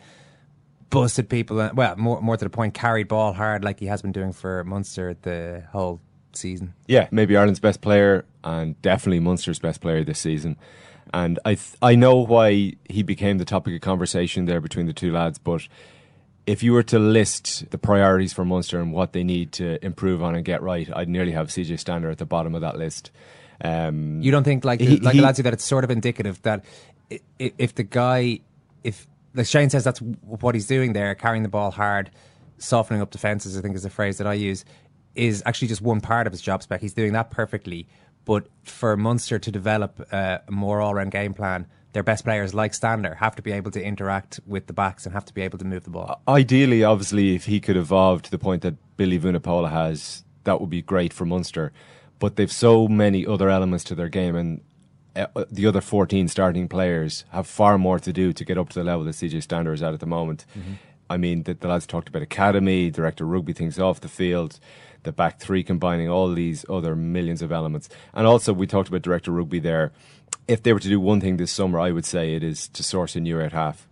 busted 0.89 1.27
people, 1.27 1.59
uh, 1.59 1.71
well, 1.73 1.95
more, 1.97 2.21
more 2.21 2.37
to 2.37 2.45
the 2.45 2.49
point, 2.49 2.73
carried 2.73 3.09
ball 3.09 3.33
hard 3.33 3.65
like 3.65 3.79
he 3.79 3.87
has 3.87 4.01
been 4.01 4.11
doing 4.13 4.31
for 4.31 4.63
Munster 4.63 5.17
the 5.23 5.63
whole 5.71 5.99
season. 6.33 6.73
Yeah, 6.87 7.07
maybe 7.11 7.35
Ireland's 7.35 7.59
best 7.59 7.81
player 7.81 8.25
and 8.43 8.81
definitely 8.81 9.19
Munster's 9.19 9.59
best 9.59 9.81
player 9.81 10.03
this 10.03 10.19
season. 10.19 10.57
And 11.13 11.39
I 11.45 11.55
th- 11.55 11.75
I 11.81 11.95
know 11.95 12.17
why 12.17 12.73
he 12.89 13.03
became 13.03 13.37
the 13.37 13.45
topic 13.45 13.75
of 13.75 13.81
conversation 13.81 14.45
there 14.45 14.59
between 14.59 14.87
the 14.87 14.93
two 14.93 15.11
lads, 15.11 15.37
but 15.37 15.67
if 16.47 16.63
you 16.63 16.73
were 16.73 16.83
to 16.83 16.99
list 16.99 17.69
the 17.69 17.77
priorities 17.77 18.33
for 18.33 18.43
Munster 18.43 18.81
and 18.81 18.91
what 18.91 19.13
they 19.13 19.23
need 19.23 19.51
to 19.53 19.83
improve 19.85 20.21
on 20.23 20.35
and 20.35 20.43
get 20.43 20.61
right, 20.61 20.89
I'd 20.93 21.07
nearly 21.07 21.31
have 21.31 21.47
CJ 21.47 21.79
Stander 21.79 22.09
at 22.09 22.17
the 22.17 22.25
bottom 22.25 22.55
of 22.55 22.61
that 22.61 22.77
list. 22.77 23.11
Um, 23.63 24.21
You 24.21 24.31
don't 24.31 24.43
think, 24.43 24.65
like 24.65 24.79
the, 24.79 24.85
he- 24.85 24.97
like 24.97 25.13
he- 25.13 25.19
the 25.19 25.23
lads 25.25 25.37
that 25.37 25.53
it's 25.53 25.63
sort 25.63 25.83
of 25.83 25.91
indicative 25.91 26.41
that 26.41 26.65
if 27.39 27.75
the 27.75 27.83
guy, 27.83 28.39
if 28.83 29.07
like 29.35 29.45
Shane 29.45 29.69
says 29.69 29.83
that's 29.83 29.99
what 30.01 30.55
he's 30.55 30.67
doing 30.67 30.93
there, 30.93 31.13
carrying 31.15 31.43
the 31.43 31.49
ball 31.49 31.71
hard, 31.71 32.09
softening 32.57 33.01
up 33.01 33.11
defenses, 33.11 33.57
I 33.57 33.61
think 33.61 33.75
is 33.75 33.83
the 33.83 33.89
phrase 33.89 34.17
that 34.17 34.27
I 34.27 34.33
use, 34.33 34.65
is 35.15 35.43
actually 35.45 35.67
just 35.69 35.81
one 35.81 36.01
part 36.01 36.27
of 36.27 36.33
his 36.33 36.41
job 36.41 36.63
spec. 36.63 36.81
He's 36.81 36.93
doing 36.93 37.13
that 37.13 37.29
perfectly. 37.29 37.87
But 38.25 38.47
for 38.63 38.95
Munster 38.95 39.39
to 39.39 39.51
develop 39.51 40.07
uh, 40.11 40.39
a 40.47 40.51
more 40.51 40.81
all 40.81 40.93
round 40.93 41.11
game 41.11 41.33
plan, 41.33 41.67
their 41.93 42.03
best 42.03 42.23
players 42.23 42.53
like 42.53 42.73
Stander 42.73 43.15
have 43.15 43.35
to 43.35 43.41
be 43.41 43.51
able 43.51 43.71
to 43.71 43.83
interact 43.83 44.39
with 44.45 44.67
the 44.67 44.73
backs 44.73 45.05
and 45.05 45.13
have 45.13 45.25
to 45.25 45.33
be 45.33 45.41
able 45.41 45.57
to 45.59 45.65
move 45.65 45.83
the 45.83 45.89
ball. 45.89 46.21
Ideally, 46.27 46.83
obviously, 46.83 47.35
if 47.35 47.45
he 47.45 47.59
could 47.59 47.77
evolve 47.77 48.23
to 48.23 48.31
the 48.31 48.39
point 48.39 48.63
that 48.63 48.75
Billy 48.97 49.19
Vunipola 49.19 49.69
has, 49.69 50.23
that 50.43 50.59
would 50.59 50.69
be 50.69 50.81
great 50.81 51.13
for 51.13 51.25
Munster. 51.25 51.71
But 52.19 52.35
they've 52.35 52.51
so 52.51 52.87
many 52.87 53.25
other 53.25 53.49
elements 53.49 53.83
to 53.85 53.95
their 53.95 54.09
game, 54.09 54.35
and 54.35 54.61
uh, 55.15 55.45
the 55.51 55.67
other 55.67 55.81
14 55.81 56.27
starting 56.27 56.67
players 56.67 57.25
have 57.31 57.45
far 57.45 57.77
more 57.77 57.99
to 57.99 58.11
do 58.11 58.33
to 58.33 58.45
get 58.45 58.57
up 58.57 58.69
to 58.69 58.79
the 58.79 58.85
level 58.85 59.03
that 59.05 59.11
CJ 59.11 59.43
Stander 59.43 59.73
is 59.73 59.83
at 59.83 59.93
at 59.93 59.99
the 59.99 60.05
moment. 60.05 60.45
I 61.09 61.17
mean, 61.17 61.43
the, 61.43 61.53
the 61.53 61.67
lads 61.67 61.85
talked 61.85 62.09
about 62.09 62.21
academy, 62.21 62.89
director 62.89 63.25
rugby 63.25 63.53
things 63.53 63.77
off 63.77 64.01
the 64.01 64.07
field, 64.07 64.59
the 65.03 65.11
back 65.11 65.39
three 65.39 65.63
combining 65.63 66.09
all 66.09 66.31
these 66.33 66.65
other 66.69 66.95
millions 66.95 67.41
of 67.41 67.51
elements. 67.51 67.89
And 68.13 68.25
also, 68.27 68.53
we 68.53 68.67
talked 68.67 68.89
about 68.89 69.01
director 69.01 69.31
rugby 69.31 69.59
there. 69.59 69.91
If 70.47 70.63
they 70.63 70.73
were 70.73 70.79
to 70.79 70.89
do 70.89 70.99
one 70.99 71.21
thing 71.21 71.37
this 71.37 71.51
summer, 71.51 71.79
I 71.79 71.91
would 71.91 72.05
say 72.05 72.35
it 72.35 72.43
is 72.43 72.67
to 72.69 72.83
source 72.83 73.15
a 73.15 73.19
new 73.19 73.39
out 73.41 73.53
half. 73.53 73.87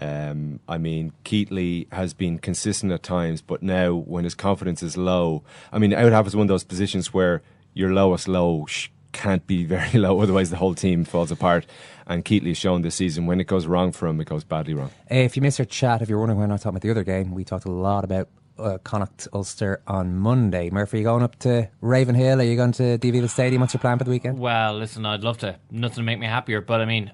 Um, 0.00 0.60
I 0.68 0.78
mean, 0.78 1.12
Keatley 1.24 1.92
has 1.92 2.14
been 2.14 2.38
consistent 2.38 2.92
at 2.92 3.02
times, 3.02 3.40
but 3.40 3.62
now 3.62 3.94
when 3.94 4.24
his 4.24 4.34
confidence 4.34 4.82
is 4.82 4.96
low, 4.96 5.42
I 5.72 5.78
mean, 5.78 5.92
out 5.92 6.12
half 6.12 6.26
is 6.26 6.36
one 6.36 6.44
of 6.44 6.48
those 6.48 6.64
positions 6.64 7.12
where 7.12 7.42
your 7.74 7.92
lowest 7.92 8.28
low 8.28 8.66
sh- 8.66 8.88
can't 9.12 9.46
be 9.46 9.64
very 9.76 9.98
low, 9.98 10.20
otherwise 10.20 10.50
the 10.50 10.56
whole 10.56 10.74
team 10.74 11.04
falls 11.04 11.30
apart. 11.30 11.66
And 12.06 12.24
Keatley 12.24 12.48
has 12.48 12.58
shown 12.58 12.82
this 12.82 12.94
season 12.94 13.26
when 13.26 13.40
it 13.40 13.46
goes 13.46 13.66
wrong 13.66 13.92
for 13.92 14.06
him, 14.06 14.20
it 14.20 14.26
goes 14.26 14.44
badly 14.44 14.74
wrong. 14.74 14.90
If 15.10 15.36
you 15.36 15.42
missed 15.42 15.60
our 15.60 15.66
chat, 15.66 16.00
if 16.00 16.08
you're 16.08 16.18
wondering 16.18 16.40
when 16.40 16.50
I 16.50 16.56
talked 16.56 16.66
about 16.66 16.82
the 16.82 16.90
other 16.90 17.04
game, 17.04 17.32
we 17.32 17.44
talked 17.44 17.66
a 17.66 17.70
lot 17.70 18.04
about 18.04 18.28
uh, 18.58 18.78
Connacht 18.78 19.28
Ulster 19.32 19.82
on 19.86 20.16
Monday. 20.16 20.70
Murphy, 20.70 20.98
you 20.98 21.04
going 21.04 21.22
up 21.22 21.38
to 21.40 21.68
Ravenhill? 21.80 22.40
Are 22.40 22.44
you 22.44 22.56
going 22.56 22.72
to 22.72 22.98
Davila 22.98 23.28
Stadium? 23.28 23.60
What's 23.60 23.74
your 23.74 23.80
plan 23.80 23.98
for 23.98 24.04
the 24.04 24.10
weekend? 24.10 24.38
Well, 24.38 24.74
listen, 24.74 25.06
I'd 25.06 25.22
love 25.22 25.38
to. 25.38 25.56
Nothing 25.70 25.96
to 25.96 26.02
make 26.02 26.18
me 26.18 26.26
happier, 26.26 26.60
but 26.60 26.80
I 26.80 26.84
mean, 26.84 27.10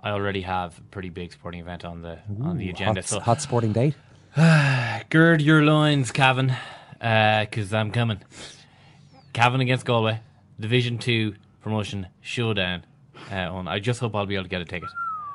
I 0.00 0.10
already 0.10 0.42
have 0.42 0.78
a 0.78 0.82
pretty 0.82 1.10
big 1.10 1.32
sporting 1.32 1.60
event 1.60 1.84
on 1.84 2.02
the 2.02 2.18
on 2.42 2.58
the 2.58 2.70
agenda. 2.70 3.00
hot, 3.00 3.08
so 3.08 3.20
hot 3.20 3.40
sporting 3.40 3.72
date. 3.72 3.94
gird 5.10 5.40
your 5.40 5.62
loins, 5.62 6.10
Cavan, 6.10 6.54
because 6.98 7.72
I'm 7.72 7.90
coming. 7.90 8.20
Cavan 9.32 9.60
against 9.60 9.84
Galway, 9.84 10.20
Division 10.60 10.98
Two 10.98 11.34
promotion 11.62 12.08
showdown. 12.20 12.84
Uh, 13.32 13.52
on, 13.52 13.68
I 13.68 13.78
just 13.78 14.00
hope 14.00 14.14
I'll 14.14 14.26
be 14.26 14.34
able 14.34 14.44
to 14.44 14.50
get 14.50 14.60
a 14.60 14.66
ticket. 14.66 14.90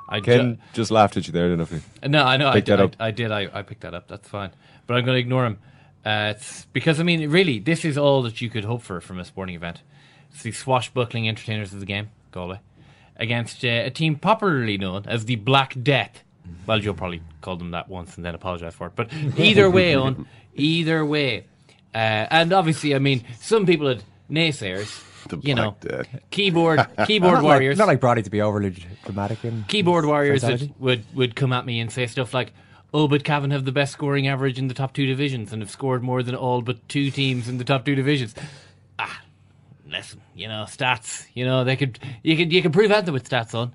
I 0.10 0.20
ju- 0.20 0.58
just 0.74 0.92
laughed 0.92 1.18
at 1.18 1.28
you 1.28 1.34
there, 1.34 1.56
didn't 1.56 1.70
he? 1.70 2.08
no, 2.08 2.24
I 2.24 2.38
know. 2.38 2.50
I, 2.50 2.60
that 2.62 2.82
I. 3.00 3.08
I 3.08 3.12
did. 3.12 3.32
I, 3.32 3.48
I 3.54 3.62
picked 3.62 3.82
that 3.82 3.94
up. 3.94 4.08
That's 4.08 4.28
fine. 4.28 4.50
But 4.88 4.98
I'm 4.98 5.06
going 5.06 5.16
to 5.16 5.20
ignore 5.20 5.46
him. 5.46 5.60
Uh, 6.06 6.34
it's 6.36 6.66
because 6.74 7.00
I 7.00 7.04
mean, 7.04 7.30
really, 7.30 7.60
this 7.60 7.86
is 7.86 7.98
all 7.98 8.24
that 8.24 8.42
you 8.42 8.50
could 8.50 8.66
hope 8.66 8.82
for 8.82 9.00
from 9.02 9.20
a 9.20 9.26
sporting 9.26 9.56
event. 9.56 9.82
It's 10.32 10.44
the 10.44 10.52
swashbuckling 10.52 11.28
entertainers 11.28 11.74
of 11.74 11.80
the 11.80 11.86
game, 11.86 12.10
Galway, 12.32 12.60
against 13.18 13.64
uh, 13.64 13.68
a 13.86 13.90
team 13.90 14.16
popularly 14.16 14.78
known 14.78 15.06
as 15.08 15.26
the 15.26 15.36
Black 15.36 15.76
Death. 15.82 16.24
Well, 16.66 16.80
Joe 16.80 16.94
probably 16.94 17.22
called 17.42 17.60
them 17.60 17.72
that 17.72 17.90
once 17.90 18.16
and 18.16 18.26
then 18.26 18.34
apologized 18.34 18.76
for 18.76 18.88
it. 18.88 18.94
But 18.96 19.12
either 19.38 19.70
way, 19.70 19.94
on 19.96 20.26
either 20.56 21.06
way, 21.06 21.46
uh, 21.94 22.26
and 22.32 22.54
obviously, 22.54 22.96
I 22.96 23.00
mean, 23.00 23.24
some 23.40 23.66
people 23.66 23.88
had 23.88 24.04
naysayers. 24.32 25.04
You 25.42 25.56
know, 25.56 25.76
keyboard 26.32 26.86
keyboard 27.06 27.36
not 27.36 27.44
warriors. 27.44 27.78
Like, 27.78 27.86
not 27.86 27.92
like 27.92 28.00
Brody 28.00 28.22
to 28.24 28.30
be 28.30 28.42
overly 28.42 28.76
dramatic. 29.04 29.44
In 29.44 29.64
keyboard 29.68 30.06
warriors 30.06 30.42
that 30.42 30.70
would, 30.80 31.04
would 31.16 31.36
come 31.36 31.54
at 31.54 31.66
me 31.66 31.80
and 31.80 31.92
say 31.92 32.08
stuff 32.08 32.34
like, 32.34 32.54
"Oh, 32.94 33.08
but 33.08 33.24
Cavan 33.24 33.52
have 33.52 33.66
the 33.66 33.72
best 33.72 33.94
scoring 33.94 34.28
average 34.28 34.60
in 34.60 34.68
the 34.68 34.74
top 34.74 34.94
two 34.94 35.06
divisions 35.06 35.54
and 35.54 35.62
have 35.62 35.72
scored 35.72 36.04
more 36.04 36.24
than 36.24 36.36
all 36.36 36.62
but 36.62 36.88
two 36.90 37.12
teams 37.12 37.48
in 37.48 37.58
the 37.58 37.64
top 37.64 37.86
two 37.86 37.96
divisions." 37.96 38.36
Ah, 38.98 39.22
listen, 39.88 40.22
you 40.36 40.48
know, 40.48 40.66
stats. 40.68 41.26
You 41.34 41.46
know, 41.46 41.64
they 41.64 41.76
could 41.76 42.00
you 42.24 42.38
could 42.38 42.52
you 42.52 42.62
could 42.62 42.74
prove 42.74 42.92
out 42.92 43.06
them 43.06 43.14
with 43.14 43.30
stats 43.30 43.54
on, 43.54 43.74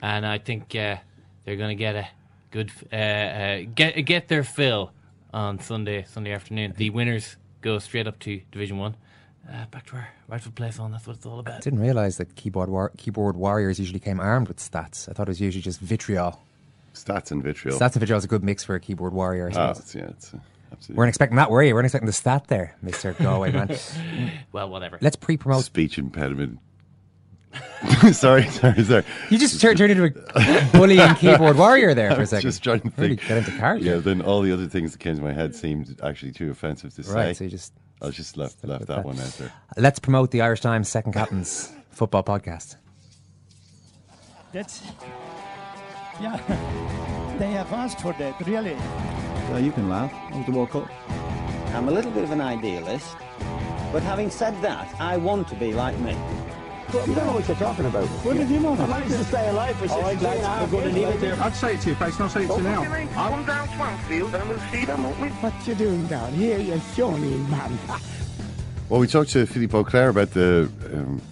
and 0.00 0.26
I 0.26 0.38
think 0.38 0.74
uh, 0.74 0.96
they're 1.44 1.56
going 1.56 1.76
to 1.76 1.80
get 1.80 1.96
a 1.96 2.08
good 2.50 2.70
uh, 2.92 2.96
uh, 2.96 3.62
get 3.74 3.94
get 4.06 4.28
their 4.28 4.44
fill 4.44 4.92
on 5.32 5.58
Sunday 5.58 6.04
Sunday 6.08 6.32
afternoon. 6.32 6.74
The 6.76 6.90
winners 6.90 7.36
go 7.60 7.78
straight 7.78 8.06
up 8.06 8.18
to 8.20 8.40
Division 8.50 8.78
One. 8.78 8.96
Uh, 9.50 9.64
back 9.70 9.84
to 9.86 9.96
our 9.96 10.08
rightful 10.28 10.52
place 10.52 10.78
on. 10.78 10.92
That's 10.92 11.06
what 11.06 11.16
it's 11.16 11.26
all 11.26 11.38
I 11.38 11.40
about. 11.40 11.62
didn't 11.62 11.80
realise 11.80 12.16
that 12.16 12.36
keyboard 12.36 12.68
war- 12.68 12.92
keyboard 12.96 13.36
warriors 13.36 13.78
usually 13.80 13.98
came 13.98 14.20
armed 14.20 14.48
with 14.48 14.58
stats. 14.58 15.08
I 15.08 15.12
thought 15.12 15.28
it 15.28 15.30
was 15.30 15.40
usually 15.40 15.62
just 15.62 15.80
vitriol. 15.80 16.40
Stats 16.94 17.30
and 17.32 17.42
vitriol. 17.42 17.78
Stats 17.78 17.92
and 17.94 18.00
vitriol 18.00 18.18
is 18.18 18.24
a 18.24 18.28
good 18.28 18.44
mix 18.44 18.62
for 18.62 18.74
a 18.74 18.80
keyboard 18.80 19.12
warrior. 19.12 19.50
I 19.52 19.54
Ah, 19.58 19.72
suppose. 19.72 19.78
it's- 19.78 19.94
yeah, 19.94 20.10
it's, 20.10 20.34
uh, 20.34 20.38
absolutely. 20.72 20.98
Weren't 20.98 21.08
expecting 21.08 21.36
that, 21.36 21.50
were 21.50 21.62
you? 21.62 21.74
We're 21.74 21.82
not 21.82 21.86
expecting 21.86 22.06
the 22.06 22.12
stat 22.12 22.44
there, 22.48 22.76
Mister 22.82 23.14
Galway 23.14 23.50
man. 23.50 23.76
well, 24.52 24.68
whatever. 24.70 24.98
Let's 25.00 25.16
pre-promote. 25.16 25.64
Speech 25.64 25.98
impediment. 25.98 26.60
sorry, 28.12 28.44
sorry, 28.48 28.82
sorry. 28.84 29.04
You 29.28 29.38
just 29.38 29.60
turned, 29.60 29.76
turned 29.76 29.92
into 29.92 30.04
a 30.34 30.68
bullying 30.72 31.14
keyboard 31.16 31.58
warrior 31.58 31.92
there 31.94 32.14
for 32.14 32.22
a 32.22 32.26
second. 32.28 32.42
Just 32.48 32.62
trying 32.62 32.80
to 32.80 32.92
Really 32.96 33.16
think. 33.16 33.28
get 33.28 33.38
into 33.38 33.50
character. 33.52 33.84
Yeah, 33.84 33.96
then 33.96 34.22
all 34.22 34.40
the 34.40 34.52
other 34.52 34.66
things 34.68 34.92
that 34.92 34.98
came 35.00 35.16
to 35.16 35.22
my 35.22 35.32
head 35.32 35.54
seemed 35.54 36.00
actually 36.02 36.32
too 36.32 36.50
offensive 36.50 36.94
to 36.94 37.02
say. 37.02 37.12
Right, 37.12 37.36
so 37.36 37.44
you 37.44 37.50
just 37.50 37.72
I 38.02 38.10
just 38.10 38.36
left 38.36 38.64
left 38.64 38.86
that, 38.86 38.96
that. 38.96 39.04
one 39.04 39.18
out 39.18 39.32
there. 39.38 39.52
Let's 39.76 40.00
promote 40.00 40.32
the 40.32 40.40
Irish 40.40 40.60
Times 40.60 40.88
Second 40.88 41.12
Captain's 41.12 41.72
football 41.90 42.24
podcast. 42.24 42.76
That's 44.52 44.82
yeah. 46.20 46.38
They 47.38 47.50
have 47.52 47.72
asked 47.72 48.00
for 48.00 48.12
that, 48.12 48.38
really. 48.46 48.76
So 49.48 49.56
you 49.56 49.72
can 49.72 49.88
laugh. 49.88 50.12
It 50.30 50.36
was 50.36 50.46
the 50.46 50.52
World 50.52 50.70
Cup. 50.70 50.88
I'm 51.74 51.88
a 51.88 51.90
little 51.90 52.10
bit 52.10 52.22
of 52.22 52.30
an 52.30 52.40
idealist, 52.40 53.16
but 53.90 54.02
having 54.02 54.30
said 54.30 54.60
that, 54.62 54.94
I 55.00 55.16
want 55.16 55.48
to 55.48 55.54
be 55.54 55.72
like 55.72 55.98
me. 56.00 56.12
You 56.92 57.14
don't 57.14 57.26
know 57.26 57.32
what 57.32 57.48
you're 57.48 57.56
talking 57.56 57.86
about. 57.86 58.04
What 58.04 58.36
did 58.36 58.50
you 58.50 58.60
know? 58.60 58.74
I 58.74 58.86
managed 58.86 59.12
to 59.12 59.24
stay 59.24 59.48
alive 59.48 59.74
for 59.76 59.88
16 59.88 60.04
and 60.04 60.22
a 60.22 60.46
half 60.46 60.72
years. 60.72 61.38
I'd 61.40 61.56
say 61.56 61.74
it 61.74 61.80
to 61.80 61.86
your 61.88 61.96
face, 61.96 62.18
not 62.18 62.30
say 62.30 62.44
it 62.44 62.48
to 62.48 62.56
you 62.56 62.62
now. 62.62 62.82
I 62.82 63.30
come 63.30 63.46
down 63.46 63.68
Swansfield 63.76 64.34
and 64.34 64.48
we'll 64.50 64.58
see 64.70 64.84
them, 64.84 65.04
won't 65.04 65.18
we? 65.18 65.28
What 65.28 65.66
you 65.66 65.74
doing 65.74 66.06
down 66.06 66.34
here, 66.34 66.58
you 66.58 66.78
shawny 66.94 67.38
man? 67.48 67.78
Well, 68.90 69.00
we 69.00 69.06
talked 69.06 69.30
to 69.30 69.46
Philippe 69.46 69.74
Auclair 69.74 70.10
about 70.10 70.32
the 70.32 70.70
um, 70.92 71.22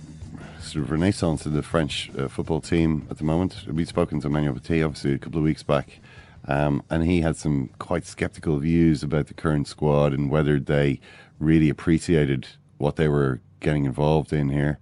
sort 0.60 0.86
of 0.86 0.90
renaissance 0.90 1.44
of 1.44 1.52
the 1.52 1.62
French 1.62 2.10
uh, 2.16 2.28
football 2.28 2.62
team 2.62 3.06
at 3.10 3.18
the 3.18 3.24
moment. 3.24 3.66
We'd 3.66 3.86
spoken 3.86 4.18
to 4.22 4.28
Emmanuel 4.28 4.54
Petit, 4.54 4.82
obviously, 4.82 5.12
a 5.12 5.18
couple 5.18 5.40
of 5.40 5.44
weeks 5.44 5.62
back, 5.62 6.00
um, 6.48 6.82
and 6.88 7.04
he 7.04 7.20
had 7.20 7.36
some 7.36 7.68
quite 7.78 8.06
sceptical 8.06 8.56
views 8.56 9.02
about 9.02 9.26
the 9.26 9.34
current 9.34 9.68
squad 9.68 10.14
and 10.14 10.30
whether 10.30 10.58
they 10.58 11.00
really 11.38 11.68
appreciated 11.68 12.46
what 12.78 12.96
they 12.96 13.08
were 13.08 13.40
getting 13.60 13.84
involved 13.84 14.32
in 14.32 14.48
here. 14.48 14.78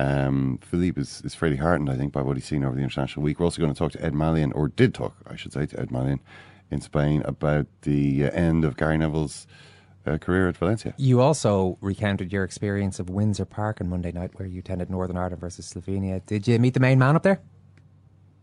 Um, 0.00 0.58
Philippe 0.62 0.98
is, 0.98 1.20
is 1.26 1.34
fairly 1.34 1.56
heartened, 1.56 1.90
I 1.90 1.96
think, 1.96 2.10
by 2.10 2.22
what 2.22 2.38
he's 2.38 2.46
seen 2.46 2.64
over 2.64 2.74
the 2.74 2.80
international 2.82 3.22
week. 3.22 3.38
We're 3.38 3.44
also 3.44 3.60
going 3.60 3.72
to 3.72 3.78
talk 3.78 3.92
to 3.92 4.02
Ed 4.02 4.14
Malyon, 4.14 4.50
or 4.54 4.68
did 4.68 4.94
talk, 4.94 5.14
I 5.28 5.36
should 5.36 5.52
say, 5.52 5.66
to 5.66 5.78
Ed 5.78 5.90
Malyon 5.90 6.20
in 6.70 6.80
Spain 6.80 7.20
about 7.26 7.66
the 7.82 8.24
uh, 8.24 8.30
end 8.30 8.64
of 8.64 8.78
Gary 8.78 8.96
Neville's 8.96 9.46
uh, 10.06 10.16
career 10.16 10.48
at 10.48 10.56
Valencia. 10.56 10.94
You 10.96 11.20
also 11.20 11.76
recounted 11.82 12.32
your 12.32 12.44
experience 12.44 12.98
of 12.98 13.10
Windsor 13.10 13.44
Park 13.44 13.82
on 13.82 13.90
Monday 13.90 14.10
night, 14.10 14.30
where 14.38 14.48
you 14.48 14.60
attended 14.60 14.88
Northern 14.88 15.18
Ireland 15.18 15.40
versus 15.40 15.70
Slovenia. 15.70 16.24
Did 16.24 16.48
you 16.48 16.58
meet 16.58 16.72
the 16.72 16.80
main 16.80 16.98
man 16.98 17.14
up 17.14 17.22
there? 17.22 17.40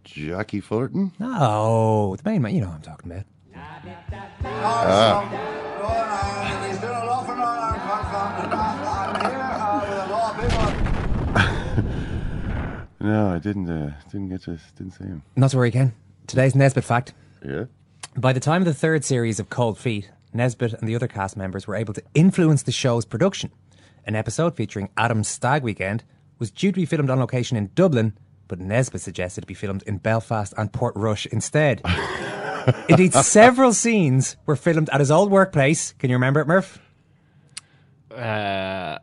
Jackie 0.04 0.62
Fullerton. 0.62 1.12
No, 1.18 2.16
the 2.16 2.30
main 2.30 2.44
man. 2.44 2.54
You 2.54 2.62
know 2.62 2.68
what 2.68 2.76
I'm 2.76 2.82
talking 2.82 3.12
about. 3.12 3.26
Ah. 4.46 5.57
No, 13.00 13.30
I 13.30 13.40
didn't. 13.40 13.70
Uh, 13.70 13.94
didn't 14.12 14.30
get 14.30 14.42
to. 14.44 14.58
Didn't 14.78 14.94
see 14.94 15.06
him. 15.06 15.24
Not 15.36 15.52
to 15.52 15.58
worry, 15.58 15.72
Ken. 15.72 15.94
Today's 16.26 16.56
Nesbitt 16.56 16.84
fact. 16.84 17.14
Yeah. 17.46 17.66
By 18.16 18.34
the 18.34 18.40
time 18.40 18.62
of 18.62 18.66
the 18.66 18.74
third 18.74 19.06
series 19.06 19.40
of 19.40 19.50
Cold 19.50 19.78
Feet, 19.78 20.10
Nesbitt 20.34 20.74
and 20.74 20.88
the 20.90 20.96
other 20.96 21.08
cast 21.08 21.38
members 21.38 21.68
were 21.68 21.76
able 21.76 21.94
to 21.94 22.04
influence 22.14 22.64
the 22.64 22.72
show's 22.72 23.06
production. 23.06 23.52
An 24.06 24.16
episode 24.16 24.56
featuring 24.56 24.90
Adam's 24.98 25.28
Stag 25.28 25.64
Weekend 25.64 26.04
was 26.40 26.50
due 26.52 26.72
to 26.72 26.76
be 26.76 26.86
filmed 26.86 27.10
on 27.10 27.20
location 27.20 27.58
in 27.58 27.70
Dublin, 27.76 28.18
but 28.48 28.60
Nesbitt 28.60 29.02
suggested 29.02 29.44
it 29.44 29.48
be 29.48 29.54
filmed 29.54 29.84
in 29.84 29.98
Belfast 29.98 30.54
and 30.58 30.72
Portrush 30.72 31.26
instead. 31.28 31.82
Indeed, 32.90 33.14
several 33.14 33.74
scenes 33.74 34.36
were 34.46 34.56
filmed 34.56 34.90
at 34.90 35.00
his 35.00 35.12
old 35.12 35.32
workplace. 35.32 35.94
Can 36.00 36.10
you 36.10 36.16
remember 36.16 36.40
it, 36.42 36.48
Murph? 36.48 36.80
Uh, 38.12 38.98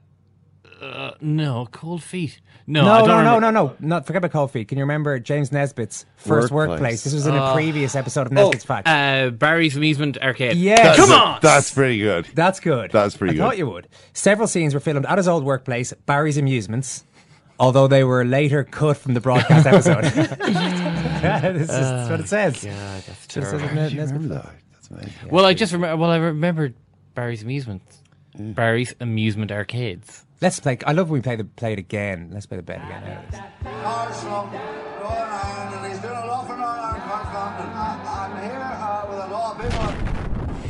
uh, 0.94 1.14
no, 1.20 1.66
cold 1.72 2.02
feet. 2.02 2.40
No, 2.66 2.84
no, 2.84 2.92
I 2.92 2.98
don't 2.98 3.08
no, 3.08 3.14
no, 3.14 3.34
remember. 3.34 3.52
no, 3.52 3.66
no, 3.66 3.76
Not 3.80 4.06
forget 4.06 4.20
about 4.20 4.30
Cold 4.32 4.50
Feet. 4.50 4.68
Can 4.68 4.78
you 4.78 4.84
remember 4.84 5.18
James 5.18 5.52
Nesbitt's 5.52 6.06
first 6.16 6.50
workplace? 6.50 6.80
Workplace. 6.80 7.04
This 7.04 7.12
was 7.12 7.26
in 7.26 7.34
a 7.34 7.50
Oh. 7.50 7.54
previous 7.54 7.94
episode 7.94 8.26
of 8.26 8.32
Nesbitt's 8.32 8.64
Fact. 8.64 8.88
Uh, 8.88 9.28
Barry's 9.30 9.76
Amusement 9.76 10.16
Arcade. 10.22 10.56
Yeah, 10.56 10.96
come 10.96 11.10
on. 11.12 11.40
That's 11.42 11.70
pretty 11.74 11.98
good. 11.98 12.26
That's 12.34 12.60
good. 12.60 12.90
That's 12.90 13.16
pretty 13.18 13.32
I 13.32 13.36
good. 13.36 13.42
I 13.42 13.44
thought 13.48 13.58
you 13.58 13.66
would. 13.68 13.88
Several 14.14 14.48
scenes 14.48 14.72
were 14.72 14.80
filmed 14.80 15.04
at 15.04 15.18
his 15.18 15.28
old 15.28 15.44
workplace, 15.44 15.92
Barry's 16.06 16.38
Amusements, 16.38 17.04
although 17.60 17.86
they 17.86 18.02
were 18.04 18.24
later 18.24 18.64
cut 18.64 18.96
from 18.96 19.12
the 19.12 19.20
broadcast 19.20 19.66
episode. 19.66 20.04
this 21.58 21.70
is 21.70 22.08
what 22.10 22.20
it 22.20 22.28
says. 22.28 22.64
God, 22.64 22.72
that's 22.72 23.06
Just 23.26 23.30
terrible. 23.30 23.58
says 23.58 23.70
it, 23.92 23.96
Nes- 23.96 24.10
Nesbitt. 24.12 24.28
That's 24.72 24.90
amazing. 24.90 25.12
Well, 25.30 25.44
I 25.44 25.52
just 25.54 25.72
remember. 25.74 25.96
Well, 26.00 26.10
I 26.10 26.16
remembered 26.16 26.74
Barry's 27.14 27.42
Amusement. 27.42 27.82
Barry's 28.36 28.94
Amusement 29.00 29.52
Arcades. 29.52 30.24
Let's 30.44 30.60
play. 30.60 30.76
I 30.86 30.92
love 30.92 31.08
when 31.08 31.20
we 31.20 31.22
play 31.22 31.36
the 31.36 31.44
play 31.44 31.72
it 31.72 31.78
again. 31.78 32.28
Let's 32.30 32.44
play 32.44 32.58
the 32.58 32.62
bet 32.62 32.76
again. 32.84 33.02
There 33.02 33.24
it 33.26 33.34
is. 33.34 33.40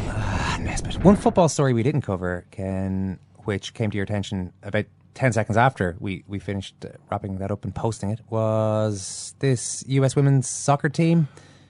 Ah, 0.06 0.58
Nesbitt. 0.60 1.02
One 1.04 1.16
football 1.16 1.48
story 1.48 1.72
we 1.72 1.82
didn't 1.82 2.02
cover, 2.02 2.46
Ken, 2.52 3.18
which 3.38 3.74
came 3.74 3.90
to 3.90 3.96
your 3.96 4.04
attention 4.04 4.52
about 4.62 4.84
10 5.14 5.32
seconds 5.32 5.56
after 5.56 5.96
we, 5.98 6.22
we 6.28 6.38
finished 6.38 6.76
uh, 6.84 6.90
wrapping 7.10 7.38
that 7.38 7.50
up 7.50 7.64
and 7.64 7.74
posting 7.74 8.10
it, 8.10 8.20
was 8.30 9.34
this 9.40 9.82
US 9.88 10.14
women's 10.14 10.48
soccer 10.48 10.88
team 10.88 11.26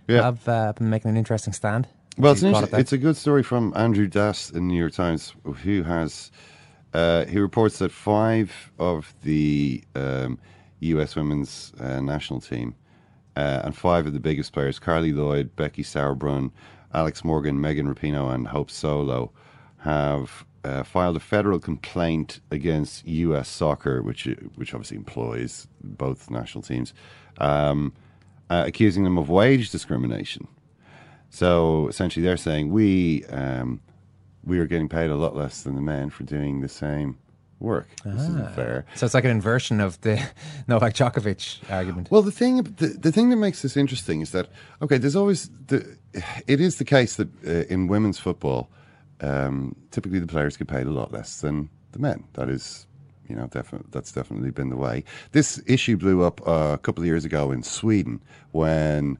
Yeah. 0.08 0.24
have 0.24 0.46
uh, 0.46 0.74
been 0.74 0.90
making 0.90 1.10
an 1.10 1.16
interesting 1.16 1.54
stand. 1.54 1.88
Well, 2.18 2.32
it's, 2.32 2.42
You 2.42 2.48
an 2.48 2.52
brought 2.52 2.64
inter- 2.64 2.76
it 2.76 2.80
it's 2.80 2.92
a 2.92 2.98
good 2.98 3.16
story 3.16 3.42
from 3.42 3.72
Andrew 3.74 4.06
Das 4.06 4.50
in 4.50 4.68
the 4.68 4.74
New 4.74 4.78
York 4.78 4.92
Times, 4.92 5.34
who 5.62 5.82
has 5.84 6.30
uh, 6.94 7.24
he 7.26 7.38
reports 7.38 7.78
that 7.78 7.90
five 7.90 8.72
of 8.78 9.12
the 9.22 9.82
um, 9.94 10.38
U.S. 10.80 11.16
women's 11.16 11.72
uh, 11.80 12.00
national 12.00 12.40
team 12.40 12.74
uh, 13.36 13.62
and 13.64 13.76
five 13.76 14.06
of 14.06 14.12
the 14.12 14.20
biggest 14.20 14.52
players, 14.52 14.78
Carli 14.78 15.12
Lloyd, 15.12 15.56
Becky 15.56 15.82
Sauerbrunn, 15.82 16.52
Alex 16.92 17.24
Morgan, 17.24 17.60
Megan 17.60 17.92
Rapinoe, 17.92 18.32
and 18.32 18.46
Hope 18.48 18.70
Solo, 18.70 19.32
have 19.78 20.44
uh, 20.62 20.84
filed 20.84 21.16
a 21.16 21.20
federal 21.20 21.58
complaint 21.58 22.40
against 22.50 23.06
U.S. 23.06 23.48
Soccer, 23.48 24.00
which 24.00 24.28
which 24.54 24.72
obviously 24.72 24.96
employs 24.96 25.66
both 25.82 26.30
national 26.30 26.62
teams, 26.62 26.94
um, 27.38 27.92
uh, 28.48 28.64
accusing 28.66 29.02
them 29.02 29.18
of 29.18 29.28
wage 29.28 29.70
discrimination. 29.70 30.46
So 31.28 31.88
essentially, 31.88 32.24
they're 32.24 32.36
saying 32.36 32.70
we 32.70 33.24
um, 33.26 33.80
we 34.46 34.58
are 34.58 34.66
getting 34.66 34.88
paid 34.88 35.10
a 35.10 35.16
lot 35.16 35.34
less 35.36 35.62
than 35.62 35.74
the 35.74 35.80
men 35.80 36.10
for 36.10 36.24
doing 36.24 36.60
the 36.60 36.68
same 36.68 37.18
work. 37.60 37.88
This 38.04 38.14
Ah. 38.18 38.28
isn't 38.28 38.50
fair. 38.54 38.84
So 38.94 39.06
it's 39.06 39.14
like 39.14 39.24
an 39.24 39.30
inversion 39.30 39.80
of 39.80 40.00
the 40.02 40.20
Novak 40.68 40.94
Djokovic 40.94 41.70
argument. 41.70 42.10
Well, 42.10 42.22
the 42.22 42.32
thing 42.32 42.62
the, 42.62 42.88
the 42.88 43.12
thing 43.12 43.30
that 43.30 43.36
makes 43.36 43.62
this 43.62 43.76
interesting 43.76 44.20
is 44.20 44.30
that 44.32 44.48
okay, 44.82 44.98
there's 44.98 45.16
always 45.16 45.48
the 45.68 45.96
it 46.46 46.60
is 46.60 46.76
the 46.76 46.84
case 46.84 47.16
that 47.16 47.28
uh, 47.46 47.64
in 47.72 47.86
women's 47.88 48.18
football, 48.18 48.68
um, 49.20 49.74
typically 49.90 50.18
the 50.18 50.26
players 50.26 50.56
get 50.56 50.68
paid 50.68 50.86
a 50.86 50.90
lot 50.90 51.12
less 51.12 51.40
than 51.40 51.68
the 51.92 51.98
men. 51.98 52.24
That 52.34 52.48
is. 52.48 52.86
You 53.26 53.36
know, 53.36 53.46
definitely 53.46 53.88
that's 53.90 54.12
definitely 54.12 54.50
been 54.50 54.68
the 54.68 54.76
way. 54.76 55.02
This 55.32 55.58
issue 55.66 55.96
blew 55.96 56.22
up 56.22 56.46
uh, 56.46 56.72
a 56.74 56.78
couple 56.78 57.02
of 57.02 57.06
years 57.06 57.24
ago 57.24 57.50
in 57.52 57.62
Sweden 57.62 58.20
when 58.52 59.16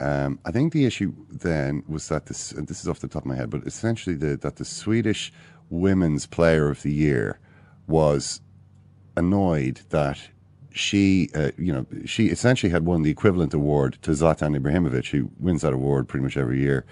um, 0.00 0.38
I 0.44 0.52
think 0.52 0.72
the 0.72 0.84
issue 0.84 1.12
then 1.28 1.82
was 1.88 2.08
that 2.08 2.26
this, 2.26 2.52
and 2.52 2.68
this 2.68 2.80
is 2.80 2.88
off 2.88 3.00
the 3.00 3.08
top 3.08 3.22
of 3.22 3.26
my 3.26 3.34
head, 3.34 3.50
but 3.50 3.66
essentially 3.66 4.14
the, 4.14 4.36
that 4.36 4.56
the 4.56 4.64
Swedish 4.64 5.32
Women's 5.70 6.26
Player 6.26 6.70
of 6.70 6.82
the 6.82 6.92
Year 6.92 7.40
was 7.86 8.40
annoyed 9.16 9.80
that 9.90 10.18
she, 10.70 11.28
uh, 11.34 11.50
you 11.58 11.72
know, 11.72 11.86
she 12.04 12.26
essentially 12.26 12.70
had 12.70 12.84
won 12.86 13.02
the 13.02 13.10
equivalent 13.10 13.52
award 13.52 13.98
to 14.02 14.12
Zlatan 14.12 14.56
Ibrahimovic, 14.56 15.10
who 15.10 15.30
wins 15.40 15.62
that 15.62 15.72
award 15.72 16.06
pretty 16.06 16.22
much 16.22 16.36
every 16.36 16.60
year 16.60 16.84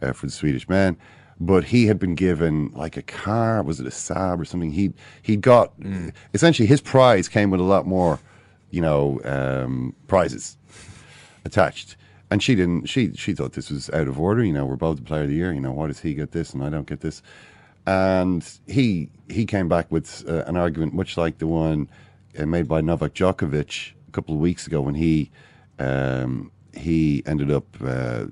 uh, 0.00 0.12
for 0.12 0.26
the 0.26 0.32
Swedish 0.32 0.68
men. 0.68 0.96
But 1.40 1.64
he 1.64 1.86
had 1.86 1.98
been 1.98 2.14
given 2.14 2.70
like 2.74 2.96
a 2.96 3.02
car, 3.02 3.62
was 3.62 3.80
it 3.80 3.86
a 3.86 3.90
Saab 3.90 4.40
or 4.40 4.44
something? 4.44 4.70
He 4.70 4.92
he 5.20 5.36
got 5.36 5.72
essentially 6.32 6.66
his 6.66 6.80
prize 6.80 7.28
came 7.28 7.50
with 7.50 7.60
a 7.60 7.64
lot 7.64 7.86
more, 7.86 8.20
you 8.70 8.80
know, 8.80 9.20
um, 9.24 9.94
prizes 10.06 10.56
attached. 11.44 11.96
And 12.34 12.42
she 12.42 12.56
didn't. 12.56 12.86
She 12.86 13.12
she 13.12 13.32
thought 13.32 13.52
this 13.52 13.70
was 13.70 13.88
out 13.90 14.08
of 14.08 14.18
order. 14.18 14.42
You 14.42 14.52
know, 14.52 14.66
we're 14.66 14.74
both 14.74 14.96
the 14.96 15.04
player 15.04 15.22
of 15.22 15.28
the 15.28 15.36
year. 15.36 15.52
You 15.52 15.60
know, 15.60 15.70
why 15.70 15.86
does 15.86 16.00
he 16.00 16.14
get 16.14 16.32
this 16.32 16.52
and 16.52 16.64
I 16.64 16.68
don't 16.68 16.84
get 16.84 17.00
this? 17.00 17.22
And 17.86 18.44
he 18.66 19.08
he 19.30 19.46
came 19.46 19.68
back 19.68 19.88
with 19.92 20.28
uh, 20.28 20.42
an 20.48 20.56
argument 20.56 20.94
much 20.94 21.16
like 21.16 21.38
the 21.38 21.46
one 21.46 21.88
uh, 22.36 22.44
made 22.44 22.66
by 22.66 22.80
Novak 22.80 23.14
Djokovic 23.14 23.92
a 24.08 24.10
couple 24.10 24.34
of 24.34 24.40
weeks 24.40 24.66
ago 24.66 24.80
when 24.80 24.96
he 24.96 25.30
um, 25.78 26.50
he 26.76 27.22
ended 27.24 27.52
up 27.52 27.66
uh, 27.80 28.24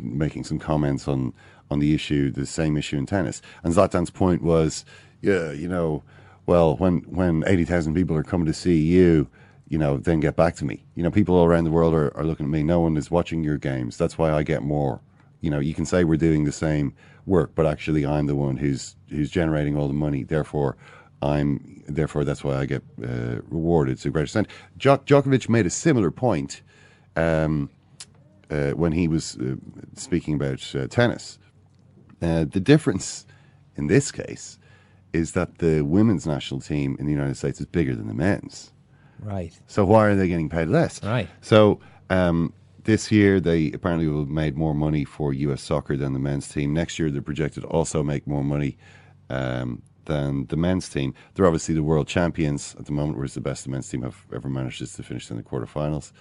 making 0.00 0.44
some 0.44 0.58
comments 0.58 1.06
on 1.06 1.34
on 1.70 1.80
the 1.80 1.94
issue, 1.94 2.30
the 2.30 2.46
same 2.46 2.78
issue 2.78 2.96
in 2.96 3.04
tennis. 3.04 3.42
And 3.62 3.74
Zlatan's 3.74 4.08
point 4.08 4.40
was, 4.40 4.86
yeah, 5.20 5.52
you 5.52 5.68
know, 5.68 6.02
well, 6.46 6.78
when 6.78 7.00
when 7.00 7.44
eighty 7.46 7.66
thousand 7.66 7.92
people 7.92 8.16
are 8.16 8.24
coming 8.24 8.46
to 8.46 8.54
see 8.54 8.78
you, 8.78 9.28
you 9.74 9.78
know, 9.78 9.96
then 9.96 10.20
get 10.20 10.36
back 10.36 10.54
to 10.54 10.64
me. 10.64 10.84
You 10.94 11.02
know, 11.02 11.10
people 11.10 11.34
all 11.34 11.46
around 11.46 11.64
the 11.64 11.72
world 11.72 11.94
are, 11.94 12.16
are 12.16 12.22
looking 12.22 12.46
at 12.46 12.50
me. 12.50 12.62
No 12.62 12.78
one 12.78 12.96
is 12.96 13.10
watching 13.10 13.42
your 13.42 13.58
games. 13.58 13.98
That's 13.98 14.16
why 14.16 14.30
I 14.32 14.44
get 14.44 14.62
more. 14.62 15.00
You 15.40 15.50
know, 15.50 15.58
you 15.58 15.74
can 15.74 15.84
say 15.84 16.04
we're 16.04 16.16
doing 16.16 16.44
the 16.44 16.52
same 16.52 16.94
work, 17.26 17.56
but 17.56 17.66
actually, 17.66 18.06
I'm 18.06 18.26
the 18.28 18.36
one 18.36 18.56
who's 18.56 18.94
who's 19.08 19.32
generating 19.32 19.76
all 19.76 19.88
the 19.88 19.92
money. 19.92 20.22
Therefore, 20.22 20.76
I'm 21.22 21.82
therefore 21.88 22.22
that's 22.22 22.44
why 22.44 22.54
I 22.54 22.66
get 22.66 22.84
uh, 23.02 23.40
rewarded 23.48 23.98
to 23.98 24.08
a 24.10 24.10
greater 24.12 24.26
extent. 24.26 24.46
Djok- 24.78 25.06
Djokovic 25.06 25.48
made 25.48 25.66
a 25.66 25.70
similar 25.70 26.12
point 26.12 26.62
um, 27.16 27.68
uh, 28.52 28.70
when 28.82 28.92
he 28.92 29.08
was 29.08 29.36
uh, 29.38 29.56
speaking 29.96 30.34
about 30.34 30.62
uh, 30.76 30.86
tennis. 30.86 31.40
Uh, 32.22 32.44
the 32.44 32.60
difference 32.60 33.26
in 33.74 33.88
this 33.88 34.12
case 34.12 34.60
is 35.12 35.32
that 35.32 35.58
the 35.58 35.82
women's 35.82 36.28
national 36.28 36.60
team 36.60 36.96
in 37.00 37.06
the 37.06 37.12
United 37.12 37.36
States 37.36 37.60
is 37.60 37.66
bigger 37.66 37.96
than 37.96 38.06
the 38.06 38.14
men's. 38.14 38.70
Right. 39.24 39.58
So 39.66 39.84
why 39.84 40.06
are 40.06 40.14
they 40.14 40.28
getting 40.28 40.48
paid 40.48 40.68
less? 40.68 41.02
Right. 41.02 41.28
So 41.40 41.80
um, 42.10 42.52
this 42.84 43.10
year 43.10 43.40
they 43.40 43.72
apparently 43.72 44.06
will 44.06 44.20
have 44.20 44.28
made 44.28 44.56
more 44.56 44.74
money 44.74 45.04
for 45.04 45.32
U.S. 45.32 45.62
soccer 45.62 45.96
than 45.96 46.12
the 46.12 46.18
men's 46.18 46.48
team. 46.48 46.72
Next 46.74 46.98
year 46.98 47.10
they're 47.10 47.22
projected 47.22 47.62
to 47.62 47.68
also 47.68 48.02
make 48.02 48.26
more 48.26 48.44
money 48.44 48.76
um, 49.30 49.82
than 50.04 50.46
the 50.46 50.56
men's 50.56 50.88
team. 50.88 51.14
They're 51.34 51.46
obviously 51.46 51.74
the 51.74 51.82
world 51.82 52.06
champions 52.06 52.76
at 52.78 52.84
the 52.86 52.92
moment, 52.92 53.16
whereas 53.16 53.34
the 53.34 53.40
best 53.40 53.64
the 53.64 53.70
men's 53.70 53.88
team 53.88 54.02
have 54.02 54.26
ever 54.34 54.48
managed 54.50 54.82
is 54.82 54.92
to 54.94 55.02
finish 55.02 55.30
in 55.30 55.36
the 55.38 55.42
quarterfinals. 55.42 56.12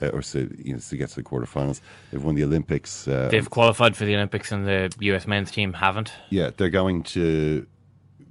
Uh, 0.00 0.10
or 0.10 0.22
to, 0.22 0.54
you 0.56 0.72
know, 0.74 0.78
to 0.78 0.96
get 0.96 1.08
to 1.08 1.16
the 1.16 1.24
quarterfinals. 1.24 1.80
They've 2.12 2.22
won 2.22 2.36
the 2.36 2.44
Olympics. 2.44 3.08
Uh, 3.08 3.26
They've 3.32 3.50
qualified 3.50 3.96
for 3.96 4.04
the 4.04 4.14
Olympics, 4.14 4.52
and 4.52 4.64
the 4.64 4.92
US 5.00 5.26
men's 5.26 5.50
team 5.50 5.72
haven't. 5.72 6.12
yeah, 6.30 6.50
they're 6.56 6.70
going 6.70 7.02
to 7.02 7.66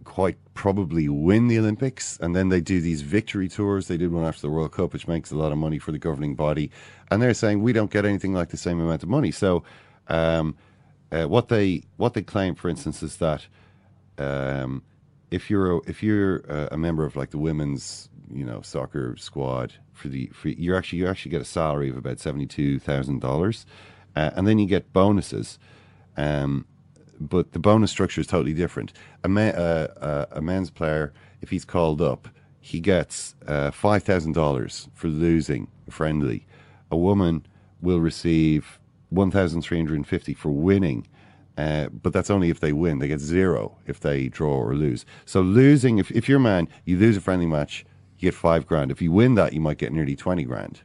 quite 0.07 0.37
probably 0.53 1.09
win 1.09 1.49
the 1.49 1.59
Olympics, 1.59 2.17
and 2.21 2.33
then 2.33 2.47
they 2.47 2.61
do 2.61 2.79
these 2.79 3.01
victory 3.01 3.49
tours. 3.49 3.89
They 3.89 3.97
did 3.97 4.11
one 4.11 4.23
after 4.23 4.41
the 4.41 4.49
World 4.49 4.71
Cup, 4.71 4.93
which 4.93 5.05
makes 5.05 5.31
a 5.31 5.35
lot 5.35 5.51
of 5.51 5.57
money 5.57 5.79
for 5.79 5.91
the 5.91 5.99
governing 5.99 6.33
body, 6.33 6.71
and 7.11 7.21
they're 7.21 7.33
saying 7.33 7.61
we 7.61 7.73
don't 7.73 7.91
get 7.91 8.05
anything 8.05 8.33
like 8.33 8.49
the 8.49 8.57
same 8.57 8.79
amount 8.79 9.03
of 9.03 9.09
money. 9.09 9.31
So, 9.31 9.63
um, 10.07 10.55
uh, 11.11 11.25
what 11.25 11.49
they 11.49 11.83
what 11.97 12.13
they 12.13 12.21
claim, 12.21 12.55
for 12.55 12.69
instance, 12.69 13.03
is 13.03 13.17
that 13.17 13.47
um, 14.17 14.81
if 15.29 15.49
you're 15.49 15.75
a, 15.75 15.81
if 15.87 16.01
you're 16.01 16.37
a, 16.37 16.77
member 16.77 17.03
of 17.05 17.17
like 17.17 17.31
the 17.31 17.37
women's 17.37 18.09
you 18.31 18.45
know 18.45 18.61
soccer 18.61 19.17
squad 19.17 19.73
for 19.91 20.07
the 20.07 20.27
for, 20.27 20.47
you 20.47 20.73
actually 20.73 20.99
you 20.99 21.07
actually 21.07 21.31
get 21.31 21.41
a 21.41 21.45
salary 21.45 21.89
of 21.89 21.97
about 21.97 22.19
seventy 22.19 22.45
two 22.45 22.79
thousand 22.79 23.19
dollars, 23.19 23.65
uh, 24.15 24.31
and 24.35 24.47
then 24.47 24.57
you 24.57 24.67
get 24.67 24.93
bonuses. 24.93 25.59
Um, 26.15 26.65
but 27.19 27.51
the 27.51 27.59
bonus 27.59 27.91
structure 27.91 28.21
is 28.21 28.27
totally 28.27 28.53
different. 28.53 28.93
A, 29.23 29.29
ma- 29.29 29.41
uh, 29.41 29.87
uh, 29.99 30.25
a 30.31 30.41
men's 30.41 30.69
player, 30.69 31.13
if 31.41 31.49
he's 31.49 31.65
called 31.65 32.01
up, 32.01 32.27
he 32.59 32.79
gets 32.79 33.35
uh, 33.47 33.71
five 33.71 34.03
thousand 34.03 34.33
dollars 34.33 34.89
for 34.93 35.07
losing 35.07 35.67
a 35.87 35.91
friendly. 35.91 36.45
A 36.91 36.97
woman 36.97 37.45
will 37.81 37.99
receive 37.99 38.79
1,350 39.09 40.33
for 40.33 40.49
winning. 40.49 41.07
Uh, 41.57 41.89
but 41.89 42.13
that's 42.13 42.29
only 42.29 42.49
if 42.49 42.59
they 42.59 42.71
win. 42.71 42.99
They 42.99 43.07
get 43.07 43.19
zero 43.19 43.77
if 43.87 43.99
they 43.99 44.27
draw 44.27 44.53
or 44.53 44.75
lose. 44.75 45.05
So 45.25 45.41
losing, 45.41 45.97
if, 45.97 46.11
if 46.11 46.29
you're 46.29 46.37
a 46.37 46.41
man, 46.41 46.67
you 46.85 46.97
lose 46.97 47.17
a 47.17 47.21
friendly 47.21 47.47
match, 47.47 47.83
you 48.19 48.29
get 48.29 48.35
five 48.35 48.67
grand. 48.67 48.91
If 48.91 49.01
you 49.01 49.11
win 49.11 49.35
that, 49.35 49.53
you 49.53 49.61
might 49.61 49.79
get 49.79 49.91
nearly 49.91 50.15
20 50.15 50.43
grand. 50.43 50.81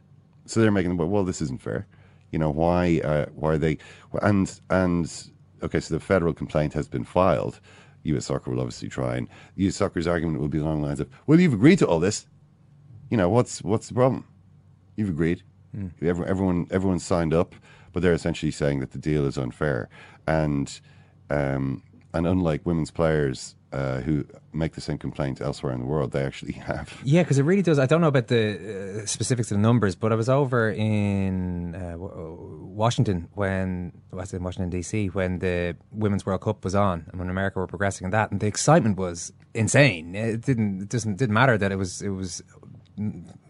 So 0.47 0.61
they're 0.61 0.70
making, 0.70 0.97
well, 0.97 1.09
well 1.09 1.24
this 1.24 1.43
isn't 1.43 1.61
fair. 1.61 1.87
You 2.30 2.39
know, 2.39 2.51
why, 2.51 3.01
uh, 3.05 3.26
why 3.35 3.53
are 3.53 3.59
they, 3.59 3.78
and, 4.22 4.61
and, 4.70 5.30
okay, 5.62 5.80
so 5.80 5.94
the 5.94 6.00
federal 6.00 6.32
complaint 6.32 6.72
has 6.74 6.88
been 6.88 7.04
filed. 7.04 7.60
US 8.04 8.26
Soccer 8.26 8.50
will 8.50 8.60
obviously 8.60 8.88
try, 8.88 9.16
and 9.16 9.28
US 9.56 9.76
Soccer's 9.76 10.06
argument 10.06 10.40
will 10.40 10.48
be 10.48 10.58
along 10.58 10.80
the 10.82 10.88
lines 10.88 11.00
of, 11.00 11.08
well, 11.26 11.38
you've 11.40 11.54
agreed 11.54 11.78
to 11.80 11.86
all 11.86 12.00
this. 12.00 12.26
You 13.10 13.16
know, 13.16 13.28
what's, 13.28 13.62
what's 13.62 13.88
the 13.88 13.94
problem? 13.94 14.24
You've 14.96 15.08
agreed. 15.10 15.42
Hmm. 15.74 15.88
Every- 16.02 16.26
Everyone, 16.26 16.66
everyone 16.70 16.98
signed 16.98 17.32
up, 17.34 17.54
but 17.92 18.02
they're 18.02 18.12
essentially 18.12 18.50
saying 18.52 18.80
that 18.80 18.92
the 18.92 18.98
deal 18.98 19.26
is 19.26 19.36
unfair. 19.38 19.88
And 20.26 20.80
um, 21.30 21.82
and 22.14 22.26
unlike 22.26 22.66
women's 22.66 22.90
players 22.90 23.54
uh, 23.73 24.01
who 24.03 24.25
make 24.53 24.75
the 24.75 24.81
same 24.81 24.99
complaint 24.99 25.41
elsewhere 25.41 25.73
in 25.73 25.81
the 25.81 25.87
world, 25.87 26.12
they 26.12 26.25
actually 26.25 26.53
have. 26.70 26.93
Yeah, 27.05 27.23
because 27.23 27.39
it 27.39 27.45
really 27.45 27.62
does. 27.62 27.79
I 27.79 27.87
don't 27.87 28.01
know 28.01 28.09
about 28.09 28.29
the 28.29 29.01
uh, 29.03 29.07
specifics 29.07 29.51
of 29.51 29.57
the 29.57 29.62
numbers, 29.62 29.95
but 29.95 30.12
I 30.12 30.14
was 30.14 30.29
over 30.29 30.70
in 30.70 31.75
uh, 31.75 31.97
Washington 31.99 33.29
when 33.35 33.93
I 34.12 34.16
was 34.16 34.33
in 34.33 34.43
Washington 34.43 34.70
D.C. 34.70 35.09
when 35.09 35.39
the 35.39 35.77
Women's 35.91 36.27
World 36.27 36.43
Cup 36.43 36.64
was 36.64 36.75
on, 36.75 37.07
and 37.11 37.18
when 37.18 37.31
America 37.31 37.59
were 37.59 37.66
progressing 37.66 38.05
in 38.05 38.11
that, 38.11 38.31
and 38.31 38.41
the 38.41 38.47
excitement 38.47 38.97
was 38.99 39.33
insane. 39.55 40.14
It 40.14 40.43
didn't 40.43 40.83
it 40.83 40.89
doesn't 40.89 41.16
didn't 41.16 41.35
matter 41.35 41.57
that 41.59 41.73
it 41.73 41.77
was 41.77 42.03
it 42.03 42.11
was. 42.11 42.43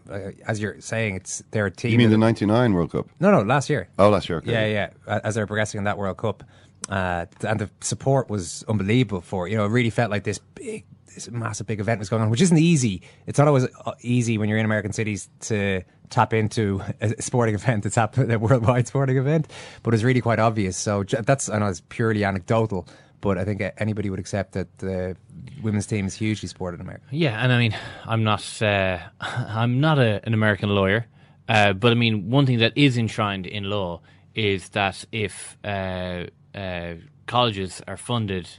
Uh, 0.09 0.31
as 0.47 0.61
you're 0.61 0.79
saying, 0.79 1.15
it's 1.15 1.43
their 1.51 1.69
team. 1.69 1.91
You 1.91 1.97
mean 1.97 2.09
the 2.09 2.17
'99 2.17 2.73
World 2.73 2.91
Cup? 2.91 3.07
No, 3.19 3.31
no, 3.31 3.41
last 3.41 3.69
year. 3.69 3.89
Oh, 3.99 4.09
last 4.09 4.27
year. 4.29 4.37
Okay. 4.39 4.73
Yeah, 4.73 4.89
yeah. 5.07 5.19
As 5.23 5.35
they're 5.35 5.47
progressing 5.47 5.79
in 5.79 5.83
that 5.85 5.97
World 5.97 6.17
Cup, 6.17 6.43
uh, 6.89 7.25
and 7.47 7.59
the 7.59 7.69
support 7.81 8.29
was 8.29 8.63
unbelievable 8.67 9.21
for 9.21 9.47
it. 9.47 9.51
You 9.51 9.57
know, 9.57 9.65
it 9.65 9.69
really 9.69 9.89
felt 9.89 10.11
like 10.11 10.23
this 10.23 10.39
big, 10.55 10.85
this 11.13 11.29
massive, 11.29 11.67
big 11.67 11.79
event 11.79 11.99
was 11.99 12.09
going 12.09 12.21
on, 12.21 12.29
which 12.29 12.41
isn't 12.41 12.57
easy. 12.57 13.01
It's 13.27 13.37
not 13.37 13.47
always 13.47 13.67
uh, 13.85 13.93
easy 14.01 14.37
when 14.37 14.49
you're 14.49 14.57
in 14.57 14.65
American 14.65 14.93
cities 14.93 15.29
to 15.41 15.83
tap 16.09 16.33
into 16.33 16.81
a 17.01 17.21
sporting 17.21 17.55
event, 17.59 17.91
tap 17.91 18.17
a 18.17 18.37
worldwide 18.37 18.87
sporting 18.87 19.17
event, 19.17 19.47
but 19.81 19.93
it's 19.93 20.03
really 20.03 20.21
quite 20.21 20.39
obvious. 20.39 20.77
So 20.77 21.03
that's, 21.03 21.49
I 21.49 21.59
know 21.59 21.67
it's 21.67 21.81
purely 21.89 22.23
anecdotal, 22.23 22.87
but 23.21 23.37
I 23.37 23.45
think 23.45 23.61
anybody 23.77 24.09
would 24.09 24.19
accept 24.19 24.51
that 24.53 24.77
the 24.79 25.15
women's 25.61 25.85
team 25.85 26.05
is 26.05 26.15
hugely 26.15 26.49
supported 26.49 26.79
in 26.79 26.81
America. 26.81 27.05
Yeah, 27.11 27.41
and 27.41 27.51
I 27.53 27.57
mean, 27.57 27.75
I'm 28.05 28.23
not, 28.23 28.61
uh, 28.61 28.99
I'm 29.21 29.79
not 29.79 29.99
a, 29.99 30.21
an 30.25 30.33
American 30.33 30.69
lawyer, 30.69 31.07
uh, 31.47 31.73
but 31.73 31.91
I 31.91 31.95
mean, 31.95 32.29
one 32.29 32.45
thing 32.45 32.59
that 32.59 32.73
is 32.75 32.97
enshrined 32.97 33.45
in 33.45 33.69
law 33.69 34.01
is 34.35 34.69
that 34.69 35.05
if 35.11 35.57
uh, 35.63 36.25
uh, 36.53 36.95
colleges 37.25 37.81
are 37.87 37.97
funded, 37.97 38.49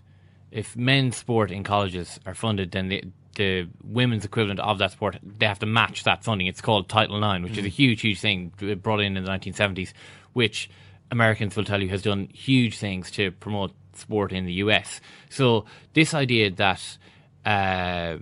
if 0.50 0.76
men's 0.76 1.16
sport 1.16 1.50
in 1.50 1.64
colleges 1.64 2.20
are 2.26 2.34
funded, 2.34 2.70
then 2.72 2.88
the 2.88 3.04
the 3.36 3.68
women's 3.82 4.24
equivalent 4.24 4.60
of 4.60 4.78
that 4.78 4.92
sport, 4.92 5.18
they 5.24 5.46
have 5.46 5.58
to 5.58 5.66
match 5.66 6.04
that 6.04 6.22
funding. 6.22 6.46
It's 6.46 6.60
called 6.60 6.88
Title 6.88 7.16
IX, 7.16 7.42
which 7.42 7.58
is 7.58 7.64
a 7.64 7.68
huge, 7.68 8.00
huge 8.00 8.20
thing 8.20 8.52
brought 8.80 9.00
in 9.00 9.16
in 9.16 9.24
the 9.24 9.28
1970s, 9.30 9.92
which 10.34 10.70
Americans 11.10 11.56
will 11.56 11.64
tell 11.64 11.82
you 11.82 11.88
has 11.88 12.02
done 12.02 12.28
huge 12.32 12.78
things 12.78 13.10
to 13.12 13.32
promote 13.32 13.72
sport 13.94 14.30
in 14.30 14.46
the 14.46 14.52
US. 14.54 15.00
So 15.30 15.64
this 15.94 16.14
idea 16.14 16.50
that 16.52 16.98
uh, 17.44 18.18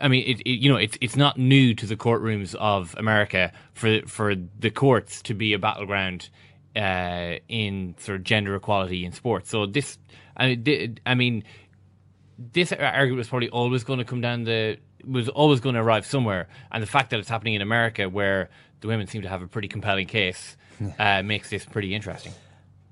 I 0.00 0.08
mean, 0.08 0.24
it, 0.26 0.40
it, 0.40 0.58
you 0.58 0.68
know, 0.68 0.78
it's 0.78 0.98
it's 1.00 1.16
not 1.16 1.38
new 1.38 1.74
to 1.74 1.86
the 1.86 1.96
courtrooms 1.96 2.54
of 2.56 2.94
America 2.98 3.52
for 3.72 4.00
for 4.06 4.34
the 4.34 4.70
courts 4.70 5.22
to 5.22 5.34
be 5.34 5.52
a 5.52 5.58
battleground 5.58 6.28
uh, 6.76 7.36
in 7.48 7.94
sort 7.98 8.16
of 8.16 8.24
gender 8.24 8.54
equality 8.54 9.04
in 9.04 9.12
sports. 9.12 9.50
So 9.50 9.66
this, 9.66 9.98
I 10.36 10.56
mean, 10.56 10.98
I 11.06 11.14
mean, 11.14 11.44
this 12.38 12.72
argument 12.72 13.18
was 13.18 13.28
probably 13.28 13.50
always 13.50 13.84
going 13.84 13.98
to 13.98 14.04
come 14.04 14.20
down 14.20 14.44
the 14.44 14.78
was 15.04 15.28
always 15.28 15.60
going 15.60 15.74
to 15.74 15.80
arrive 15.80 16.06
somewhere, 16.06 16.48
and 16.70 16.82
the 16.82 16.86
fact 16.86 17.10
that 17.10 17.18
it's 17.18 17.28
happening 17.28 17.54
in 17.54 17.62
America, 17.62 18.08
where 18.08 18.50
the 18.80 18.88
women 18.88 19.06
seem 19.06 19.22
to 19.22 19.28
have 19.28 19.42
a 19.42 19.48
pretty 19.48 19.68
compelling 19.68 20.06
case, 20.06 20.56
uh, 20.98 21.22
makes 21.22 21.50
this 21.50 21.64
pretty 21.64 21.94
interesting. 21.94 22.32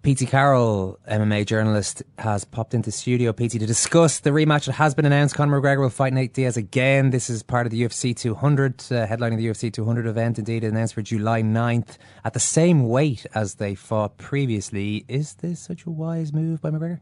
P.T. 0.02 0.24
Carroll, 0.24 0.98
MMA 1.06 1.44
journalist, 1.44 2.02
has 2.16 2.46
popped 2.46 2.72
into 2.72 2.90
studio, 2.90 3.34
P.T., 3.34 3.58
to 3.58 3.66
discuss 3.66 4.20
the 4.20 4.30
rematch 4.30 4.64
that 4.64 4.72
has 4.72 4.94
been 4.94 5.04
announced. 5.04 5.34
Conor 5.34 5.60
McGregor 5.60 5.80
will 5.80 5.90
fight 5.90 6.14
Nate 6.14 6.32
Diaz 6.32 6.56
again. 6.56 7.10
This 7.10 7.28
is 7.28 7.42
part 7.42 7.66
of 7.66 7.70
the 7.70 7.82
UFC 7.82 8.16
200, 8.16 8.80
uh, 8.80 9.06
headlining 9.06 9.36
the 9.36 9.46
UFC 9.46 9.70
200 9.70 10.06
event, 10.06 10.38
indeed, 10.38 10.64
announced 10.64 10.94
for 10.94 11.02
July 11.02 11.42
9th 11.42 11.98
at 12.24 12.32
the 12.32 12.40
same 12.40 12.88
weight 12.88 13.26
as 13.34 13.56
they 13.56 13.74
fought 13.74 14.16
previously. 14.16 15.04
Is 15.06 15.34
this 15.34 15.60
such 15.60 15.84
a 15.84 15.90
wise 15.90 16.32
move 16.32 16.62
by 16.62 16.70
McGregor? 16.70 17.00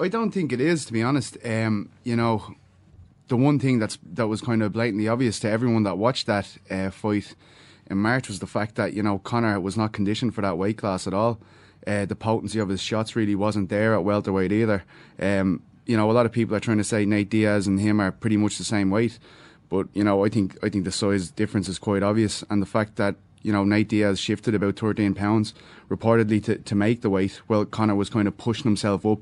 I 0.00 0.08
don't 0.08 0.30
think 0.30 0.50
it 0.50 0.62
is, 0.62 0.86
to 0.86 0.94
be 0.94 1.02
honest. 1.02 1.36
Um, 1.44 1.90
you 2.04 2.16
know, 2.16 2.54
the 3.26 3.36
one 3.36 3.58
thing 3.58 3.80
that's 3.80 3.98
that 4.14 4.28
was 4.28 4.40
kind 4.40 4.62
of 4.62 4.72
blatantly 4.72 5.08
obvious 5.08 5.38
to 5.40 5.50
everyone 5.50 5.82
that 5.82 5.98
watched 5.98 6.26
that 6.26 6.56
uh, 6.70 6.88
fight 6.88 7.34
in 7.90 7.98
March 7.98 8.28
was 8.28 8.38
the 8.38 8.46
fact 8.46 8.76
that 8.76 8.94
you 8.94 9.02
know 9.02 9.18
Conor 9.18 9.60
was 9.60 9.76
not 9.76 9.92
conditioned 9.92 10.34
for 10.34 10.40
that 10.40 10.56
weight 10.56 10.78
class 10.78 11.06
at 11.06 11.12
all. 11.12 11.38
Uh, 11.86 12.04
the 12.04 12.16
potency 12.16 12.58
of 12.58 12.68
his 12.68 12.82
shots 12.82 13.16
really 13.16 13.34
wasn't 13.34 13.68
there 13.68 13.94
at 13.94 14.04
welterweight 14.04 14.52
either. 14.52 14.84
Um, 15.18 15.62
you 15.86 15.96
know, 15.96 16.10
a 16.10 16.12
lot 16.12 16.26
of 16.26 16.32
people 16.32 16.54
are 16.54 16.60
trying 16.60 16.78
to 16.78 16.84
say 16.84 17.06
Nate 17.06 17.30
Diaz 17.30 17.66
and 17.66 17.80
him 17.80 18.00
are 18.00 18.12
pretty 18.12 18.36
much 18.36 18.58
the 18.58 18.64
same 18.64 18.90
weight, 18.90 19.18
but 19.68 19.86
you 19.94 20.04
know, 20.04 20.24
I 20.24 20.28
think 20.28 20.56
I 20.62 20.68
think 20.68 20.84
the 20.84 20.92
size 20.92 21.30
difference 21.30 21.68
is 21.68 21.78
quite 21.78 22.02
obvious, 22.02 22.44
and 22.50 22.60
the 22.60 22.66
fact 22.66 22.96
that 22.96 23.16
you 23.42 23.52
know 23.52 23.64
Nate 23.64 23.88
Diaz 23.88 24.20
shifted 24.20 24.54
about 24.54 24.78
13 24.78 25.14
pounds 25.14 25.54
reportedly 25.88 26.42
to 26.44 26.56
to 26.58 26.74
make 26.74 27.00
the 27.00 27.10
weight, 27.10 27.40
well, 27.48 27.64
Conor 27.64 27.94
was 27.94 28.10
kind 28.10 28.28
of 28.28 28.36
pushing 28.36 28.64
himself 28.64 29.06
up 29.06 29.20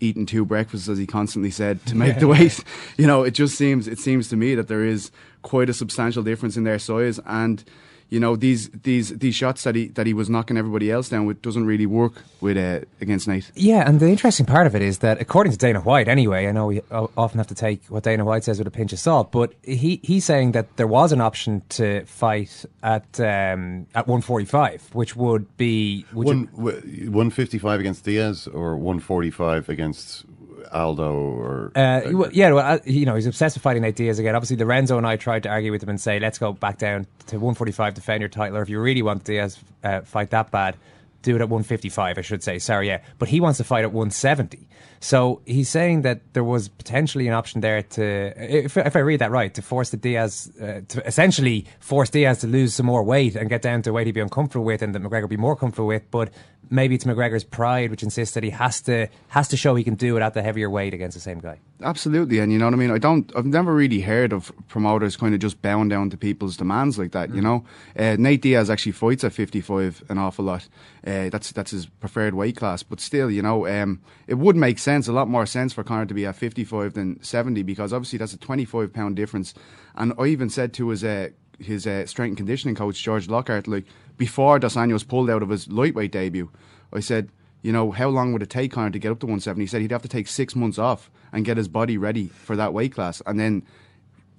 eating 0.00 0.26
two 0.26 0.44
breakfasts 0.44 0.88
as 0.88 0.98
he 0.98 1.06
constantly 1.06 1.50
said 1.50 1.84
to 1.86 1.96
make 1.96 2.18
the 2.18 2.26
weight 2.26 2.62
you 2.98 3.06
know 3.06 3.22
it 3.22 3.30
just 3.30 3.56
seems 3.56 3.88
it 3.88 3.98
seems 3.98 4.28
to 4.28 4.36
me 4.36 4.54
that 4.54 4.68
there 4.68 4.84
is 4.84 5.10
quite 5.40 5.70
a 5.70 5.72
substantial 5.72 6.22
difference 6.22 6.56
in 6.56 6.64
their 6.64 6.78
size 6.78 7.18
and 7.24 7.64
you 8.08 8.20
know 8.20 8.36
these 8.36 8.68
these 8.70 9.16
these 9.18 9.34
shots 9.34 9.64
that 9.64 9.74
he 9.74 9.88
that 9.88 10.06
he 10.06 10.14
was 10.14 10.30
knocking 10.30 10.56
everybody 10.56 10.90
else 10.90 11.08
down 11.08 11.26
with 11.26 11.42
doesn't 11.42 11.66
really 11.66 11.86
work 11.86 12.22
with 12.40 12.56
uh, 12.56 12.84
against 13.00 13.26
Nate. 13.26 13.50
Yeah, 13.54 13.88
and 13.88 13.98
the 13.98 14.08
interesting 14.08 14.46
part 14.46 14.66
of 14.66 14.74
it 14.74 14.82
is 14.82 14.98
that, 14.98 15.20
according 15.20 15.52
to 15.52 15.58
Dana 15.58 15.80
White, 15.80 16.08
anyway, 16.08 16.46
I 16.46 16.52
know 16.52 16.66
we 16.66 16.82
often 16.90 17.38
have 17.38 17.48
to 17.48 17.54
take 17.54 17.84
what 17.86 18.04
Dana 18.04 18.24
White 18.24 18.44
says 18.44 18.58
with 18.58 18.66
a 18.66 18.70
pinch 18.70 18.92
of 18.92 18.98
salt, 18.98 19.32
but 19.32 19.54
he 19.62 20.00
he's 20.02 20.24
saying 20.24 20.52
that 20.52 20.76
there 20.76 20.86
was 20.86 21.12
an 21.12 21.20
option 21.20 21.62
to 21.70 22.04
fight 22.04 22.64
at 22.82 23.18
um, 23.20 23.86
at 23.94 24.06
145, 24.06 24.94
which 24.94 25.16
would 25.16 25.56
be 25.56 26.04
would 26.12 26.26
One, 26.26 26.48
155 26.52 27.80
against 27.80 28.04
Diaz 28.04 28.46
or 28.46 28.76
145 28.76 29.68
against 29.68 30.24
Aldo 30.72 31.12
or. 31.12 31.72
Uh, 31.74 32.00
well, 32.12 32.30
yeah, 32.32 32.52
well, 32.52 32.78
you 32.84 33.06
know, 33.06 33.14
he's 33.14 33.26
obsessed 33.26 33.56
with 33.56 33.62
fighting 33.62 33.82
Nate 33.82 33.96
Diaz 33.96 34.18
again. 34.18 34.34
Obviously, 34.34 34.56
Lorenzo 34.56 34.96
and 34.98 35.06
I 35.06 35.16
tried 35.16 35.42
to 35.44 35.48
argue 35.48 35.72
with 35.72 35.82
him 35.82 35.88
and 35.88 36.00
say, 36.00 36.18
let's 36.18 36.38
go 36.38 36.52
back 36.52 36.78
down 36.78 37.06
to 37.26 37.36
145, 37.36 37.94
defend 37.94 38.20
your 38.20 38.28
title, 38.28 38.58
or 38.58 38.62
if 38.62 38.68
you 38.68 38.80
really 38.80 39.02
want 39.02 39.24
Diaz 39.24 39.58
uh, 39.84 40.00
fight 40.02 40.30
that 40.30 40.50
bad, 40.50 40.76
do 41.22 41.34
it 41.34 41.40
at 41.40 41.48
155, 41.48 42.18
I 42.18 42.20
should 42.20 42.42
say. 42.42 42.58
Sorry, 42.58 42.86
yeah. 42.86 43.02
But 43.18 43.28
he 43.28 43.40
wants 43.40 43.58
to 43.58 43.64
fight 43.64 43.84
at 43.84 43.92
170. 43.92 44.68
So 45.00 45.42
he's 45.44 45.68
saying 45.68 46.02
that 46.02 46.20
there 46.32 46.44
was 46.44 46.68
potentially 46.68 47.26
an 47.28 47.34
option 47.34 47.60
there 47.60 47.82
to, 47.82 48.32
if, 48.36 48.76
if 48.76 48.96
I 48.96 49.00
read 49.00 49.18
that 49.18 49.30
right, 49.30 49.52
to 49.54 49.62
force 49.62 49.90
the 49.90 49.96
Diaz, 49.96 50.50
uh, 50.60 50.80
to 50.88 51.06
essentially 51.06 51.66
force 51.80 52.10
Diaz 52.10 52.38
to 52.38 52.46
lose 52.46 52.74
some 52.74 52.86
more 52.86 53.02
weight 53.02 53.36
and 53.36 53.48
get 53.50 53.60
down 53.60 53.82
to 53.82 53.90
a 53.90 53.92
weight 53.92 54.06
he'd 54.06 54.12
be 54.12 54.20
uncomfortable 54.20 54.64
with 54.64 54.82
and 54.82 54.94
that 54.94 55.02
McGregor 55.02 55.22
would 55.22 55.30
be 55.30 55.36
more 55.36 55.56
comfortable 55.56 55.88
with. 55.88 56.10
But 56.10 56.30
maybe 56.70 56.94
it's 56.94 57.04
McGregor's 57.04 57.44
pride 57.44 57.90
which 57.90 58.02
insists 58.02 58.34
that 58.34 58.44
he 58.44 58.50
has 58.50 58.80
to 58.82 59.08
has 59.28 59.48
to 59.48 59.56
show 59.56 59.74
he 59.74 59.84
can 59.84 59.94
do 59.94 60.16
it 60.16 60.22
at 60.22 60.34
the 60.34 60.42
heavier 60.42 60.70
weight 60.70 60.94
against 60.94 61.14
the 61.14 61.20
same 61.20 61.40
guy. 61.40 61.58
Absolutely, 61.82 62.38
and 62.38 62.50
you 62.50 62.58
know 62.58 62.64
what 62.64 62.74
I 62.74 62.78
mean. 62.78 62.90
I 62.90 62.98
don't. 62.98 63.30
I've 63.36 63.44
never 63.44 63.74
really 63.74 64.00
heard 64.00 64.32
of 64.32 64.50
promoters 64.68 65.14
kind 65.16 65.34
of 65.34 65.40
just 65.40 65.60
bowing 65.60 65.88
down 65.88 66.08
to 66.10 66.16
people's 66.16 66.56
demands 66.56 66.98
like 66.98 67.12
that. 67.12 67.34
You 67.34 67.42
know, 67.42 67.64
uh, 67.98 68.16
Nate 68.18 68.40
Diaz 68.40 68.70
actually 68.70 68.92
fights 68.92 69.24
at 69.24 69.34
55 69.34 70.04
an 70.08 70.16
awful 70.16 70.46
lot. 70.46 70.68
Uh, 71.06 71.28
that's 71.28 71.52
that's 71.52 71.72
his 71.72 71.86
preferred 71.86 72.34
weight 72.34 72.56
class. 72.56 72.82
But 72.82 73.00
still, 73.00 73.30
you 73.30 73.42
know, 73.42 73.66
um, 73.66 74.00
it 74.26 74.34
would 74.34 74.56
make 74.56 74.78
sense, 74.78 75.06
a 75.06 75.12
lot 75.12 75.28
more 75.28 75.44
sense 75.44 75.74
for 75.74 75.84
Conor 75.84 76.06
to 76.06 76.14
be 76.14 76.24
at 76.24 76.36
55 76.36 76.94
than 76.94 77.22
70 77.22 77.62
because 77.62 77.92
obviously 77.92 78.18
that's 78.18 78.32
a 78.32 78.38
25 78.38 78.92
pound 78.92 79.16
difference. 79.16 79.52
And 79.94 80.14
I 80.18 80.26
even 80.26 80.48
said 80.48 80.72
to 80.74 80.88
his 80.88 81.04
uh, 81.04 81.28
his 81.58 81.86
uh, 81.86 82.06
strength 82.06 82.30
and 82.30 82.36
conditioning 82.38 82.74
coach 82.74 83.02
George 83.02 83.28
Lockhart, 83.28 83.66
like 83.68 83.84
before 84.16 84.58
Dos 84.58 84.76
Anjos 84.76 85.06
pulled 85.06 85.30
out 85.30 85.42
of 85.42 85.48
his 85.50 85.68
lightweight 85.68 86.12
debut, 86.12 86.50
I 86.92 87.00
said 87.00 87.30
you 87.62 87.72
know, 87.72 87.90
how 87.90 88.08
long 88.08 88.32
would 88.32 88.42
it 88.42 88.50
take 88.50 88.70
Conor 88.70 88.90
to 88.90 88.98
get 88.98 89.10
up 89.10 89.18
to 89.18 89.26
170? 89.26 89.64
He 89.64 89.66
said 89.66 89.80
he'd 89.80 89.90
have 89.90 90.02
to 90.02 90.08
take 90.08 90.28
six 90.28 90.54
months 90.54 90.78
off 90.78 91.10
and 91.32 91.44
get 91.44 91.56
his 91.56 91.66
body 91.66 91.98
ready 91.98 92.28
for 92.28 92.54
that 92.54 92.72
weight 92.72 92.92
class. 92.94 93.20
And 93.26 93.40
then 93.40 93.64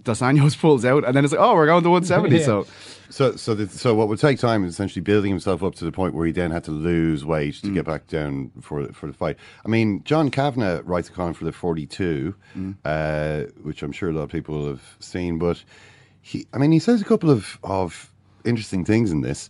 Dos 0.04 0.22
Anjos 0.22 0.58
pulls 0.62 0.86
out, 0.86 1.04
and 1.04 1.14
then 1.14 1.26
it's 1.26 1.34
like, 1.34 1.42
oh, 1.42 1.54
we're 1.54 1.66
going 1.66 1.84
to 1.84 1.90
170. 1.90 2.42
So, 2.46 2.66
So, 3.10 3.36
so, 3.36 3.54
the, 3.54 3.68
so 3.68 3.94
what 3.96 4.08
would 4.08 4.20
take 4.20 4.40
time 4.40 4.64
is 4.64 4.72
essentially 4.72 5.02
building 5.02 5.30
himself 5.32 5.62
up 5.62 5.76
to 5.76 5.84
the 5.84 5.92
point 5.92 6.14
where 6.14 6.26
he 6.26 6.32
then 6.32 6.52
had 6.52 6.64
to 6.66 6.72
lose 6.72 7.26
weight 7.26 7.56
Mm. 7.56 7.62
to 7.64 7.74
get 7.74 7.86
back 7.86 8.08
down 8.08 8.52
for 8.62 8.88
for 8.94 9.08
the 9.08 9.14
fight. 9.14 9.36
I 9.66 9.68
mean, 9.68 10.04
John 10.06 10.32
Kavanagh 10.32 10.84
writes 10.86 11.10
a 11.10 11.12
column 11.12 11.34
for 11.34 11.44
the 11.44 11.52
Forty 11.52 11.86
Two, 11.86 12.34
Mm. 12.58 12.76
uh, 12.86 13.52
which 13.62 13.84
I'm 13.84 13.92
sure 13.92 14.10
a 14.10 14.14
lot 14.14 14.22
of 14.22 14.30
people 14.30 14.68
have 14.68 14.96
seen. 15.02 15.38
But 15.38 15.62
he, 16.28 16.46
I 16.54 16.58
mean, 16.58 16.72
he 16.74 16.80
says 16.80 17.02
a 17.02 17.06
couple 17.06 17.30
of 17.30 17.58
of 17.64 18.12
interesting 18.44 18.84
things 18.84 19.12
in 19.12 19.22
this. 19.22 19.50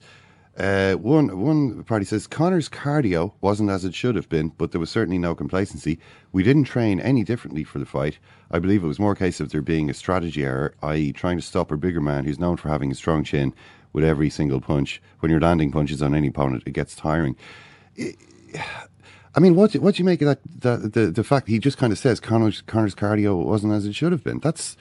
Uh, 0.58 0.94
one 0.94 1.40
one 1.40 1.84
party 1.84 2.06
says 2.06 2.28
Conor's 2.28 2.70
cardio 2.70 3.34
wasn't 3.42 3.70
as 3.70 3.84
it 3.84 3.96
should 3.96 4.16
have 4.16 4.30
been, 4.30 4.50
but 4.58 4.72
there 4.72 4.80
was 4.80 4.90
certainly 4.90 5.18
no 5.18 5.34
complacency. 5.34 6.00
We 6.32 6.44
didn't 6.44 6.66
train 6.66 7.00
any 7.00 7.24
differently 7.24 7.64
for 7.64 7.80
the 7.80 7.86
fight. 7.86 8.20
I 8.52 8.60
believe 8.60 8.84
it 8.84 8.88
was 8.88 9.00
more 9.00 9.14
a 9.14 9.16
case 9.16 9.40
of 9.40 9.52
there 9.52 9.62
being 9.62 9.90
a 9.90 9.94
strategy 9.94 10.44
error, 10.44 10.76
i.e., 10.84 11.12
trying 11.14 11.38
to 11.38 11.44
stop 11.44 11.72
a 11.72 11.78
bigger 11.78 12.02
man 12.02 12.26
who's 12.26 12.40
known 12.40 12.58
for 12.58 12.70
having 12.70 12.92
a 12.92 12.96
strong 12.96 13.24
chin 13.24 13.54
with 13.94 14.04
every 14.04 14.30
single 14.30 14.62
punch. 14.62 15.02
When 15.20 15.32
you're 15.32 15.42
landing 15.42 15.72
punches 15.72 16.02
on 16.02 16.16
any 16.16 16.28
opponent, 16.28 16.64
it 16.66 16.72
gets 16.74 16.96
tiring. 16.96 17.36
I 19.36 19.40
mean, 19.40 19.56
what 19.56 19.72
do, 19.72 19.82
what 19.82 19.96
do 19.96 20.00
you 20.00 20.06
make 20.06 20.22
of 20.22 20.28
that? 20.28 20.40
The, 20.62 20.90
the 20.90 21.12
the 21.12 21.24
fact 21.24 21.48
he 21.48 21.60
just 21.60 21.78
kind 21.78 21.92
of 21.92 22.00
says 22.00 22.20
Conor's, 22.20 22.62
Conor's 22.62 22.96
cardio 22.96 23.44
wasn't 23.44 23.74
as 23.74 23.86
it 23.86 23.94
should 23.94 24.12
have 24.12 24.24
been. 24.24 24.40
That's 24.40 24.78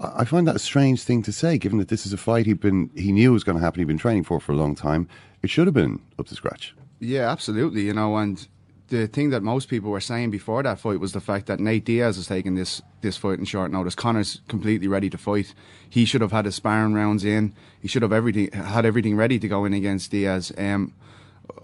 I 0.00 0.24
find 0.24 0.46
that 0.46 0.56
a 0.56 0.60
strange 0.60 1.02
thing 1.02 1.22
to 1.22 1.32
say, 1.32 1.58
given 1.58 1.78
that 1.78 1.88
this 1.88 2.06
is 2.06 2.12
a 2.12 2.16
fight 2.16 2.46
he'd 2.46 2.60
been 2.60 2.90
he 2.94 3.10
knew 3.12 3.32
was 3.32 3.44
going 3.44 3.58
to 3.58 3.64
happen. 3.64 3.80
He'd 3.80 3.86
been 3.86 3.98
training 3.98 4.24
for 4.24 4.38
for 4.40 4.52
a 4.52 4.56
long 4.56 4.74
time. 4.74 5.08
It 5.42 5.50
should 5.50 5.66
have 5.66 5.74
been 5.74 6.00
up 6.18 6.26
to 6.28 6.34
scratch. 6.34 6.74
Yeah, 7.00 7.30
absolutely. 7.30 7.82
You 7.82 7.94
know, 7.94 8.16
and 8.16 8.46
the 8.88 9.06
thing 9.06 9.30
that 9.30 9.42
most 9.42 9.68
people 9.68 9.90
were 9.90 10.00
saying 10.00 10.30
before 10.30 10.62
that 10.62 10.80
fight 10.80 11.00
was 11.00 11.12
the 11.12 11.20
fact 11.20 11.46
that 11.46 11.60
Nate 11.60 11.84
Diaz 11.84 12.16
is 12.16 12.26
taking 12.26 12.54
this 12.54 12.80
this 13.00 13.16
fight 13.16 13.38
in 13.38 13.44
short 13.44 13.70
notice. 13.70 13.94
Conor's 13.94 14.40
completely 14.48 14.88
ready 14.88 15.10
to 15.10 15.18
fight. 15.18 15.54
He 15.88 16.04
should 16.04 16.20
have 16.20 16.32
had 16.32 16.44
his 16.44 16.54
sparring 16.54 16.94
rounds 16.94 17.24
in. 17.24 17.54
He 17.80 17.88
should 17.88 18.02
have 18.02 18.12
everything 18.12 18.50
had 18.52 18.86
everything 18.86 19.16
ready 19.16 19.38
to 19.38 19.48
go 19.48 19.64
in 19.64 19.74
against 19.74 20.10
Diaz. 20.10 20.52
Um, 20.56 20.94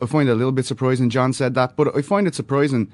I 0.02 0.06
find 0.06 0.28
it 0.28 0.32
a 0.32 0.36
little 0.36 0.52
bit 0.52 0.66
surprising. 0.66 1.10
John 1.10 1.32
said 1.32 1.54
that, 1.54 1.76
but 1.76 1.96
I 1.96 2.02
find 2.02 2.26
it 2.26 2.34
surprising 2.34 2.90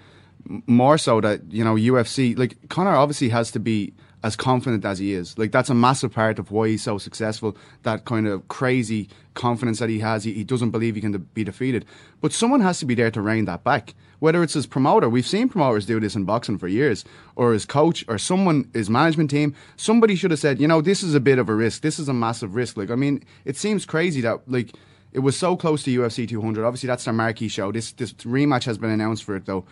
more 0.66 0.99
so 0.99 1.20
that 1.20 1.41
you 1.51 1.64
know 1.64 1.74
UFC 1.74 2.36
like 2.38 2.57
Conor 2.68 2.95
obviously 2.95 3.30
has 3.30 3.51
to 3.53 3.61
be 3.61 3.93
as 4.23 4.37
confident 4.37 4.85
as 4.85 4.99
he 4.99 5.14
is. 5.14 5.37
Like 5.39 5.53
that's 5.53 5.71
a 5.71 5.75
massive 5.75 6.12
part 6.12 6.39
of 6.39 6.51
why 6.51 6.68
he's 6.68 6.83
so 6.83 6.99
successful. 6.99 7.57
That 7.83 8.05
kind 8.05 8.27
of 8.27 8.47
crazy 8.49 9.09
confidence 9.35 9.79
that 9.79 9.89
he 9.89 10.01
has. 10.01 10.25
He, 10.25 10.33
he 10.33 10.45
doesn't 10.45 10.71
believe 10.71 10.95
he 10.95 11.01
can 11.01 11.16
be 11.35 11.45
defeated. 11.45 11.85
But 12.21 12.33
someone 12.33 12.61
has 12.61 12.79
to 12.81 12.87
be 12.87 12.95
there 12.95 13.11
to 13.11 13.21
rein 13.21 13.47
that 13.47 13.64
back. 13.64 13.95
Whether 14.18 14.43
it's 14.43 14.53
his 14.53 14.66
promoter, 14.66 15.09
we've 15.09 15.27
seen 15.27 15.49
promoters 15.49 15.87
do 15.87 15.99
this 15.99 16.14
in 16.14 16.25
boxing 16.25 16.59
for 16.59 16.68
years, 16.68 17.07
or 17.37 17.55
his 17.55 17.64
coach, 17.64 18.05
or 18.07 18.18
someone, 18.18 18.71
his 18.75 18.91
management 18.91 19.31
team. 19.31 19.55
Somebody 19.77 20.14
should 20.14 20.31
have 20.31 20.41
said, 20.41 20.61
you 20.61 20.68
know, 20.68 20.83
this 20.83 21.03
is 21.03 21.14
a 21.14 21.21
bit 21.21 21.39
of 21.39 21.49
a 21.49 21.55
risk. 21.55 21.81
This 21.81 21.99
is 21.99 22.07
a 22.07 22.12
massive 22.12 22.55
risk. 22.55 22.77
Like 22.77 22.91
I 22.91 22.97
mean, 22.97 23.25
it 23.47 23.57
seems 23.57 23.87
crazy 23.87 24.21
that 24.21 24.41
like 24.47 24.75
it 25.12 25.21
was 25.21 25.39
so 25.39 25.57
close 25.57 25.83
to 25.85 25.99
UFC 25.99 26.29
200. 26.29 26.64
Obviously, 26.64 26.87
that's 26.87 27.05
their 27.05 27.14
marquee 27.14 27.49
show. 27.49 27.73
This 27.73 27.93
this 27.93 28.12
rematch 28.12 28.64
has 28.64 28.77
been 28.77 28.91
announced 28.91 29.25
for 29.25 29.37
it 29.37 29.47
though. 29.47 29.64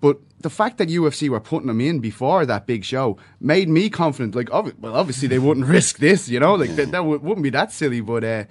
But 0.00 0.18
the 0.40 0.50
fact 0.50 0.78
that 0.78 0.88
UFC 0.88 1.28
were 1.28 1.40
putting 1.40 1.68
him 1.68 1.80
in 1.80 2.00
before 2.00 2.46
that 2.46 2.66
big 2.66 2.84
show 2.84 3.18
made 3.40 3.68
me 3.68 3.90
confident. 3.90 4.34
Like, 4.34 4.50
well, 4.50 4.94
obviously 4.94 5.28
they 5.28 5.38
wouldn't 5.38 5.66
risk 5.78 5.98
this, 5.98 6.28
you 6.28 6.40
know, 6.40 6.54
like 6.54 6.74
that, 6.76 6.90
that 6.92 7.04
would, 7.04 7.22
wouldn't 7.22 7.42
be 7.42 7.50
that 7.50 7.72
silly. 7.72 8.00
But 8.00 8.24
uh, 8.24 8.44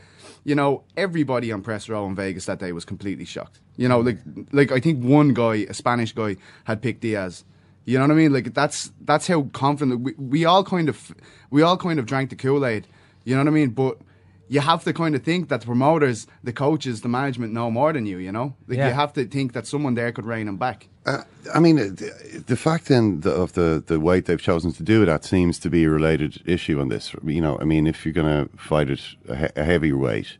you 0.44 0.56
know, 0.56 0.84
everybody 0.96 1.52
on 1.52 1.62
press 1.62 1.90
row 1.90 2.06
in 2.06 2.16
Vegas 2.16 2.46
that 2.46 2.60
day 2.60 2.72
was 2.72 2.86
completely 2.86 3.26
shocked. 3.26 3.60
You 3.78 3.88
know, 3.88 4.00
like 4.00 4.20
like 4.52 4.72
I 4.72 4.80
think 4.80 5.04
one 5.04 5.34
guy, 5.34 5.66
a 5.70 5.74
Spanish 5.74 6.12
guy, 6.12 6.38
had 6.66 6.82
picked 6.82 7.02
Diaz. 7.02 7.44
You 7.86 7.98
know 7.98 8.04
what 8.04 8.12
I 8.12 8.16
mean? 8.16 8.34
Like 8.34 8.54
that's 8.54 8.92
that's 9.02 9.28
how 9.28 9.44
confident 9.54 10.02
we, 10.02 10.14
we 10.14 10.46
all 10.46 10.64
kind 10.64 10.90
of 10.90 11.16
we 11.50 11.64
all 11.64 11.78
kind 11.78 12.00
of 12.00 12.06
drank 12.06 12.30
the 12.30 12.36
Kool 12.36 12.66
Aid. 12.66 12.88
You 13.24 13.36
know 13.36 13.42
what 13.42 13.48
I 13.48 13.52
mean? 13.52 13.70
But 13.70 13.98
you 14.50 14.60
have 14.62 14.84
to 14.84 14.94
kind 14.94 15.16
of 15.16 15.24
think 15.24 15.48
that 15.50 15.62
the 15.62 15.66
promoters, 15.68 16.28
the 16.44 16.52
coaches, 16.54 17.02
the 17.02 17.08
management 17.10 17.54
know 17.54 17.70
more 17.72 17.94
than 17.94 18.06
you. 18.06 18.18
You 18.18 18.32
know, 18.32 18.56
like 18.68 18.78
Yeah. 18.80 18.88
you 18.90 18.94
have 18.96 19.14
to 19.14 19.26
think 19.26 19.54
that 19.54 19.68
someone 19.68 19.94
there 19.96 20.12
could 20.12 20.26
rein 20.26 20.48
him 20.48 20.58
back. 20.58 20.88
Uh, 21.06 21.24
I 21.56 21.60
mean, 21.60 21.80
uh, 21.80 21.84
the, 21.86 22.44
the 22.48 22.56
fact 22.56 22.86
then 22.88 23.22
of 23.26 23.54
the, 23.54 23.84
the 23.86 24.00
weight 24.00 24.26
they've 24.26 24.42
chosen 24.42 24.72
to 24.74 24.84
do 24.84 25.06
that 25.06 25.24
seems 25.26 25.58
to 25.60 25.70
be 25.70 25.84
a 25.86 25.90
related 25.90 26.42
issue 26.46 26.80
on 26.82 26.90
this. 26.90 27.14
You 27.24 27.42
know, 27.42 27.58
I 27.62 27.64
mean, 27.64 27.88
if 27.88 28.06
you're 28.06 28.14
going 28.14 28.48
to 28.48 28.58
fight 28.58 28.90
it 28.90 29.02
a, 29.28 29.36
he- 29.36 29.54
a 29.62 29.64
heavier 29.64 29.98
weight, 29.98 30.38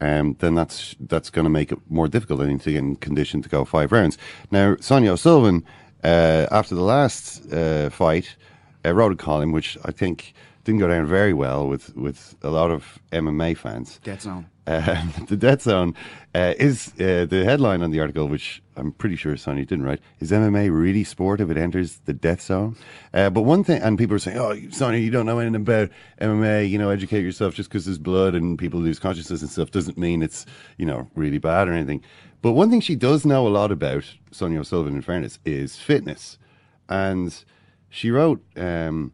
um, 0.00 0.36
then 0.40 0.54
that's 0.54 0.96
that's 1.08 1.30
going 1.30 1.44
to 1.44 1.50
make 1.50 1.72
it 1.72 1.78
more 1.88 2.08
difficult 2.08 2.40
than 2.40 2.58
to 2.58 2.70
get 2.72 2.78
in 2.78 2.96
condition 2.96 3.42
to 3.42 3.48
go 3.48 3.64
five 3.64 3.92
rounds. 3.92 4.18
Now, 4.50 4.76
Sonia 4.80 5.12
O'Sullivan, 5.12 5.64
uh, 6.04 6.46
after 6.50 6.74
the 6.74 6.82
last 6.82 7.52
uh, 7.52 7.88
fight, 7.90 8.36
uh, 8.84 8.92
wrote 8.92 9.12
a 9.12 9.16
column 9.16 9.52
which 9.52 9.78
I 9.84 9.92
think 9.92 10.34
didn't 10.64 10.80
go 10.80 10.88
down 10.88 11.06
very 11.06 11.32
well 11.32 11.68
with, 11.68 11.96
with 11.96 12.36
a 12.42 12.50
lot 12.50 12.70
of 12.70 12.98
MMA 13.12 13.56
fans. 13.56 14.00
Dead 14.04 14.22
zone. 14.22 14.46
Uh, 14.66 15.04
the 15.28 15.36
Death 15.36 15.62
Zone 15.62 15.94
uh, 16.34 16.54
is 16.56 16.92
uh, 17.00 17.26
the 17.28 17.42
headline 17.44 17.82
on 17.82 17.90
the 17.90 17.98
article, 17.98 18.28
which 18.28 18.62
I'm 18.76 18.92
pretty 18.92 19.16
sure 19.16 19.36
Sonny 19.36 19.64
didn't 19.64 19.84
write. 19.84 20.00
Is 20.20 20.30
MMA 20.30 20.70
really 20.72 21.02
sport 21.04 21.40
if 21.40 21.50
it 21.50 21.56
enters 21.56 21.98
the 22.04 22.12
Death 22.12 22.42
Zone? 22.42 22.76
Uh, 23.12 23.28
but 23.30 23.42
one 23.42 23.64
thing, 23.64 23.82
and 23.82 23.98
people 23.98 24.14
are 24.14 24.20
saying, 24.20 24.38
"Oh, 24.38 24.56
Sonny, 24.70 25.00
you 25.00 25.10
don't 25.10 25.26
know 25.26 25.40
anything 25.40 25.56
about 25.56 25.90
MMA. 26.20 26.68
You 26.70 26.78
know, 26.78 26.90
educate 26.90 27.22
yourself. 27.22 27.54
Just 27.54 27.70
because 27.70 27.86
there's 27.86 27.98
blood 27.98 28.34
and 28.34 28.56
people 28.58 28.80
lose 28.80 29.00
consciousness 29.00 29.42
and 29.42 29.50
stuff 29.50 29.72
doesn't 29.72 29.98
mean 29.98 30.22
it's 30.22 30.46
you 30.78 30.86
know 30.86 31.10
really 31.16 31.38
bad 31.38 31.68
or 31.68 31.72
anything." 31.72 32.02
But 32.40 32.52
one 32.52 32.70
thing 32.70 32.80
she 32.80 32.96
does 32.96 33.24
know 33.24 33.46
a 33.46 33.50
lot 33.50 33.72
about, 33.72 34.04
Sonia 34.30 34.60
O'Sullivan, 34.60 34.94
in 34.94 35.02
fairness, 35.02 35.38
is 35.44 35.76
fitness, 35.76 36.38
and 36.88 37.44
she 37.88 38.12
wrote. 38.12 38.42
Um, 38.56 39.12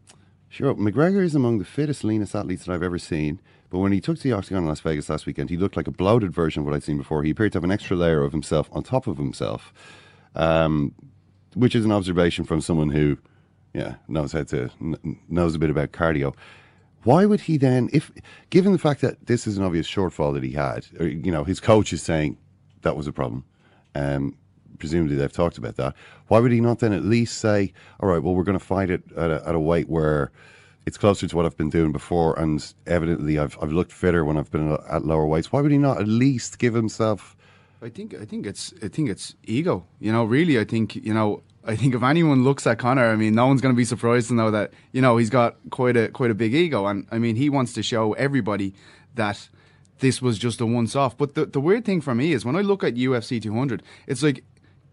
wrote, 0.59 0.77
McGregor 0.77 1.23
is 1.23 1.35
among 1.35 1.59
the 1.59 1.65
fittest, 1.65 2.03
leanest 2.03 2.35
athletes 2.35 2.65
that 2.65 2.73
I've 2.73 2.83
ever 2.83 2.97
seen. 2.97 3.39
But 3.69 3.79
when 3.79 3.91
he 3.91 4.01
took 4.01 4.17
to 4.17 4.23
the 4.23 4.31
octagon 4.33 4.63
in 4.63 4.67
Las 4.67 4.79
Vegas 4.79 5.09
last 5.09 5.27
weekend, 5.27 5.49
he 5.49 5.57
looked 5.57 5.77
like 5.77 5.87
a 5.87 5.91
bloated 5.91 6.33
version 6.33 6.61
of 6.61 6.65
what 6.65 6.75
I'd 6.75 6.83
seen 6.83 6.97
before. 6.97 7.23
He 7.23 7.29
appeared 7.29 7.51
to 7.51 7.57
have 7.57 7.63
an 7.63 7.71
extra 7.71 7.95
layer 7.95 8.23
of 8.23 8.31
himself 8.31 8.67
on 8.71 8.81
top 8.81 9.05
of 9.05 9.17
himself, 9.17 9.71
um, 10.35 10.95
which 11.53 11.75
is 11.75 11.85
an 11.85 11.91
observation 11.91 12.45
from 12.45 12.61
someone 12.61 12.89
who, 12.89 13.17
yeah, 13.75 13.95
knows 14.07 14.31
how 14.31 14.43
to 14.43 14.69
kn- 14.79 15.19
knows 15.29 15.53
a 15.53 15.59
bit 15.59 15.69
about 15.69 15.91
cardio. 15.91 16.33
Why 17.03 17.25
would 17.25 17.41
he 17.41 17.57
then, 17.57 17.89
if 17.93 18.11
given 18.49 18.71
the 18.71 18.79
fact 18.79 19.01
that 19.01 19.27
this 19.27 19.45
is 19.45 19.57
an 19.57 19.63
obvious 19.63 19.87
shortfall 19.87 20.33
that 20.33 20.43
he 20.43 20.51
had, 20.51 20.87
or, 20.99 21.07
you 21.07 21.31
know, 21.31 21.43
his 21.43 21.59
coach 21.59 21.93
is 21.93 22.01
saying 22.01 22.37
that 22.81 22.97
was 22.97 23.05
a 23.05 23.13
problem. 23.13 23.45
Um, 23.93 24.35
presumably 24.79 25.15
they've 25.15 25.31
talked 25.31 25.57
about 25.57 25.75
that. 25.75 25.95
Why 26.27 26.39
would 26.39 26.51
he 26.51 26.61
not 26.61 26.79
then 26.79 26.93
at 26.93 27.03
least 27.03 27.37
say, 27.37 27.73
"All 27.99 28.09
right, 28.09 28.21
well, 28.21 28.33
we're 28.33 28.43
going 28.43 28.57
to 28.57 28.65
fight 28.65 28.89
it 28.89 29.03
at 29.15 29.29
a, 29.29 29.47
at 29.47 29.55
a 29.55 29.59
weight 29.59 29.89
where 29.89 30.31
it's 30.85 30.97
closer 30.97 31.27
to 31.27 31.35
what 31.35 31.45
I've 31.45 31.57
been 31.57 31.69
doing 31.69 31.91
before, 31.91 32.37
and 32.39 32.73
evidently 32.87 33.37
I've 33.37 33.57
I've 33.61 33.71
looked 33.71 33.91
fitter 33.91 34.25
when 34.25 34.37
I've 34.37 34.51
been 34.51 34.77
at 34.89 35.05
lower 35.05 35.25
weights." 35.25 35.51
Why 35.51 35.61
would 35.61 35.71
he 35.71 35.77
not 35.77 35.99
at 35.99 36.07
least 36.07 36.59
give 36.59 36.73
himself? 36.73 37.35
I 37.81 37.89
think 37.89 38.13
I 38.13 38.25
think 38.25 38.45
it's 38.45 38.73
I 38.83 38.87
think 38.87 39.09
it's 39.09 39.35
ego. 39.43 39.85
You 39.99 40.11
know, 40.11 40.23
really, 40.23 40.59
I 40.59 40.63
think 40.63 40.95
you 40.95 41.13
know. 41.13 41.43
I 41.65 41.75
think 41.75 41.93
if 41.93 42.01
anyone 42.01 42.43
looks 42.43 42.65
at 42.65 42.79
Conor, 42.79 43.11
I 43.11 43.15
mean, 43.15 43.35
no 43.35 43.45
one's 43.45 43.61
going 43.61 43.75
to 43.75 43.77
be 43.77 43.85
surprised 43.85 44.29
to 44.29 44.33
know 44.33 44.49
that 44.49 44.71
you 44.91 45.01
know 45.01 45.17
he's 45.17 45.29
got 45.29 45.57
quite 45.69 45.97
a 45.97 46.07
quite 46.07 46.31
a 46.31 46.33
big 46.33 46.55
ego, 46.55 46.87
and 46.87 47.05
I 47.11 47.19
mean, 47.19 47.35
he 47.35 47.49
wants 47.49 47.73
to 47.73 47.83
show 47.83 48.13
everybody 48.13 48.73
that 49.15 49.49
this 49.99 50.21
was 50.21 50.37
just 50.39 50.61
a 50.61 50.65
once 50.65 50.95
off. 50.95 51.17
But 51.17 51.35
the 51.35 51.45
the 51.45 51.59
weird 51.59 51.85
thing 51.85 52.01
for 52.01 52.15
me 52.15 52.33
is 52.33 52.45
when 52.45 52.55
I 52.55 52.61
look 52.61 52.83
at 52.83 52.95
UFC 52.95 53.41
200, 53.41 53.83
it's 54.07 54.23
like 54.23 54.43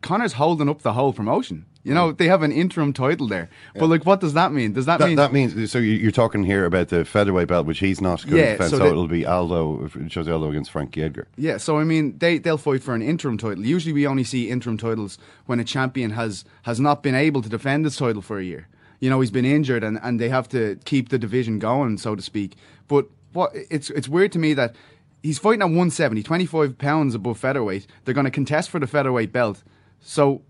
Conor's 0.03 0.35
holding 0.35 0.69
up 0.69 0.83
the 0.83 0.93
whole 0.93 1.13
promotion. 1.13 1.67
You 1.83 1.95
know, 1.95 2.13
mm. 2.13 2.17
they 2.19 2.27
have 2.27 2.43
an 2.43 2.51
interim 2.51 2.93
title 2.93 3.29
there, 3.29 3.49
but 3.77 3.87
like, 3.87 4.05
what 4.05 4.19
does 4.19 4.35
that 4.35 4.53
mean? 4.53 4.73
Does 4.73 4.87
that, 4.87 4.99
That, 4.99 5.07
mean 5.07 5.17
that 5.17 5.33
means 5.33 5.71
so 5.71 5.79
you- 5.79 5.93
you're 5.95 6.11
talking 6.11 6.43
here 6.43 6.65
about 6.65 6.89
the 6.89 7.05
featherweight 7.05 7.47
belt, 7.47 7.65
which 7.65 7.79
he's 7.79 8.01
not 8.01 8.25
going 8.27 8.39
Yeah, 8.39 8.45
to 8.47 8.53
defend. 8.55 8.71
so 8.71 8.79
So, 8.79 8.87
it'll 8.87 9.07
be 9.07 9.25
Aldo, 9.25 9.89
Jose 10.13 10.29
Aldo 10.29 10.51
against 10.51 10.73
Frankie 10.73 11.05
Edgar. 11.05 11.29
Yeah, 11.37 11.59
so 11.59 11.79
I 11.79 11.85
mean, 11.85 12.19
they 12.19 12.39
they'll 12.39 12.59
fight 12.59 12.83
for 12.83 12.93
an 12.97 13.03
interim 13.03 13.39
title. 13.39 13.65
Usually, 13.65 13.93
we 13.93 14.05
only 14.05 14.25
see 14.25 14.51
interim 14.51 14.77
titles 14.77 15.17
when 15.47 15.61
a 15.61 15.65
champion 15.65 16.11
has 16.11 16.45
has 16.63 16.81
not 16.81 17.05
been 17.05 17.15
able 17.15 17.41
to 17.41 17.49
defend 17.49 17.85
his 17.85 17.97
title 17.97 18.21
for 18.21 18.39
a 18.41 18.45
year. 18.45 18.67
You 18.99 19.09
know, 19.09 19.21
he's 19.21 19.31
been 19.31 19.45
injured, 19.45 19.85
and, 19.85 20.01
and 20.03 20.19
they 20.19 20.29
have 20.29 20.49
to 20.49 20.81
keep 20.85 21.11
the 21.11 21.19
division 21.21 21.61
going, 21.61 21.99
so 21.99 22.17
to 22.17 22.23
speak. 22.23 22.57
But 22.89 23.07
what 23.33 23.53
it's 23.71 23.91
it's 23.91 24.09
weird 24.09 24.33
to 24.33 24.41
me 24.41 24.55
that 24.55 24.75
he's 25.23 25.39
fighting 25.39 25.63
at 25.63 25.67
170, 25.67 26.25
25 26.25 26.79
pounds 26.79 27.15
above 27.15 27.39
featherweight. 27.39 27.87
They're 28.05 28.15
going 28.15 28.25
to 28.25 28.31
contest 28.33 28.71
for 28.71 28.81
the 28.81 28.89
featherweight 28.89 29.33
belt. 29.33 29.63
So 30.01 30.43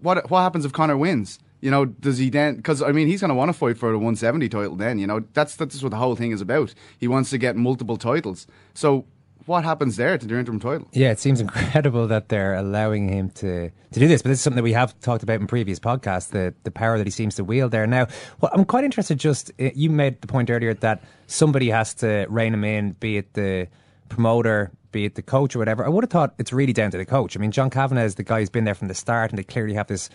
what 0.00 0.30
what 0.30 0.42
happens 0.42 0.64
if 0.64 0.72
Conor 0.72 0.96
wins? 0.96 1.38
You 1.60 1.70
know, 1.70 1.86
does 1.86 2.18
he 2.18 2.28
then? 2.28 2.56
Because 2.56 2.82
I 2.82 2.92
mean, 2.92 3.08
he's 3.08 3.20
going 3.20 3.30
to 3.30 3.34
want 3.34 3.48
to 3.48 3.54
fight 3.54 3.78
for 3.78 3.90
the 3.90 3.96
170 3.96 4.48
title. 4.50 4.76
Then, 4.76 4.98
you 4.98 5.06
know, 5.06 5.24
that's 5.32 5.56
that's 5.56 5.82
what 5.82 5.90
the 5.90 5.96
whole 5.96 6.14
thing 6.14 6.30
is 6.30 6.40
about. 6.40 6.74
He 6.98 7.08
wants 7.08 7.30
to 7.30 7.38
get 7.38 7.56
multiple 7.56 7.96
titles. 7.96 8.46
So, 8.74 9.06
what 9.46 9.64
happens 9.64 9.96
there 9.96 10.18
to 10.18 10.26
the 10.26 10.38
interim 10.38 10.60
title? 10.60 10.88
Yeah, 10.92 11.10
it 11.10 11.18
seems 11.18 11.40
incredible 11.46 12.06
that 12.08 12.28
they're 12.28 12.54
allowing 12.54 13.08
him 13.08 13.30
to, 13.30 13.70
to 13.70 14.00
do 14.00 14.08
this. 14.08 14.22
But 14.22 14.30
this 14.30 14.38
is 14.38 14.42
something 14.42 14.56
that 14.56 14.62
we 14.62 14.72
have 14.72 14.98
talked 15.00 15.22
about 15.22 15.40
in 15.40 15.46
previous 15.46 15.78
podcasts 15.78 16.28
the, 16.28 16.54
the 16.64 16.70
power 16.70 16.98
that 16.98 17.06
he 17.06 17.10
seems 17.10 17.34
to 17.36 17.44
wield 17.44 17.70
there. 17.70 17.86
Now, 17.86 18.08
well, 18.40 18.50
I'm 18.54 18.64
quite 18.64 18.84
interested 18.84 19.18
just, 19.18 19.50
uh, 19.60 19.70
you 19.74 19.90
made 19.90 20.20
the 20.20 20.26
point 20.26 20.50
earlier 20.50 20.74
that 20.74 21.02
somebody 21.26 21.70
has 21.70 21.94
to 21.94 22.26
rein 22.28 22.54
him 22.54 22.64
in, 22.64 22.92
be 22.92 23.18
it 23.18 23.34
the 23.34 23.68
promoter, 24.08 24.70
be 24.94 25.04
it 25.04 25.16
the 25.16 25.22
coach 25.22 25.54
or 25.54 25.58
whatever. 25.58 25.84
I 25.84 25.88
would 25.90 26.04
have 26.04 26.10
thought 26.10 26.34
it's 26.38 26.52
really 26.52 26.72
down 26.72 26.90
to 26.92 26.96
the 26.96 27.04
coach. 27.04 27.36
I 27.36 27.40
mean, 27.40 27.50
John 27.50 27.68
Kavanagh 27.68 28.04
is 28.04 28.14
the 28.14 28.22
guy 28.22 28.40
who's 28.40 28.48
been 28.48 28.64
there 28.64 28.74
from 28.74 28.88
the 28.88 28.94
start 28.94 29.30
and 29.30 29.38
they 29.38 29.42
clearly 29.42 29.74
have 29.74 29.88
this 29.88 30.08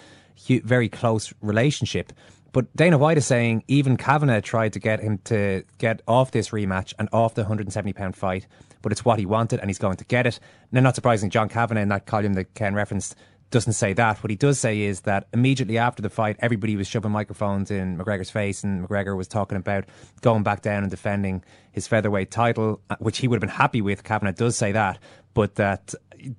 very 0.47 0.89
close 0.89 1.31
relationship. 1.41 2.13
But 2.51 2.75
Dana 2.75 2.97
White 2.97 3.17
is 3.17 3.27
saying 3.27 3.63
even 3.67 3.97
Kavanagh 3.97 4.41
tried 4.41 4.73
to 4.73 4.79
get 4.79 5.01
him 5.01 5.19
to 5.25 5.63
get 5.77 6.01
off 6.07 6.31
this 6.31 6.49
rematch 6.49 6.93
and 6.97 7.07
off 7.13 7.35
the 7.35 7.41
170 7.41 7.93
pound 7.93 8.15
fight, 8.15 8.47
but 8.81 8.91
it's 8.91 9.05
what 9.05 9.19
he 9.19 9.25
wanted 9.25 9.59
and 9.59 9.69
he's 9.69 9.77
going 9.77 9.97
to 9.97 10.05
get 10.05 10.25
it. 10.25 10.39
Now, 10.71 10.81
not 10.81 10.95
surprising, 10.95 11.29
John 11.29 11.49
Kavanagh 11.49 11.81
in 11.81 11.89
that 11.89 12.07
column 12.07 12.33
that 12.33 12.55
Ken 12.55 12.73
referenced 12.73 13.15
doesn't 13.51 13.73
say 13.73 13.93
that. 13.93 14.21
What 14.21 14.29
he 14.29 14.35
does 14.35 14.59
say 14.59 14.81
is 14.81 15.01
that 15.01 15.27
immediately 15.33 15.77
after 15.77 16.01
the 16.01 16.09
fight, 16.09 16.37
everybody 16.39 16.75
was 16.75 16.87
shoving 16.87 17.11
microphones 17.11 17.71
in 17.71 17.97
McGregor's 17.97 18.29
face, 18.29 18.63
and 18.63 18.87
McGregor 18.87 19.17
was 19.17 19.27
talking 19.27 19.57
about 19.57 19.85
going 20.21 20.43
back 20.43 20.61
down 20.61 20.83
and 20.83 20.91
defending 20.91 21.43
his 21.71 21.87
featherweight 21.87 22.31
title, 22.31 22.81
uh, 22.89 22.95
which 22.99 23.19
he 23.19 23.27
would 23.27 23.35
have 23.35 23.41
been 23.41 23.57
happy 23.57 23.81
with. 23.81 24.03
Kavanagh 24.03 24.33
does 24.33 24.55
say 24.55 24.71
that, 24.71 24.99
but 25.33 25.55
that 25.55 25.93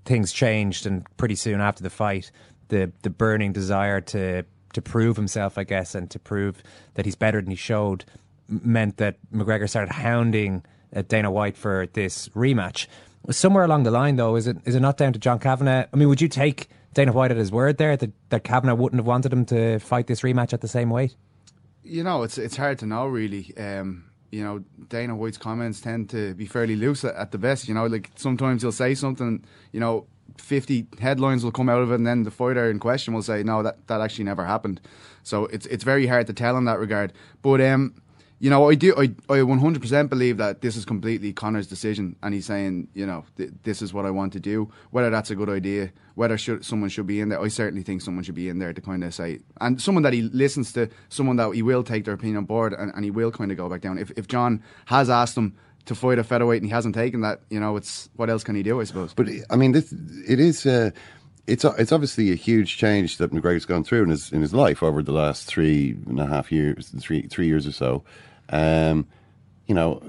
things 0.04 0.32
changed, 0.32 0.86
and 0.86 1.04
pretty 1.16 1.34
soon 1.34 1.60
after 1.60 1.82
the 1.82 1.90
fight, 1.90 2.30
the 2.68 2.92
the 3.02 3.10
burning 3.10 3.52
desire 3.52 4.00
to 4.00 4.44
to 4.72 4.82
prove 4.82 5.16
himself, 5.16 5.58
I 5.58 5.64
guess, 5.64 5.94
and 5.94 6.08
to 6.10 6.18
prove 6.18 6.62
that 6.94 7.04
he's 7.04 7.16
better 7.16 7.40
than 7.40 7.50
he 7.50 7.56
showed, 7.56 8.04
meant 8.48 8.98
that 8.98 9.16
McGregor 9.32 9.68
started 9.68 9.92
hounding 9.92 10.64
uh, 10.94 11.02
Dana 11.02 11.30
White 11.30 11.56
for 11.56 11.88
this 11.92 12.28
rematch. 12.30 12.86
Somewhere 13.30 13.64
along 13.64 13.82
the 13.82 13.90
line, 13.90 14.16
though, 14.16 14.36
is 14.36 14.46
it 14.46 14.58
is 14.64 14.74
it 14.76 14.80
not 14.80 14.96
down 14.96 15.12
to 15.12 15.18
John 15.18 15.38
Kavanagh? 15.38 15.86
I 15.92 15.96
mean, 15.96 16.08
would 16.08 16.20
you 16.20 16.28
take 16.28 16.68
Dana 16.94 17.12
White 17.12 17.30
at 17.30 17.36
his 17.36 17.52
word 17.52 17.78
there 17.78 17.96
that, 17.96 18.10
that 18.30 18.44
Kavanagh 18.44 18.74
wouldn't 18.74 18.98
have 18.98 19.06
wanted 19.06 19.32
him 19.32 19.44
to 19.46 19.78
fight 19.78 20.06
this 20.06 20.22
rematch 20.22 20.52
at 20.52 20.60
the 20.60 20.68
same 20.68 20.90
weight? 20.90 21.14
You 21.82 22.04
know, 22.04 22.22
it's 22.22 22.36
it's 22.36 22.56
hard 22.56 22.78
to 22.80 22.86
know 22.86 23.06
really. 23.06 23.54
Um, 23.56 24.04
you 24.30 24.44
know, 24.44 24.62
Dana 24.88 25.16
White's 25.16 25.38
comments 25.38 25.80
tend 25.80 26.10
to 26.10 26.34
be 26.34 26.46
fairly 26.46 26.76
loose 26.76 27.04
at, 27.04 27.14
at 27.16 27.32
the 27.32 27.38
best. 27.38 27.68
You 27.68 27.74
know, 27.74 27.86
like 27.86 28.10
sometimes 28.16 28.62
he'll 28.62 28.72
say 28.72 28.94
something. 28.94 29.44
You 29.72 29.80
know, 29.80 30.06
fifty 30.38 30.86
headlines 31.00 31.42
will 31.42 31.52
come 31.52 31.68
out 31.68 31.82
of 31.82 31.90
it, 31.90 31.96
and 31.96 32.06
then 32.06 32.22
the 32.24 32.30
fighter 32.30 32.70
in 32.70 32.78
question 32.78 33.14
will 33.14 33.22
say, 33.22 33.42
"No, 33.42 33.62
that 33.62 33.86
that 33.88 34.00
actually 34.00 34.24
never 34.24 34.44
happened." 34.44 34.80
So 35.22 35.46
it's 35.46 35.66
it's 35.66 35.84
very 35.84 36.06
hard 36.06 36.26
to 36.28 36.32
tell 36.32 36.56
in 36.56 36.64
that 36.66 36.78
regard. 36.78 37.12
But 37.42 37.60
um, 37.60 37.94
you 38.40 38.48
know, 38.48 38.70
I 38.70 38.74
do 38.74 38.94
I 38.96 39.14
I 39.32 39.42
one 39.42 39.58
hundred 39.58 39.82
percent 39.82 40.08
believe 40.08 40.38
that 40.38 40.62
this 40.62 40.74
is 40.74 40.86
completely 40.86 41.32
Conor's 41.32 41.66
decision, 41.66 42.16
and 42.22 42.32
he's 42.32 42.46
saying, 42.46 42.88
you 42.94 43.06
know, 43.06 43.24
th- 43.36 43.50
this 43.64 43.82
is 43.82 43.92
what 43.92 44.06
I 44.06 44.10
want 44.10 44.32
to 44.32 44.40
do. 44.40 44.72
Whether 44.90 45.10
that's 45.10 45.30
a 45.30 45.34
good 45.34 45.50
idea, 45.50 45.92
whether 46.14 46.38
should 46.38 46.64
someone 46.64 46.88
should 46.88 47.06
be 47.06 47.20
in 47.20 47.28
there, 47.28 47.38
I 47.38 47.48
certainly 47.48 47.82
think 47.82 48.00
someone 48.00 48.24
should 48.24 48.34
be 48.34 48.48
in 48.48 48.58
there 48.58 48.72
to 48.72 48.80
kind 48.80 49.04
of 49.04 49.14
say, 49.14 49.40
and 49.60 49.80
someone 49.80 50.02
that 50.04 50.14
he 50.14 50.22
listens 50.22 50.72
to, 50.72 50.88
someone 51.10 51.36
that 51.36 51.52
he 51.54 51.60
will 51.60 51.84
take 51.84 52.06
their 52.06 52.14
opinion 52.14 52.38
on 52.38 52.44
board, 52.46 52.72
and, 52.72 52.90
and 52.94 53.04
he 53.04 53.10
will 53.10 53.30
kind 53.30 53.50
of 53.52 53.58
go 53.58 53.68
back 53.68 53.82
down. 53.82 53.98
If 53.98 54.10
if 54.16 54.26
John 54.26 54.62
has 54.86 55.10
asked 55.10 55.36
him 55.36 55.54
to 55.84 55.94
fight 55.94 56.18
a 56.18 56.24
featherweight 56.24 56.62
and 56.62 56.70
he 56.70 56.72
hasn't 56.72 56.94
taken 56.94 57.20
that, 57.20 57.42
you 57.50 57.60
know, 57.60 57.76
it's 57.76 58.08
what 58.16 58.30
else 58.30 58.42
can 58.42 58.54
he 58.54 58.62
do? 58.62 58.80
I 58.80 58.84
suppose. 58.84 59.12
But 59.12 59.28
I 59.50 59.56
mean, 59.56 59.72
this 59.72 59.92
it 60.26 60.40
is. 60.40 60.64
Uh, 60.64 60.92
it's 61.46 61.64
it's 61.64 61.92
obviously 61.92 62.30
a 62.30 62.36
huge 62.36 62.78
change 62.78 63.18
that 63.18 63.32
McGregor's 63.32 63.66
gone 63.66 63.84
through 63.84 64.04
in 64.04 64.10
his 64.10 64.32
in 64.32 64.40
his 64.40 64.54
life 64.54 64.82
over 64.82 65.02
the 65.02 65.12
last 65.12 65.46
three 65.46 65.96
and 66.06 66.20
a 66.20 66.26
half 66.26 66.50
years, 66.50 66.94
three 67.00 67.22
three 67.22 67.46
years 67.46 67.66
or 67.66 67.72
so. 67.72 68.02
Um, 68.50 69.06
you 69.66 69.74
know, 69.74 70.02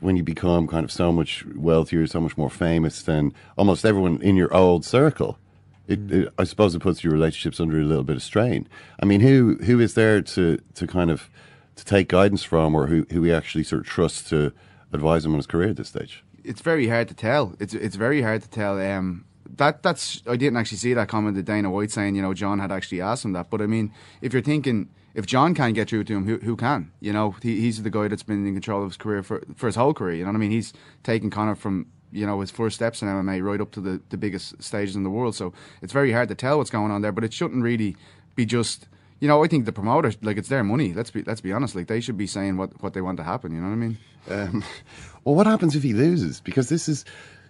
when 0.00 0.16
you 0.16 0.22
become 0.22 0.66
kind 0.66 0.84
of 0.84 0.90
so 0.90 1.12
much 1.12 1.44
wealthier, 1.54 2.06
so 2.06 2.20
much 2.20 2.36
more 2.36 2.48
famous 2.50 3.02
than 3.02 3.34
almost 3.58 3.84
everyone 3.84 4.20
in 4.22 4.36
your 4.36 4.54
old 4.54 4.84
circle, 4.84 5.38
it, 5.86 6.10
it, 6.10 6.32
I 6.38 6.44
suppose 6.44 6.74
it 6.74 6.80
puts 6.80 7.04
your 7.04 7.12
relationships 7.12 7.60
under 7.60 7.78
a 7.78 7.84
little 7.84 8.04
bit 8.04 8.16
of 8.16 8.22
strain. 8.22 8.66
I 9.00 9.04
mean, 9.04 9.20
who 9.20 9.58
who 9.64 9.80
is 9.80 9.94
there 9.94 10.22
to, 10.22 10.58
to 10.74 10.86
kind 10.86 11.10
of 11.10 11.28
to 11.76 11.84
take 11.84 12.08
guidance 12.08 12.42
from, 12.42 12.74
or 12.74 12.86
who 12.86 13.06
who 13.10 13.22
he 13.22 13.32
actually 13.32 13.64
sort 13.64 13.82
of 13.82 13.86
trusts 13.86 14.28
to 14.30 14.52
advise 14.92 15.24
him 15.24 15.32
on 15.32 15.38
his 15.38 15.46
career 15.46 15.70
at 15.70 15.76
this 15.76 15.88
stage? 15.88 16.24
it's 16.44 16.60
very 16.60 16.88
hard 16.88 17.08
to 17.08 17.14
tell. 17.14 17.54
It's 17.58 17.74
it's 17.74 17.96
very 17.96 18.22
hard 18.22 18.42
to 18.42 18.48
tell. 18.48 18.80
Um, 18.80 19.24
that 19.56 19.82
that's 19.82 20.22
I 20.26 20.36
didn't 20.36 20.56
actually 20.56 20.78
see 20.78 20.94
that 20.94 21.08
comment 21.08 21.36
that 21.36 21.44
Dana 21.44 21.70
White 21.70 21.90
saying 21.90 22.14
you 22.14 22.22
know 22.22 22.34
John 22.34 22.58
had 22.58 22.72
actually 22.72 23.00
asked 23.00 23.24
him 23.24 23.32
that. 23.32 23.50
But 23.50 23.60
I 23.60 23.66
mean, 23.66 23.92
if 24.20 24.32
you're 24.32 24.42
thinking 24.42 24.88
if 25.14 25.26
John 25.26 25.54
can't 25.54 25.74
get 25.74 25.88
through 25.88 26.04
to 26.04 26.16
him, 26.16 26.26
who 26.26 26.38
who 26.38 26.56
can? 26.56 26.90
You 27.00 27.12
know, 27.12 27.34
he, 27.42 27.60
he's 27.60 27.82
the 27.82 27.90
guy 27.90 28.08
that's 28.08 28.22
been 28.22 28.46
in 28.46 28.54
control 28.54 28.82
of 28.82 28.90
his 28.90 28.96
career 28.96 29.22
for 29.22 29.42
for 29.54 29.66
his 29.66 29.76
whole 29.76 29.94
career. 29.94 30.16
You 30.16 30.24
know 30.24 30.30
what 30.30 30.36
I 30.36 30.40
mean? 30.40 30.50
He's 30.50 30.72
taken 31.02 31.30
Conor 31.30 31.54
from 31.54 31.86
you 32.10 32.26
know 32.26 32.40
his 32.40 32.50
first 32.50 32.76
steps 32.76 33.02
in 33.02 33.08
MMA 33.08 33.42
right 33.42 33.60
up 33.60 33.70
to 33.72 33.80
the 33.80 34.00
the 34.10 34.16
biggest 34.16 34.62
stages 34.62 34.96
in 34.96 35.02
the 35.02 35.10
world. 35.10 35.34
So 35.34 35.52
it's 35.82 35.92
very 35.92 36.12
hard 36.12 36.28
to 36.28 36.34
tell 36.34 36.58
what's 36.58 36.70
going 36.70 36.90
on 36.90 37.02
there. 37.02 37.12
But 37.12 37.24
it 37.24 37.32
shouldn't 37.32 37.62
really 37.62 37.96
be 38.34 38.46
just. 38.46 38.88
You 39.20 39.28
know, 39.28 39.44
I 39.44 39.46
think 39.46 39.66
the 39.66 39.72
promoter, 39.72 40.12
like 40.22 40.36
it's 40.36 40.48
their 40.48 40.64
money. 40.64 40.92
Let's 40.92 41.12
be 41.12 41.22
let's 41.22 41.40
be 41.40 41.52
honest. 41.52 41.76
Like 41.76 41.86
they 41.86 42.00
should 42.00 42.16
be 42.16 42.26
saying 42.26 42.56
what, 42.56 42.82
what 42.82 42.92
they 42.92 43.00
want 43.00 43.18
to 43.18 43.22
happen. 43.22 43.54
You 43.54 43.60
know 43.60 43.68
what 43.68 43.74
I 43.74 43.76
mean? 43.76 43.98
Um, 44.28 44.64
well, 45.24 45.36
what 45.36 45.46
happens 45.46 45.76
if 45.76 45.84
he 45.84 45.92
loses? 45.92 46.40
Because 46.40 46.68
this 46.68 46.88
is. 46.88 47.04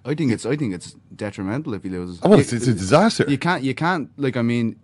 I 0.05 0.15
think 0.15 0.33
it's 0.33 0.45
I 0.45 0.57
think 0.57 0.75
it's 0.75 0.95
detrimental 1.17 1.73
if 1.73 1.83
he 1.83 1.89
loses. 1.89 2.21
Oh, 2.23 2.31
well, 2.31 2.41
it's, 2.41 2.53
it's 2.53 2.67
a 2.67 2.75
disaster. 2.75 3.25
You 3.27 3.39
can't 3.39 3.63
you 3.63 3.75
can't 3.75 4.11
like 4.19 4.37
I 4.37 4.43
mean, 4.43 4.79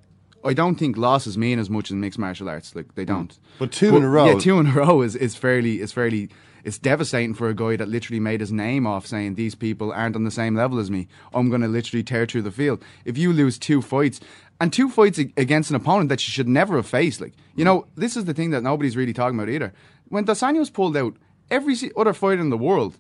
I 0.49 0.55
don't 0.55 0.76
think 0.76 0.96
losses 0.96 1.36
mean 1.38 1.59
as 1.59 1.70
much 1.70 1.90
in 1.90 2.01
mixed 2.01 2.18
martial 2.18 2.49
arts. 2.49 2.74
Like 2.74 2.94
they 2.94 3.05
don't. 3.05 3.32
Mm. 3.32 3.38
But 3.59 3.72
two 3.72 3.96
in 3.96 4.03
a 4.03 4.09
row- 4.09 4.32
Yeah, 4.32 4.38
two 4.38 4.59
in 4.59 4.66
a 4.68 4.72
row 4.72 5.03
is, 5.03 5.14
is 5.16 5.36
fairly 5.36 5.80
is 5.80 5.92
fairly 5.92 6.28
it's 6.64 6.78
devastating 6.78 7.34
for 7.34 7.49
a 7.49 7.55
guy 7.55 7.76
that 7.76 7.88
literally 7.88 8.20
made 8.20 8.40
his 8.40 8.53
name 8.53 8.86
off 8.86 9.07
saying 9.07 9.34
these 9.34 9.55
people 9.55 9.92
aren't 9.92 10.16
on 10.16 10.24
the 10.24 10.30
same 10.30 10.55
level 10.55 10.78
as 10.78 10.90
me. 10.90 11.07
I'm 11.32 11.49
going 11.49 11.61
to 11.62 11.68
literally 11.68 12.03
tear 12.03 12.26
through 12.26 12.42
the 12.42 12.51
field. 12.51 12.84
If 13.05 13.16
you 13.16 13.32
lose 13.32 13.59
two 13.59 13.80
fights 13.80 14.20
and 14.61 14.72
two 14.72 14.90
fights 14.90 15.18
against 15.18 15.70
an 15.70 15.76
opponent 15.76 16.09
that 16.09 16.26
you 16.26 16.32
should 16.32 16.49
never 16.49 16.76
have 16.76 16.86
faced, 16.86 17.20
like 17.20 17.34
you 17.55 17.64
know, 17.64 17.86
this 17.94 18.16
is 18.16 18.24
the 18.24 18.34
thing 18.34 18.51
that 18.51 18.62
nobody's 18.62 18.96
really 18.96 19.12
talking 19.12 19.38
about 19.38 19.49
either. 19.51 19.72
When 20.09 20.24
Dos 20.24 20.40
Anjos 20.40 20.72
pulled 20.72 20.96
out, 20.96 21.14
every 21.51 21.76
other 21.96 22.12
fighter 22.12 22.40
in 22.40 22.51
the 22.51 22.59
world 22.59 22.99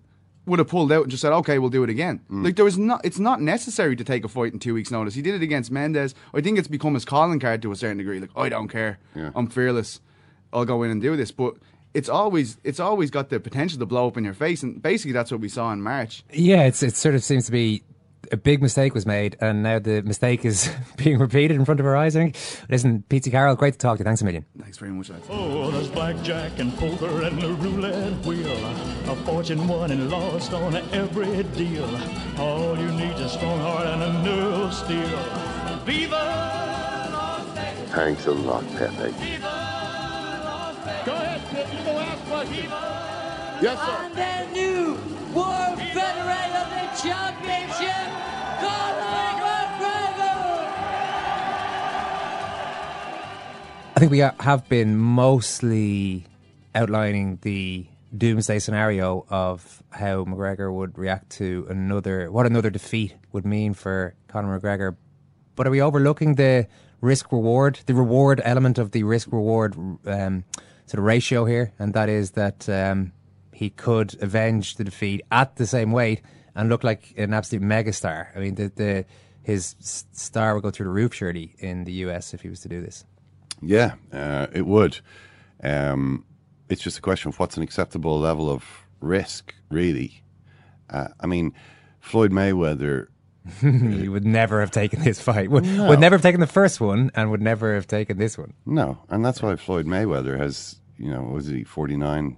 would 0.48 0.58
have 0.58 0.68
pulled 0.68 0.90
out 0.90 1.02
and 1.02 1.10
just 1.10 1.20
said, 1.20 1.32
"Okay, 1.32 1.58
we'll 1.58 1.70
do 1.70 1.84
it 1.84 1.90
again." 1.90 2.20
Mm. 2.30 2.44
Like 2.44 2.56
there 2.56 2.64
was 2.64 2.76
not, 2.78 3.04
it's 3.04 3.18
not 3.18 3.40
necessary 3.40 3.94
to 3.96 4.04
take 4.04 4.24
a 4.24 4.28
fight 4.28 4.52
in 4.52 4.58
two 4.58 4.74
weeks' 4.74 4.90
notice. 4.90 5.14
He 5.14 5.22
did 5.22 5.34
it 5.34 5.42
against 5.42 5.70
Mendes. 5.70 6.14
I 6.34 6.40
think 6.40 6.58
it's 6.58 6.68
become 6.68 6.94
his 6.94 7.04
calling 7.04 7.38
card 7.40 7.62
to 7.62 7.72
a 7.72 7.76
certain 7.76 7.98
degree. 7.98 8.18
Like 8.20 8.30
I 8.36 8.48
don't 8.48 8.68
care, 8.68 8.98
Yeah. 9.14 9.30
I'm 9.34 9.46
fearless. 9.48 10.00
I'll 10.52 10.64
go 10.64 10.82
in 10.82 10.90
and 10.90 11.00
do 11.02 11.16
this. 11.16 11.30
But 11.30 11.54
it's 11.94 12.08
always, 12.08 12.56
it's 12.64 12.80
always 12.80 13.10
got 13.10 13.28
the 13.30 13.40
potential 13.40 13.78
to 13.78 13.86
blow 13.86 14.08
up 14.08 14.16
in 14.16 14.24
your 14.24 14.34
face, 14.34 14.62
and 14.62 14.82
basically 14.82 15.12
that's 15.12 15.30
what 15.30 15.40
we 15.40 15.48
saw 15.48 15.72
in 15.72 15.82
March. 15.82 16.24
Yeah, 16.32 16.62
it's 16.64 16.82
it 16.82 16.96
sort 16.96 17.14
of 17.14 17.22
seems 17.22 17.46
to 17.46 17.52
be 17.52 17.82
a 18.32 18.36
big 18.36 18.62
mistake 18.62 18.94
was 18.94 19.06
made, 19.06 19.36
and 19.40 19.62
now 19.62 19.78
the 19.78 20.02
mistake 20.02 20.44
is 20.44 20.70
being 20.96 21.18
repeated 21.18 21.56
in 21.56 21.64
front 21.64 21.80
of 21.80 21.86
our 21.86 21.96
eyes. 21.96 22.16
I 22.16 22.20
think. 22.20 22.36
Listen, 22.68 23.02
Pete 23.08 23.24
Carroll, 23.30 23.56
great 23.56 23.72
to 23.74 23.78
talk 23.78 23.96
to 23.96 24.00
you. 24.00 24.04
Thanks 24.04 24.20
a 24.20 24.24
million. 24.24 24.44
Thanks 24.60 24.78
very 24.78 24.92
much, 24.92 25.10
lads. 25.10 25.26
Oh, 25.30 25.70
there's 25.70 25.88
blackjack 25.88 26.58
and 26.58 26.72
poker 26.76 27.22
and 27.22 27.40
the 27.40 27.48
roulette 27.54 28.24
wheel. 28.26 28.52
A 29.10 29.16
fortune 29.24 29.66
won 29.68 29.90
and 29.90 30.10
lost 30.10 30.52
on 30.52 30.76
every 30.92 31.42
deal. 31.42 31.88
All 32.38 32.76
you 32.78 32.90
need 32.92 33.12
is 33.14 33.20
a 33.20 33.28
strong 33.28 33.58
heart 33.60 33.86
and 33.86 34.02
a 34.02 34.22
nerve 34.22 34.54
of 34.54 34.74
steel. 34.74 35.18
Viva 35.84 36.14
Las 37.12 37.46
Vegas! 37.54 37.90
Thanks 37.92 38.26
a 38.26 38.32
lot, 38.32 38.64
Pepe. 38.76 39.12
Go 41.04 41.12
ahead, 41.14 41.40
kid. 41.50 41.78
You 41.78 41.84
go 41.84 41.98
ask 41.98 42.30
what 42.30 42.46
Viva. 42.48 43.58
Yes, 43.60 43.78
And 43.80 44.14
their 44.14 44.46
new 44.52 44.96
World 45.38 45.78
Federated 45.94 46.90
Championship, 47.00 48.08
Conor 48.58 49.22
McGregor! 49.38 50.66
I 53.94 54.00
think 54.00 54.10
we 54.10 54.18
have 54.18 54.68
been 54.68 54.96
mostly 54.96 56.26
outlining 56.74 57.38
the 57.42 57.86
doomsday 58.16 58.58
scenario 58.58 59.26
of 59.28 59.80
how 59.90 60.24
McGregor 60.24 60.74
would 60.74 60.98
react 60.98 61.30
to 61.38 61.68
another, 61.70 62.32
what 62.32 62.46
another 62.46 62.70
defeat 62.70 63.14
would 63.30 63.46
mean 63.46 63.74
for 63.74 64.14
Conor 64.26 64.58
McGregor. 64.58 64.96
But 65.54 65.68
are 65.68 65.70
we 65.70 65.80
overlooking 65.80 66.34
the 66.34 66.66
risk 67.00 67.30
reward, 67.30 67.78
the 67.86 67.94
reward 67.94 68.40
element 68.44 68.76
of 68.78 68.90
the 68.90 69.04
risk 69.04 69.30
reward 69.30 69.76
um, 69.76 70.42
sort 70.86 70.98
of 70.98 71.04
ratio 71.04 71.44
here? 71.44 71.72
And 71.78 71.94
that 71.94 72.08
is 72.08 72.32
that 72.32 72.68
um, 72.68 73.12
he 73.58 73.70
could 73.70 74.10
avenge 74.22 74.76
the 74.76 74.84
defeat 74.84 75.20
at 75.32 75.56
the 75.56 75.66
same 75.66 75.90
weight 75.90 76.20
and 76.54 76.68
look 76.68 76.84
like 76.84 77.12
an 77.16 77.34
absolute 77.34 77.64
megastar. 77.64 78.28
I 78.36 78.38
mean, 78.38 78.54
the, 78.54 78.68
the 78.74 79.04
his 79.42 79.74
star 80.12 80.54
would 80.54 80.62
go 80.62 80.70
through 80.70 80.86
the 80.86 80.92
roof, 80.92 81.12
surely, 81.12 81.56
in 81.58 81.82
the 81.82 81.92
US 82.04 82.34
if 82.34 82.42
he 82.42 82.48
was 82.48 82.60
to 82.60 82.68
do 82.68 82.80
this. 82.80 83.04
Yeah, 83.60 83.94
uh, 84.12 84.46
it 84.52 84.64
would. 84.64 85.00
Um, 85.64 86.24
it's 86.68 86.82
just 86.82 86.98
a 86.98 87.00
question 87.00 87.30
of 87.30 87.38
what's 87.40 87.56
an 87.56 87.64
acceptable 87.64 88.20
level 88.20 88.48
of 88.48 88.62
risk, 89.00 89.54
really. 89.70 90.22
Uh, 90.88 91.08
I 91.18 91.26
mean, 91.26 91.52
Floyd 92.00 92.30
Mayweather. 92.30 93.08
he 93.60 94.08
would 94.08 94.24
never 94.24 94.60
have 94.60 94.70
taken 94.70 95.02
this 95.02 95.20
fight. 95.20 95.50
Would, 95.50 95.64
No. 95.64 95.88
would 95.88 95.98
never 95.98 96.14
have 96.14 96.22
taken 96.22 96.40
the 96.40 96.46
first 96.46 96.80
one 96.80 97.10
and 97.16 97.30
would 97.32 97.42
never 97.42 97.74
have 97.74 97.88
taken 97.88 98.18
this 98.18 98.38
one. 98.38 98.52
No, 98.66 98.98
and 99.08 99.24
that's 99.24 99.42
why 99.42 99.56
Floyd 99.56 99.86
Mayweather 99.86 100.38
has, 100.38 100.76
you 100.96 101.10
know, 101.10 101.22
what 101.22 101.32
was 101.32 101.46
he 101.48 101.64
49, 101.64 102.36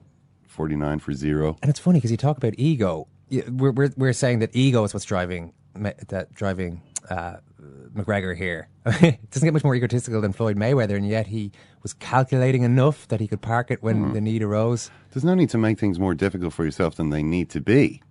49 0.60 0.98
for 0.98 1.14
zero? 1.14 1.56
And 1.62 1.70
it's 1.70 1.78
funny 1.80 1.96
because 1.98 2.10
you 2.10 2.18
talk 2.18 2.36
about 2.36 2.52
ego. 2.58 3.08
We're, 3.48 3.70
we're, 3.72 3.90
we're 3.96 4.12
saying 4.12 4.40
that 4.40 4.50
ego 4.54 4.84
is 4.84 4.92
what's 4.92 5.06
driving 5.06 5.54
that 5.74 6.34
driving 6.34 6.82
uh, 7.08 7.36
McGregor 7.94 8.36
here. 8.36 8.68
it 8.86 9.30
doesn't 9.30 9.46
get 9.46 9.54
much 9.54 9.64
more 9.64 9.74
egotistical 9.74 10.20
than 10.20 10.34
Floyd 10.34 10.58
Mayweather, 10.58 10.96
and 10.96 11.08
yet 11.08 11.28
he 11.28 11.50
was 11.82 11.94
calculating 11.94 12.62
enough 12.62 13.08
that 13.08 13.20
he 13.20 13.26
could 13.28 13.40
park 13.40 13.70
it 13.70 13.82
when 13.82 14.04
Mhm. 14.06 14.12
the 14.12 14.20
need 14.20 14.42
arose. 14.42 14.90
There's 15.12 15.24
no 15.24 15.34
need 15.34 15.48
to 15.50 15.58
make 15.58 15.78
things 15.78 15.98
more 15.98 16.14
difficult 16.14 16.52
for 16.52 16.64
yourself 16.66 16.96
than 16.96 17.08
they 17.08 17.22
need 17.22 17.48
to 17.50 17.60
be. 17.62 18.02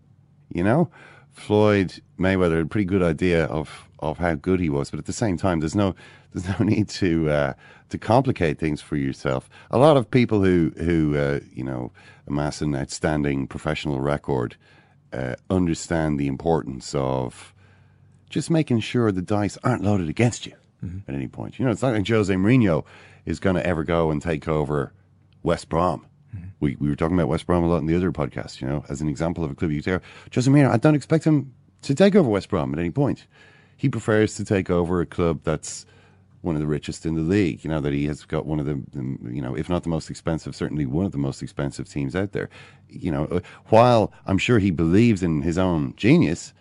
You 0.52 0.64
know, 0.64 0.90
Floyd 1.32 2.02
Mayweather 2.18 2.56
had 2.58 2.66
a 2.66 2.70
pretty 2.70 2.86
good 2.86 3.04
idea 3.04 3.46
of, 3.46 3.88
of 4.00 4.18
how 4.18 4.34
good 4.34 4.60
he 4.60 4.70
was, 4.70 4.90
but 4.90 4.98
at 5.00 5.06
the 5.06 5.14
same 5.14 5.38
time, 5.38 5.60
there's 5.60 5.76
no 5.76 5.94
there's 6.34 6.48
no 6.60 6.66
need 6.74 6.90
to 6.90 7.30
uh, 7.30 7.54
to 7.90 7.98
complicate 7.98 8.58
things 8.58 8.82
for 8.82 8.96
yourself. 8.96 9.50
A 9.70 9.78
lot 9.78 9.98
of 9.98 10.10
people 10.10 10.44
who 10.44 10.72
who 10.78 11.16
uh, 11.18 11.40
you 11.54 11.64
know 11.64 11.92
amass 12.30 12.62
an 12.62 12.76
outstanding 12.76 13.48
professional 13.48 14.00
record 14.00 14.56
uh, 15.12 15.36
understand 15.50 16.20
the 16.20 16.28
importance 16.28 16.94
of 16.96 17.54
just 18.30 18.50
making 18.50 18.80
sure 18.80 19.12
the 19.12 19.22
dice 19.22 19.58
aren't 19.64 19.84
loaded 19.84 20.10
against 20.10 20.46
you 20.46 20.54
at 21.08 21.16
any 21.16 21.28
point. 21.28 21.60
You 21.60 21.66
know, 21.66 21.72
it's 21.72 21.82
not 21.82 21.94
like 21.94 22.08
Jose 22.08 22.34
Mourinho 22.34 22.86
is 23.26 23.40
going 23.40 23.56
to 23.56 23.66
ever 23.66 23.84
go 23.84 24.12
and 24.12 24.22
take 24.22 24.48
over 24.48 24.94
West 25.44 25.70
Brom. 25.70 26.06
We, 26.60 26.76
we 26.76 26.90
were 26.90 26.96
talking 26.96 27.18
about 27.18 27.30
West 27.30 27.48
Brom 27.48 27.64
a 27.64 27.68
lot 27.68 27.78
in 27.78 27.86
the 27.86 27.96
other 27.96 28.12
podcast, 28.12 28.62
you 28.62 28.68
know, 28.68 28.84
as 28.90 29.02
an 29.02 29.10
example 29.10 29.44
of 29.44 29.52
a 29.52 29.56
club 29.56 29.72
you 29.72 29.82
take. 29.82 30.02
Jose 30.34 30.50
Mourinho, 30.50 30.70
I 30.70 30.78
don't 30.78 30.96
expect 30.96 31.24
him 31.24 31.54
to 31.84 31.96
take 31.96 32.16
over 32.16 32.30
West 32.30 32.50
Brom 32.50 32.74
at 32.74 32.80
any 32.80 32.92
point. 32.92 33.26
He 33.78 33.90
prefers 33.90 34.36
to 34.36 34.46
take 34.46 34.70
over 34.70 35.02
a 35.02 35.06
club 35.06 35.40
that's 35.44 35.86
one 36.42 36.56
of 36.56 36.62
the 36.62 36.68
richest 36.68 37.06
in 37.06 37.16
the 37.16 37.22
league. 37.22 37.64
You 37.64 37.70
know 37.70 37.82
that 37.82 37.94
he 37.94 38.06
has 38.06 38.24
got 38.26 38.46
one 38.46 38.60
of 38.60 38.66
the, 38.66 38.82
the 38.92 39.34
you 39.34 39.42
know, 39.42 39.56
if 39.56 39.70
not 39.70 39.84
the 39.84 39.90
most 39.90 40.10
expensive, 40.10 40.56
certainly 40.56 40.86
one 40.86 41.06
of 41.06 41.12
the 41.12 41.18
most 41.18 41.42
expensive 41.44 41.90
teams 41.90 42.16
out 42.16 42.32
there. 42.32 42.50
You 42.90 43.12
know, 43.12 43.26
uh, 43.26 43.40
while 43.68 44.12
I'm 44.26 44.38
sure 44.38 44.60
he 44.60 44.72
believes 44.72 45.22
in 45.24 45.42
his 45.42 45.58
own 45.58 45.94
genius, 45.98 46.54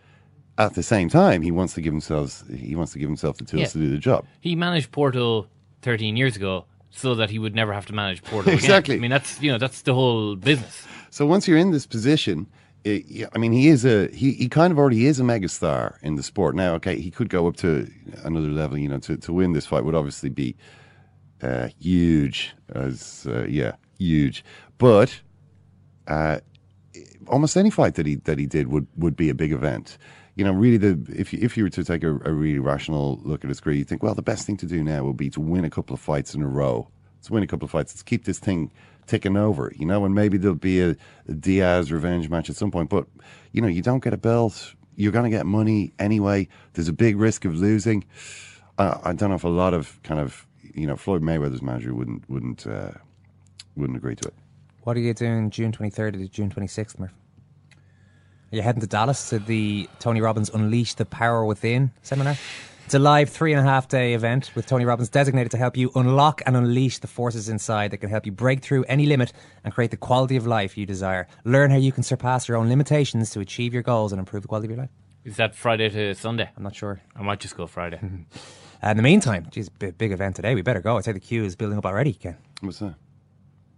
at 0.58 0.74
the 0.74 0.82
same 0.82 1.08
time 1.08 1.42
he 1.42 1.50
wants 1.52 1.74
to 1.74 1.80
give 1.80 1.92
himself 1.92 2.42
he 2.52 2.74
wants 2.74 2.92
to 2.92 2.98
give 2.98 3.08
himself 3.08 3.36
the 3.38 3.44
tools 3.44 3.60
Yeah. 3.62 3.68
to 3.68 3.78
do 3.78 3.90
the 3.90 3.98
job. 3.98 4.26
He 4.40 4.56
managed 4.56 4.90
Porto 4.90 5.46
13 5.82 6.16
years 6.16 6.34
ago 6.34 6.64
so 6.90 7.14
that 7.14 7.30
he 7.30 7.38
would 7.38 7.54
never 7.54 7.72
have 7.72 7.86
to 7.86 7.92
manage 7.92 8.22
Porto 8.24 8.48
again. 8.48 8.54
Exactly. 8.54 8.96
I 8.96 8.98
mean, 8.98 9.10
that's 9.12 9.40
you 9.40 9.52
know 9.52 9.58
that's 9.58 9.82
the 9.82 9.94
whole 9.94 10.34
business. 10.34 10.86
So 11.10 11.24
once 11.26 11.46
you're 11.46 11.58
in 11.58 11.70
this 11.70 11.86
position, 11.86 12.46
I 12.86 13.38
mean, 13.38 13.52
he 13.52 13.68
is 13.68 13.84
a 13.84 14.08
he, 14.08 14.32
he 14.32 14.48
kind 14.48 14.72
of 14.72 14.78
already 14.78 15.06
is 15.06 15.20
a 15.20 15.22
megastar 15.22 15.96
in 16.02 16.14
the 16.14 16.22
sport. 16.22 16.54
Now, 16.54 16.74
okay, 16.74 16.98
he 17.00 17.10
could 17.10 17.28
go 17.28 17.46
up 17.46 17.56
to 17.56 17.90
another 18.24 18.48
level. 18.48 18.78
You 18.78 18.88
know, 18.88 18.98
to, 19.00 19.16
to 19.16 19.32
win 19.32 19.52
this 19.52 19.66
fight 19.66 19.84
would 19.84 19.94
obviously 19.94 20.30
be 20.30 20.56
uh, 21.42 21.68
huge, 21.80 22.54
as 22.74 23.26
uh, 23.28 23.44
yeah, 23.48 23.72
huge. 23.98 24.44
But 24.78 25.20
uh, 26.06 26.38
almost 27.26 27.56
any 27.56 27.70
fight 27.70 27.96
that 27.96 28.06
he 28.06 28.16
that 28.16 28.38
he 28.38 28.46
did 28.46 28.68
would 28.68 28.86
would 28.96 29.16
be 29.16 29.28
a 29.28 29.34
big 29.34 29.52
event. 29.52 29.98
You 30.36 30.44
know, 30.44 30.52
really, 30.52 30.76
the 30.76 30.98
if 31.14 31.32
you, 31.32 31.40
if 31.42 31.56
you 31.56 31.64
were 31.64 31.70
to 31.70 31.82
take 31.82 32.04
a, 32.04 32.10
a 32.10 32.32
really 32.32 32.60
rational 32.60 33.20
look 33.24 33.44
at 33.44 33.48
his 33.48 33.60
career, 33.60 33.76
you 33.76 33.84
think, 33.84 34.02
well, 34.02 34.14
the 34.14 34.22
best 34.22 34.46
thing 34.46 34.56
to 34.58 34.66
do 34.66 34.84
now 34.84 35.04
would 35.04 35.16
be 35.16 35.30
to 35.30 35.40
win 35.40 35.64
a 35.64 35.70
couple 35.70 35.94
of 35.94 36.00
fights 36.00 36.34
in 36.34 36.42
a 36.42 36.48
row. 36.48 36.88
Let's 37.16 37.30
win 37.30 37.42
a 37.42 37.46
couple 37.46 37.64
of 37.64 37.72
fights. 37.72 37.92
Let's 37.92 38.04
keep 38.04 38.24
this 38.24 38.38
thing 38.38 38.70
ticking 39.08 39.36
over. 39.36 39.72
You 39.76 39.86
know, 39.86 40.04
and 40.04 40.14
maybe 40.14 40.38
there'll 40.38 40.56
be 40.56 40.80
a, 40.80 40.96
a 41.28 41.32
Diaz 41.32 41.90
revenge 41.90 42.28
match 42.28 42.48
at 42.48 42.56
some 42.56 42.70
point. 42.70 42.90
But 42.90 43.06
you 43.52 43.60
know, 43.60 43.68
you 43.68 43.82
don't 43.82 44.02
get 44.02 44.12
a 44.12 44.18
belt. 44.18 44.74
You're 44.94 45.12
going 45.12 45.30
to 45.30 45.36
get 45.36 45.46
money 45.46 45.92
anyway. 45.98 46.48
There's 46.74 46.88
a 46.88 46.92
big 46.92 47.16
risk 47.16 47.44
of 47.44 47.56
losing. 47.56 48.04
Uh, 48.78 48.98
I 49.04 49.12
don't 49.12 49.30
know 49.30 49.36
if 49.36 49.44
a 49.44 49.48
lot 49.48 49.74
of 49.74 50.00
kind 50.02 50.20
of 50.20 50.46
you 50.74 50.86
know 50.86 50.96
Floyd 50.96 51.22
Mayweather's 51.22 51.62
manager 51.62 51.94
wouldn't 51.94 52.28
wouldn't 52.28 52.66
uh, 52.66 52.92
wouldn't 53.76 53.96
agree 53.96 54.16
to 54.16 54.28
it. 54.28 54.34
What 54.84 54.96
are 54.96 55.00
you 55.00 55.12
doing 55.12 55.50
June 55.50 55.72
23rd 55.72 56.12
to 56.14 56.28
June 56.28 56.50
26th, 56.50 56.98
Murph? 56.98 57.12
Are 58.50 58.56
you 58.56 58.62
heading 58.62 58.80
to 58.80 58.86
Dallas 58.86 59.28
to 59.28 59.38
the 59.38 59.88
Tony 59.98 60.22
Robbins 60.22 60.48
Unleash 60.48 60.94
the 60.94 61.04
Power 61.04 61.44
Within 61.44 61.92
seminar? 62.00 62.36
It's 62.88 62.94
a 62.94 62.98
live 62.98 63.28
three 63.28 63.52
and 63.52 63.60
a 63.60 63.70
half 63.70 63.86
day 63.86 64.14
event 64.14 64.50
with 64.54 64.64
Tony 64.64 64.86
Robbins 64.86 65.10
designated 65.10 65.50
to 65.50 65.58
help 65.58 65.76
you 65.76 65.92
unlock 65.94 66.40
and 66.46 66.56
unleash 66.56 67.00
the 67.00 67.06
forces 67.06 67.50
inside 67.50 67.90
that 67.90 67.98
can 67.98 68.08
help 68.08 68.24
you 68.24 68.32
break 68.32 68.62
through 68.62 68.84
any 68.84 69.04
limit 69.04 69.30
and 69.62 69.74
create 69.74 69.90
the 69.90 69.98
quality 69.98 70.36
of 70.36 70.46
life 70.46 70.78
you 70.78 70.86
desire. 70.86 71.28
Learn 71.44 71.70
how 71.70 71.76
you 71.76 71.92
can 71.92 72.02
surpass 72.02 72.48
your 72.48 72.56
own 72.56 72.70
limitations 72.70 73.28
to 73.32 73.40
achieve 73.40 73.74
your 73.74 73.82
goals 73.82 74.10
and 74.10 74.18
improve 74.18 74.40
the 74.40 74.48
quality 74.48 74.68
of 74.68 74.70
your 74.70 74.78
life. 74.78 74.90
Is 75.22 75.36
that 75.36 75.54
Friday 75.54 75.90
to 75.90 76.14
Sunday? 76.14 76.48
I'm 76.56 76.62
not 76.62 76.74
sure. 76.74 77.02
I 77.14 77.20
might 77.20 77.40
just 77.40 77.58
go 77.58 77.66
Friday. 77.66 78.00
Uh, 78.02 78.88
in 78.88 78.96
the 78.96 79.02
meantime, 79.02 79.48
geez, 79.50 79.68
big, 79.68 79.98
big 79.98 80.10
event 80.10 80.36
today. 80.36 80.54
We 80.54 80.62
better 80.62 80.80
go. 80.80 80.96
I'd 80.96 81.04
say 81.04 81.12
the 81.12 81.20
queue 81.20 81.44
is 81.44 81.56
building 81.56 81.76
up 81.76 81.84
already, 81.84 82.14
Ken. 82.14 82.38
What's 82.62 82.78
that? 82.78 82.94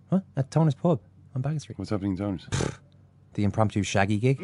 Huh? 0.08 0.20
At 0.36 0.52
Toner's 0.52 0.76
Pub 0.76 1.00
on 1.34 1.42
Baggot 1.42 1.62
Street. 1.62 1.80
What's 1.80 1.90
happening 1.90 2.12
in 2.12 2.18
Toners? 2.18 2.76
The 3.34 3.42
impromptu 3.42 3.82
Shaggy 3.82 4.18
gig. 4.18 4.38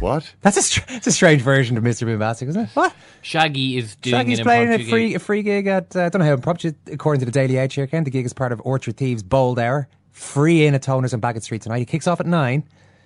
What? 0.00 0.32
That's 0.42 0.56
a, 0.56 0.62
str- 0.62 0.80
it's 0.88 1.06
a 1.06 1.12
strange 1.12 1.42
version 1.42 1.76
of 1.76 1.82
Mr. 1.84 2.06
Boombastic, 2.06 2.48
isn't 2.48 2.62
it? 2.62 2.68
What? 2.74 2.94
Shaggy 3.22 3.76
is 3.78 3.96
doing 3.96 4.14
Shaggy's 4.14 4.38
an 4.38 4.44
playing 4.44 4.72
a 4.72 4.78
free 4.78 5.08
gig. 5.08 5.16
a 5.16 5.18
free 5.18 5.42
gig 5.42 5.66
at 5.66 5.96
uh, 5.96 6.04
I 6.04 6.08
don't 6.08 6.20
know 6.20 6.26
how 6.26 6.34
impromptu 6.34 6.72
according 6.90 7.20
to 7.20 7.26
the 7.26 7.32
Daily 7.32 7.58
Edge 7.58 7.74
here, 7.74 7.86
Ken. 7.86 8.04
The 8.04 8.10
gig 8.10 8.24
is 8.24 8.32
part 8.32 8.52
of 8.52 8.60
Orchard 8.64 8.96
Thieves 8.96 9.22
Bold 9.22 9.58
Hour. 9.58 9.88
Free 10.12 10.66
in 10.66 10.74
at 10.74 10.82
Toners 10.82 11.12
on 11.14 11.20
Baggot 11.20 11.42
Street 11.42 11.62
tonight. 11.62 11.78
He 11.80 11.84
kicks 11.84 12.06
off 12.06 12.20
at 12.20 12.26
nine. 12.26 12.64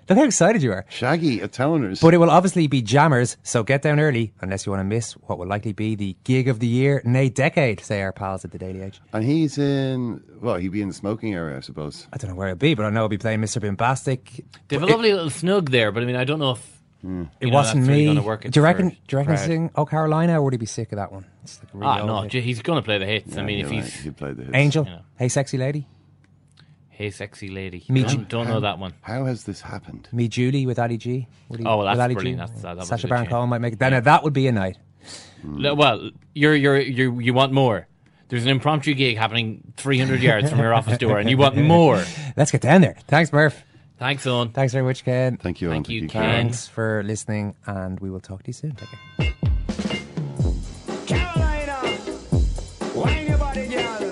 Look 0.08 0.18
how 0.18 0.24
excited 0.24 0.62
you 0.62 0.72
are. 0.72 0.84
Shaggy 0.88 1.40
at 1.42 1.52
Toners. 1.52 2.00
But 2.02 2.12
it 2.12 2.16
will 2.18 2.30
obviously 2.30 2.66
be 2.66 2.82
jammers, 2.82 3.36
so 3.44 3.62
get 3.62 3.82
down 3.82 4.00
early 4.00 4.32
unless 4.40 4.66
you 4.66 4.72
want 4.72 4.80
to 4.80 4.84
miss 4.84 5.12
what 5.12 5.38
will 5.38 5.46
likely 5.46 5.72
be 5.72 5.94
the 5.94 6.16
gig 6.24 6.48
of 6.48 6.58
the 6.58 6.66
year, 6.66 7.00
nay 7.04 7.28
decade, 7.28 7.80
say 7.80 8.02
our 8.02 8.12
pals 8.12 8.44
at 8.44 8.50
the 8.50 8.58
Daily 8.58 8.82
Edge. 8.82 9.00
And 9.12 9.24
he's 9.24 9.58
in, 9.58 10.22
well, 10.40 10.56
he'd 10.56 10.70
be 10.72 10.82
in 10.82 10.88
the 10.88 10.94
smoking 10.94 11.34
area, 11.34 11.56
I 11.56 11.60
suppose. 11.60 12.08
I 12.12 12.16
don't 12.16 12.30
know 12.30 12.36
where 12.36 12.48
he'll 12.48 12.56
be, 12.56 12.74
but 12.74 12.84
I 12.84 12.90
know 12.90 13.02
he'll 13.02 13.08
be 13.08 13.16
playing 13.18 13.40
Mr. 13.40 13.62
Boombastic. 13.62 14.44
They 14.68 14.76
have 14.76 14.82
a 14.82 14.86
lovely 14.86 15.12
little 15.12 15.30
snug 15.30 15.70
there, 15.70 15.92
but 15.92 16.02
I 16.02 16.06
mean, 16.06 16.16
I 16.16 16.24
don't 16.24 16.40
know 16.40 16.50
if 16.52 16.81
It 17.02 17.08
you 17.08 17.50
know, 17.50 17.54
wasn't 17.56 17.82
that's 17.84 17.88
me. 17.96 18.06
Gonna 18.06 18.22
work 18.22 18.42
do 18.48 18.50
you 18.60 18.62
reckon? 18.64 18.88
Do 18.90 18.96
you 19.10 19.18
reckon 19.18 19.32
he's 19.32 19.44
sing 19.44 19.70
"Oh 19.74 19.84
Carolina" 19.84 20.38
or 20.38 20.42
would 20.44 20.52
he 20.52 20.56
be 20.58 20.66
sick 20.66 20.92
of 20.92 20.96
that 20.96 21.10
one? 21.10 21.24
It's 21.42 21.58
like 21.62 21.74
a 21.74 21.76
really 21.76 21.90
Ah, 22.02 22.06
no, 22.06 22.20
hit. 22.22 22.32
he's 22.44 22.62
going 22.62 22.78
to 22.78 22.82
play 22.84 22.98
the 22.98 23.06
hits. 23.06 23.36
I 23.36 23.42
mean, 23.42 23.58
if 23.64 23.72
you're 23.72 23.82
he's 23.82 23.94
he'd 24.02 24.16
play 24.16 24.32
the 24.32 24.42
hits. 24.44 24.54
Angel, 24.54 24.84
You 24.84 24.90
know. 24.92 25.00
hey 25.16 25.28
sexy 25.28 25.58
lady, 25.58 25.88
hey 26.90 27.10
sexy 27.10 27.48
lady, 27.48 27.84
Me 27.88 28.02
don't, 28.02 28.10
Ju- 28.10 28.24
don't 28.28 28.46
know 28.48 28.60
that 28.60 28.78
one. 28.78 28.92
How 29.00 29.24
has 29.24 29.42
this 29.44 29.60
happened? 29.62 30.08
me 30.12 30.28
Julie 30.28 30.64
with 30.66 30.78
Ali 30.78 30.96
G. 30.96 31.26
Would 31.48 31.60
he, 31.60 31.66
Oh, 31.66 31.78
well, 31.78 31.86
that's 31.86 31.98
Ali 31.98 32.14
brilliant. 32.14 32.38
G? 32.38 32.40
That's- 32.40 32.62
that- 32.62 32.68
that 32.74 32.76
was 32.78 32.88
Sacha 32.88 33.08
Baron. 33.08 33.26
Cohen 33.26 33.48
might 33.48 33.60
make 33.60 33.72
it. 33.72 33.78
Then 33.80 33.94
uh, 33.94 34.00
that 34.00 34.22
would 34.22 34.32
be 34.32 34.46
a 34.46 34.52
night. 34.52 34.78
L- 35.44 35.74
Well, 35.76 36.10
you're 36.34 36.54
you're 36.54 36.78
you 36.80 37.18
you 37.18 37.34
want 37.34 37.52
more. 37.52 37.88
There's 38.28 38.44
an 38.44 38.50
impromptu 38.50 38.94
gig 38.94 39.18
happening 39.18 39.72
300 39.76 40.22
yards 40.22 40.48
from 40.48 40.60
your 40.60 40.72
office 40.72 40.96
door, 40.98 41.18
and 41.18 41.28
you 41.28 41.36
want 41.36 41.56
more. 41.56 42.02
Let's 42.36 42.50
get 42.52 42.60
down 42.62 42.80
there. 42.80 42.96
Thanks, 43.08 43.30
Murph. 43.32 43.62
Thanks, 44.02 44.26
Owen. 44.26 44.48
Thanks 44.48 44.72
very 44.72 44.84
much, 44.84 45.04
Ken. 45.04 45.36
Thank 45.36 45.60
you, 45.60 45.68
Thank 45.70 45.86
Owen. 45.88 45.94
you, 45.94 46.08
Ken. 46.08 46.22
Thanks 46.22 46.66
for 46.66 47.04
listening, 47.04 47.54
and 47.66 48.00
we 48.00 48.10
will 48.10 48.18
talk 48.18 48.42
to 48.42 48.48
you 48.48 48.52
soon. 48.52 48.74
Take 48.74 48.88
care. 49.16 49.32
Carolina, 51.06 51.98
wine 52.96 53.26
your 53.28 53.38
body, 53.38 53.68
girl. 53.68 54.11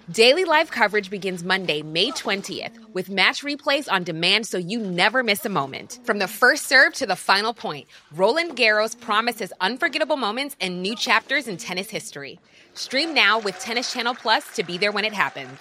Daily 0.11 0.43
live 0.43 0.71
coverage 0.71 1.09
begins 1.09 1.41
Monday, 1.41 1.83
May 1.83 2.11
20th, 2.11 2.77
with 2.93 3.09
match 3.09 3.43
replays 3.43 3.89
on 3.89 4.03
demand 4.03 4.45
so 4.45 4.57
you 4.57 4.77
never 4.79 5.23
miss 5.23 5.45
a 5.45 5.49
moment. 5.49 5.99
From 6.03 6.19
the 6.19 6.27
first 6.27 6.67
serve 6.67 6.93
to 6.95 7.05
the 7.05 7.15
final 7.15 7.53
point, 7.53 7.87
Roland 8.13 8.57
Garros 8.57 8.99
promises 8.99 9.53
unforgettable 9.61 10.17
moments 10.17 10.57
and 10.59 10.81
new 10.81 10.97
chapters 10.97 11.47
in 11.47 11.55
tennis 11.55 11.89
history. 11.89 12.39
Stream 12.73 13.13
now 13.13 13.39
with 13.39 13.57
Tennis 13.59 13.93
Channel 13.93 14.15
Plus 14.15 14.53
to 14.55 14.63
be 14.63 14.77
there 14.77 14.91
when 14.91 15.05
it 15.05 15.13
happens. 15.13 15.57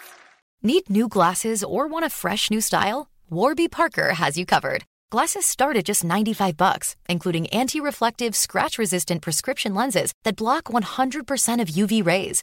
Need 0.62 0.90
new 0.90 1.06
glasses 1.06 1.62
or 1.62 1.86
want 1.86 2.04
a 2.04 2.10
fresh 2.10 2.50
new 2.50 2.60
style? 2.60 3.08
Warby 3.28 3.68
Parker 3.68 4.14
has 4.14 4.36
you 4.36 4.46
covered. 4.46 4.82
Glasses 5.10 5.46
start 5.46 5.76
at 5.76 5.84
just 5.84 6.02
95 6.02 6.56
bucks, 6.56 6.96
including 7.08 7.46
anti-reflective, 7.48 8.34
scratch-resistant 8.34 9.22
prescription 9.22 9.74
lenses 9.74 10.12
that 10.24 10.34
block 10.34 10.64
100% 10.64 11.60
of 11.60 11.68
UV 11.68 12.04
rays. 12.04 12.42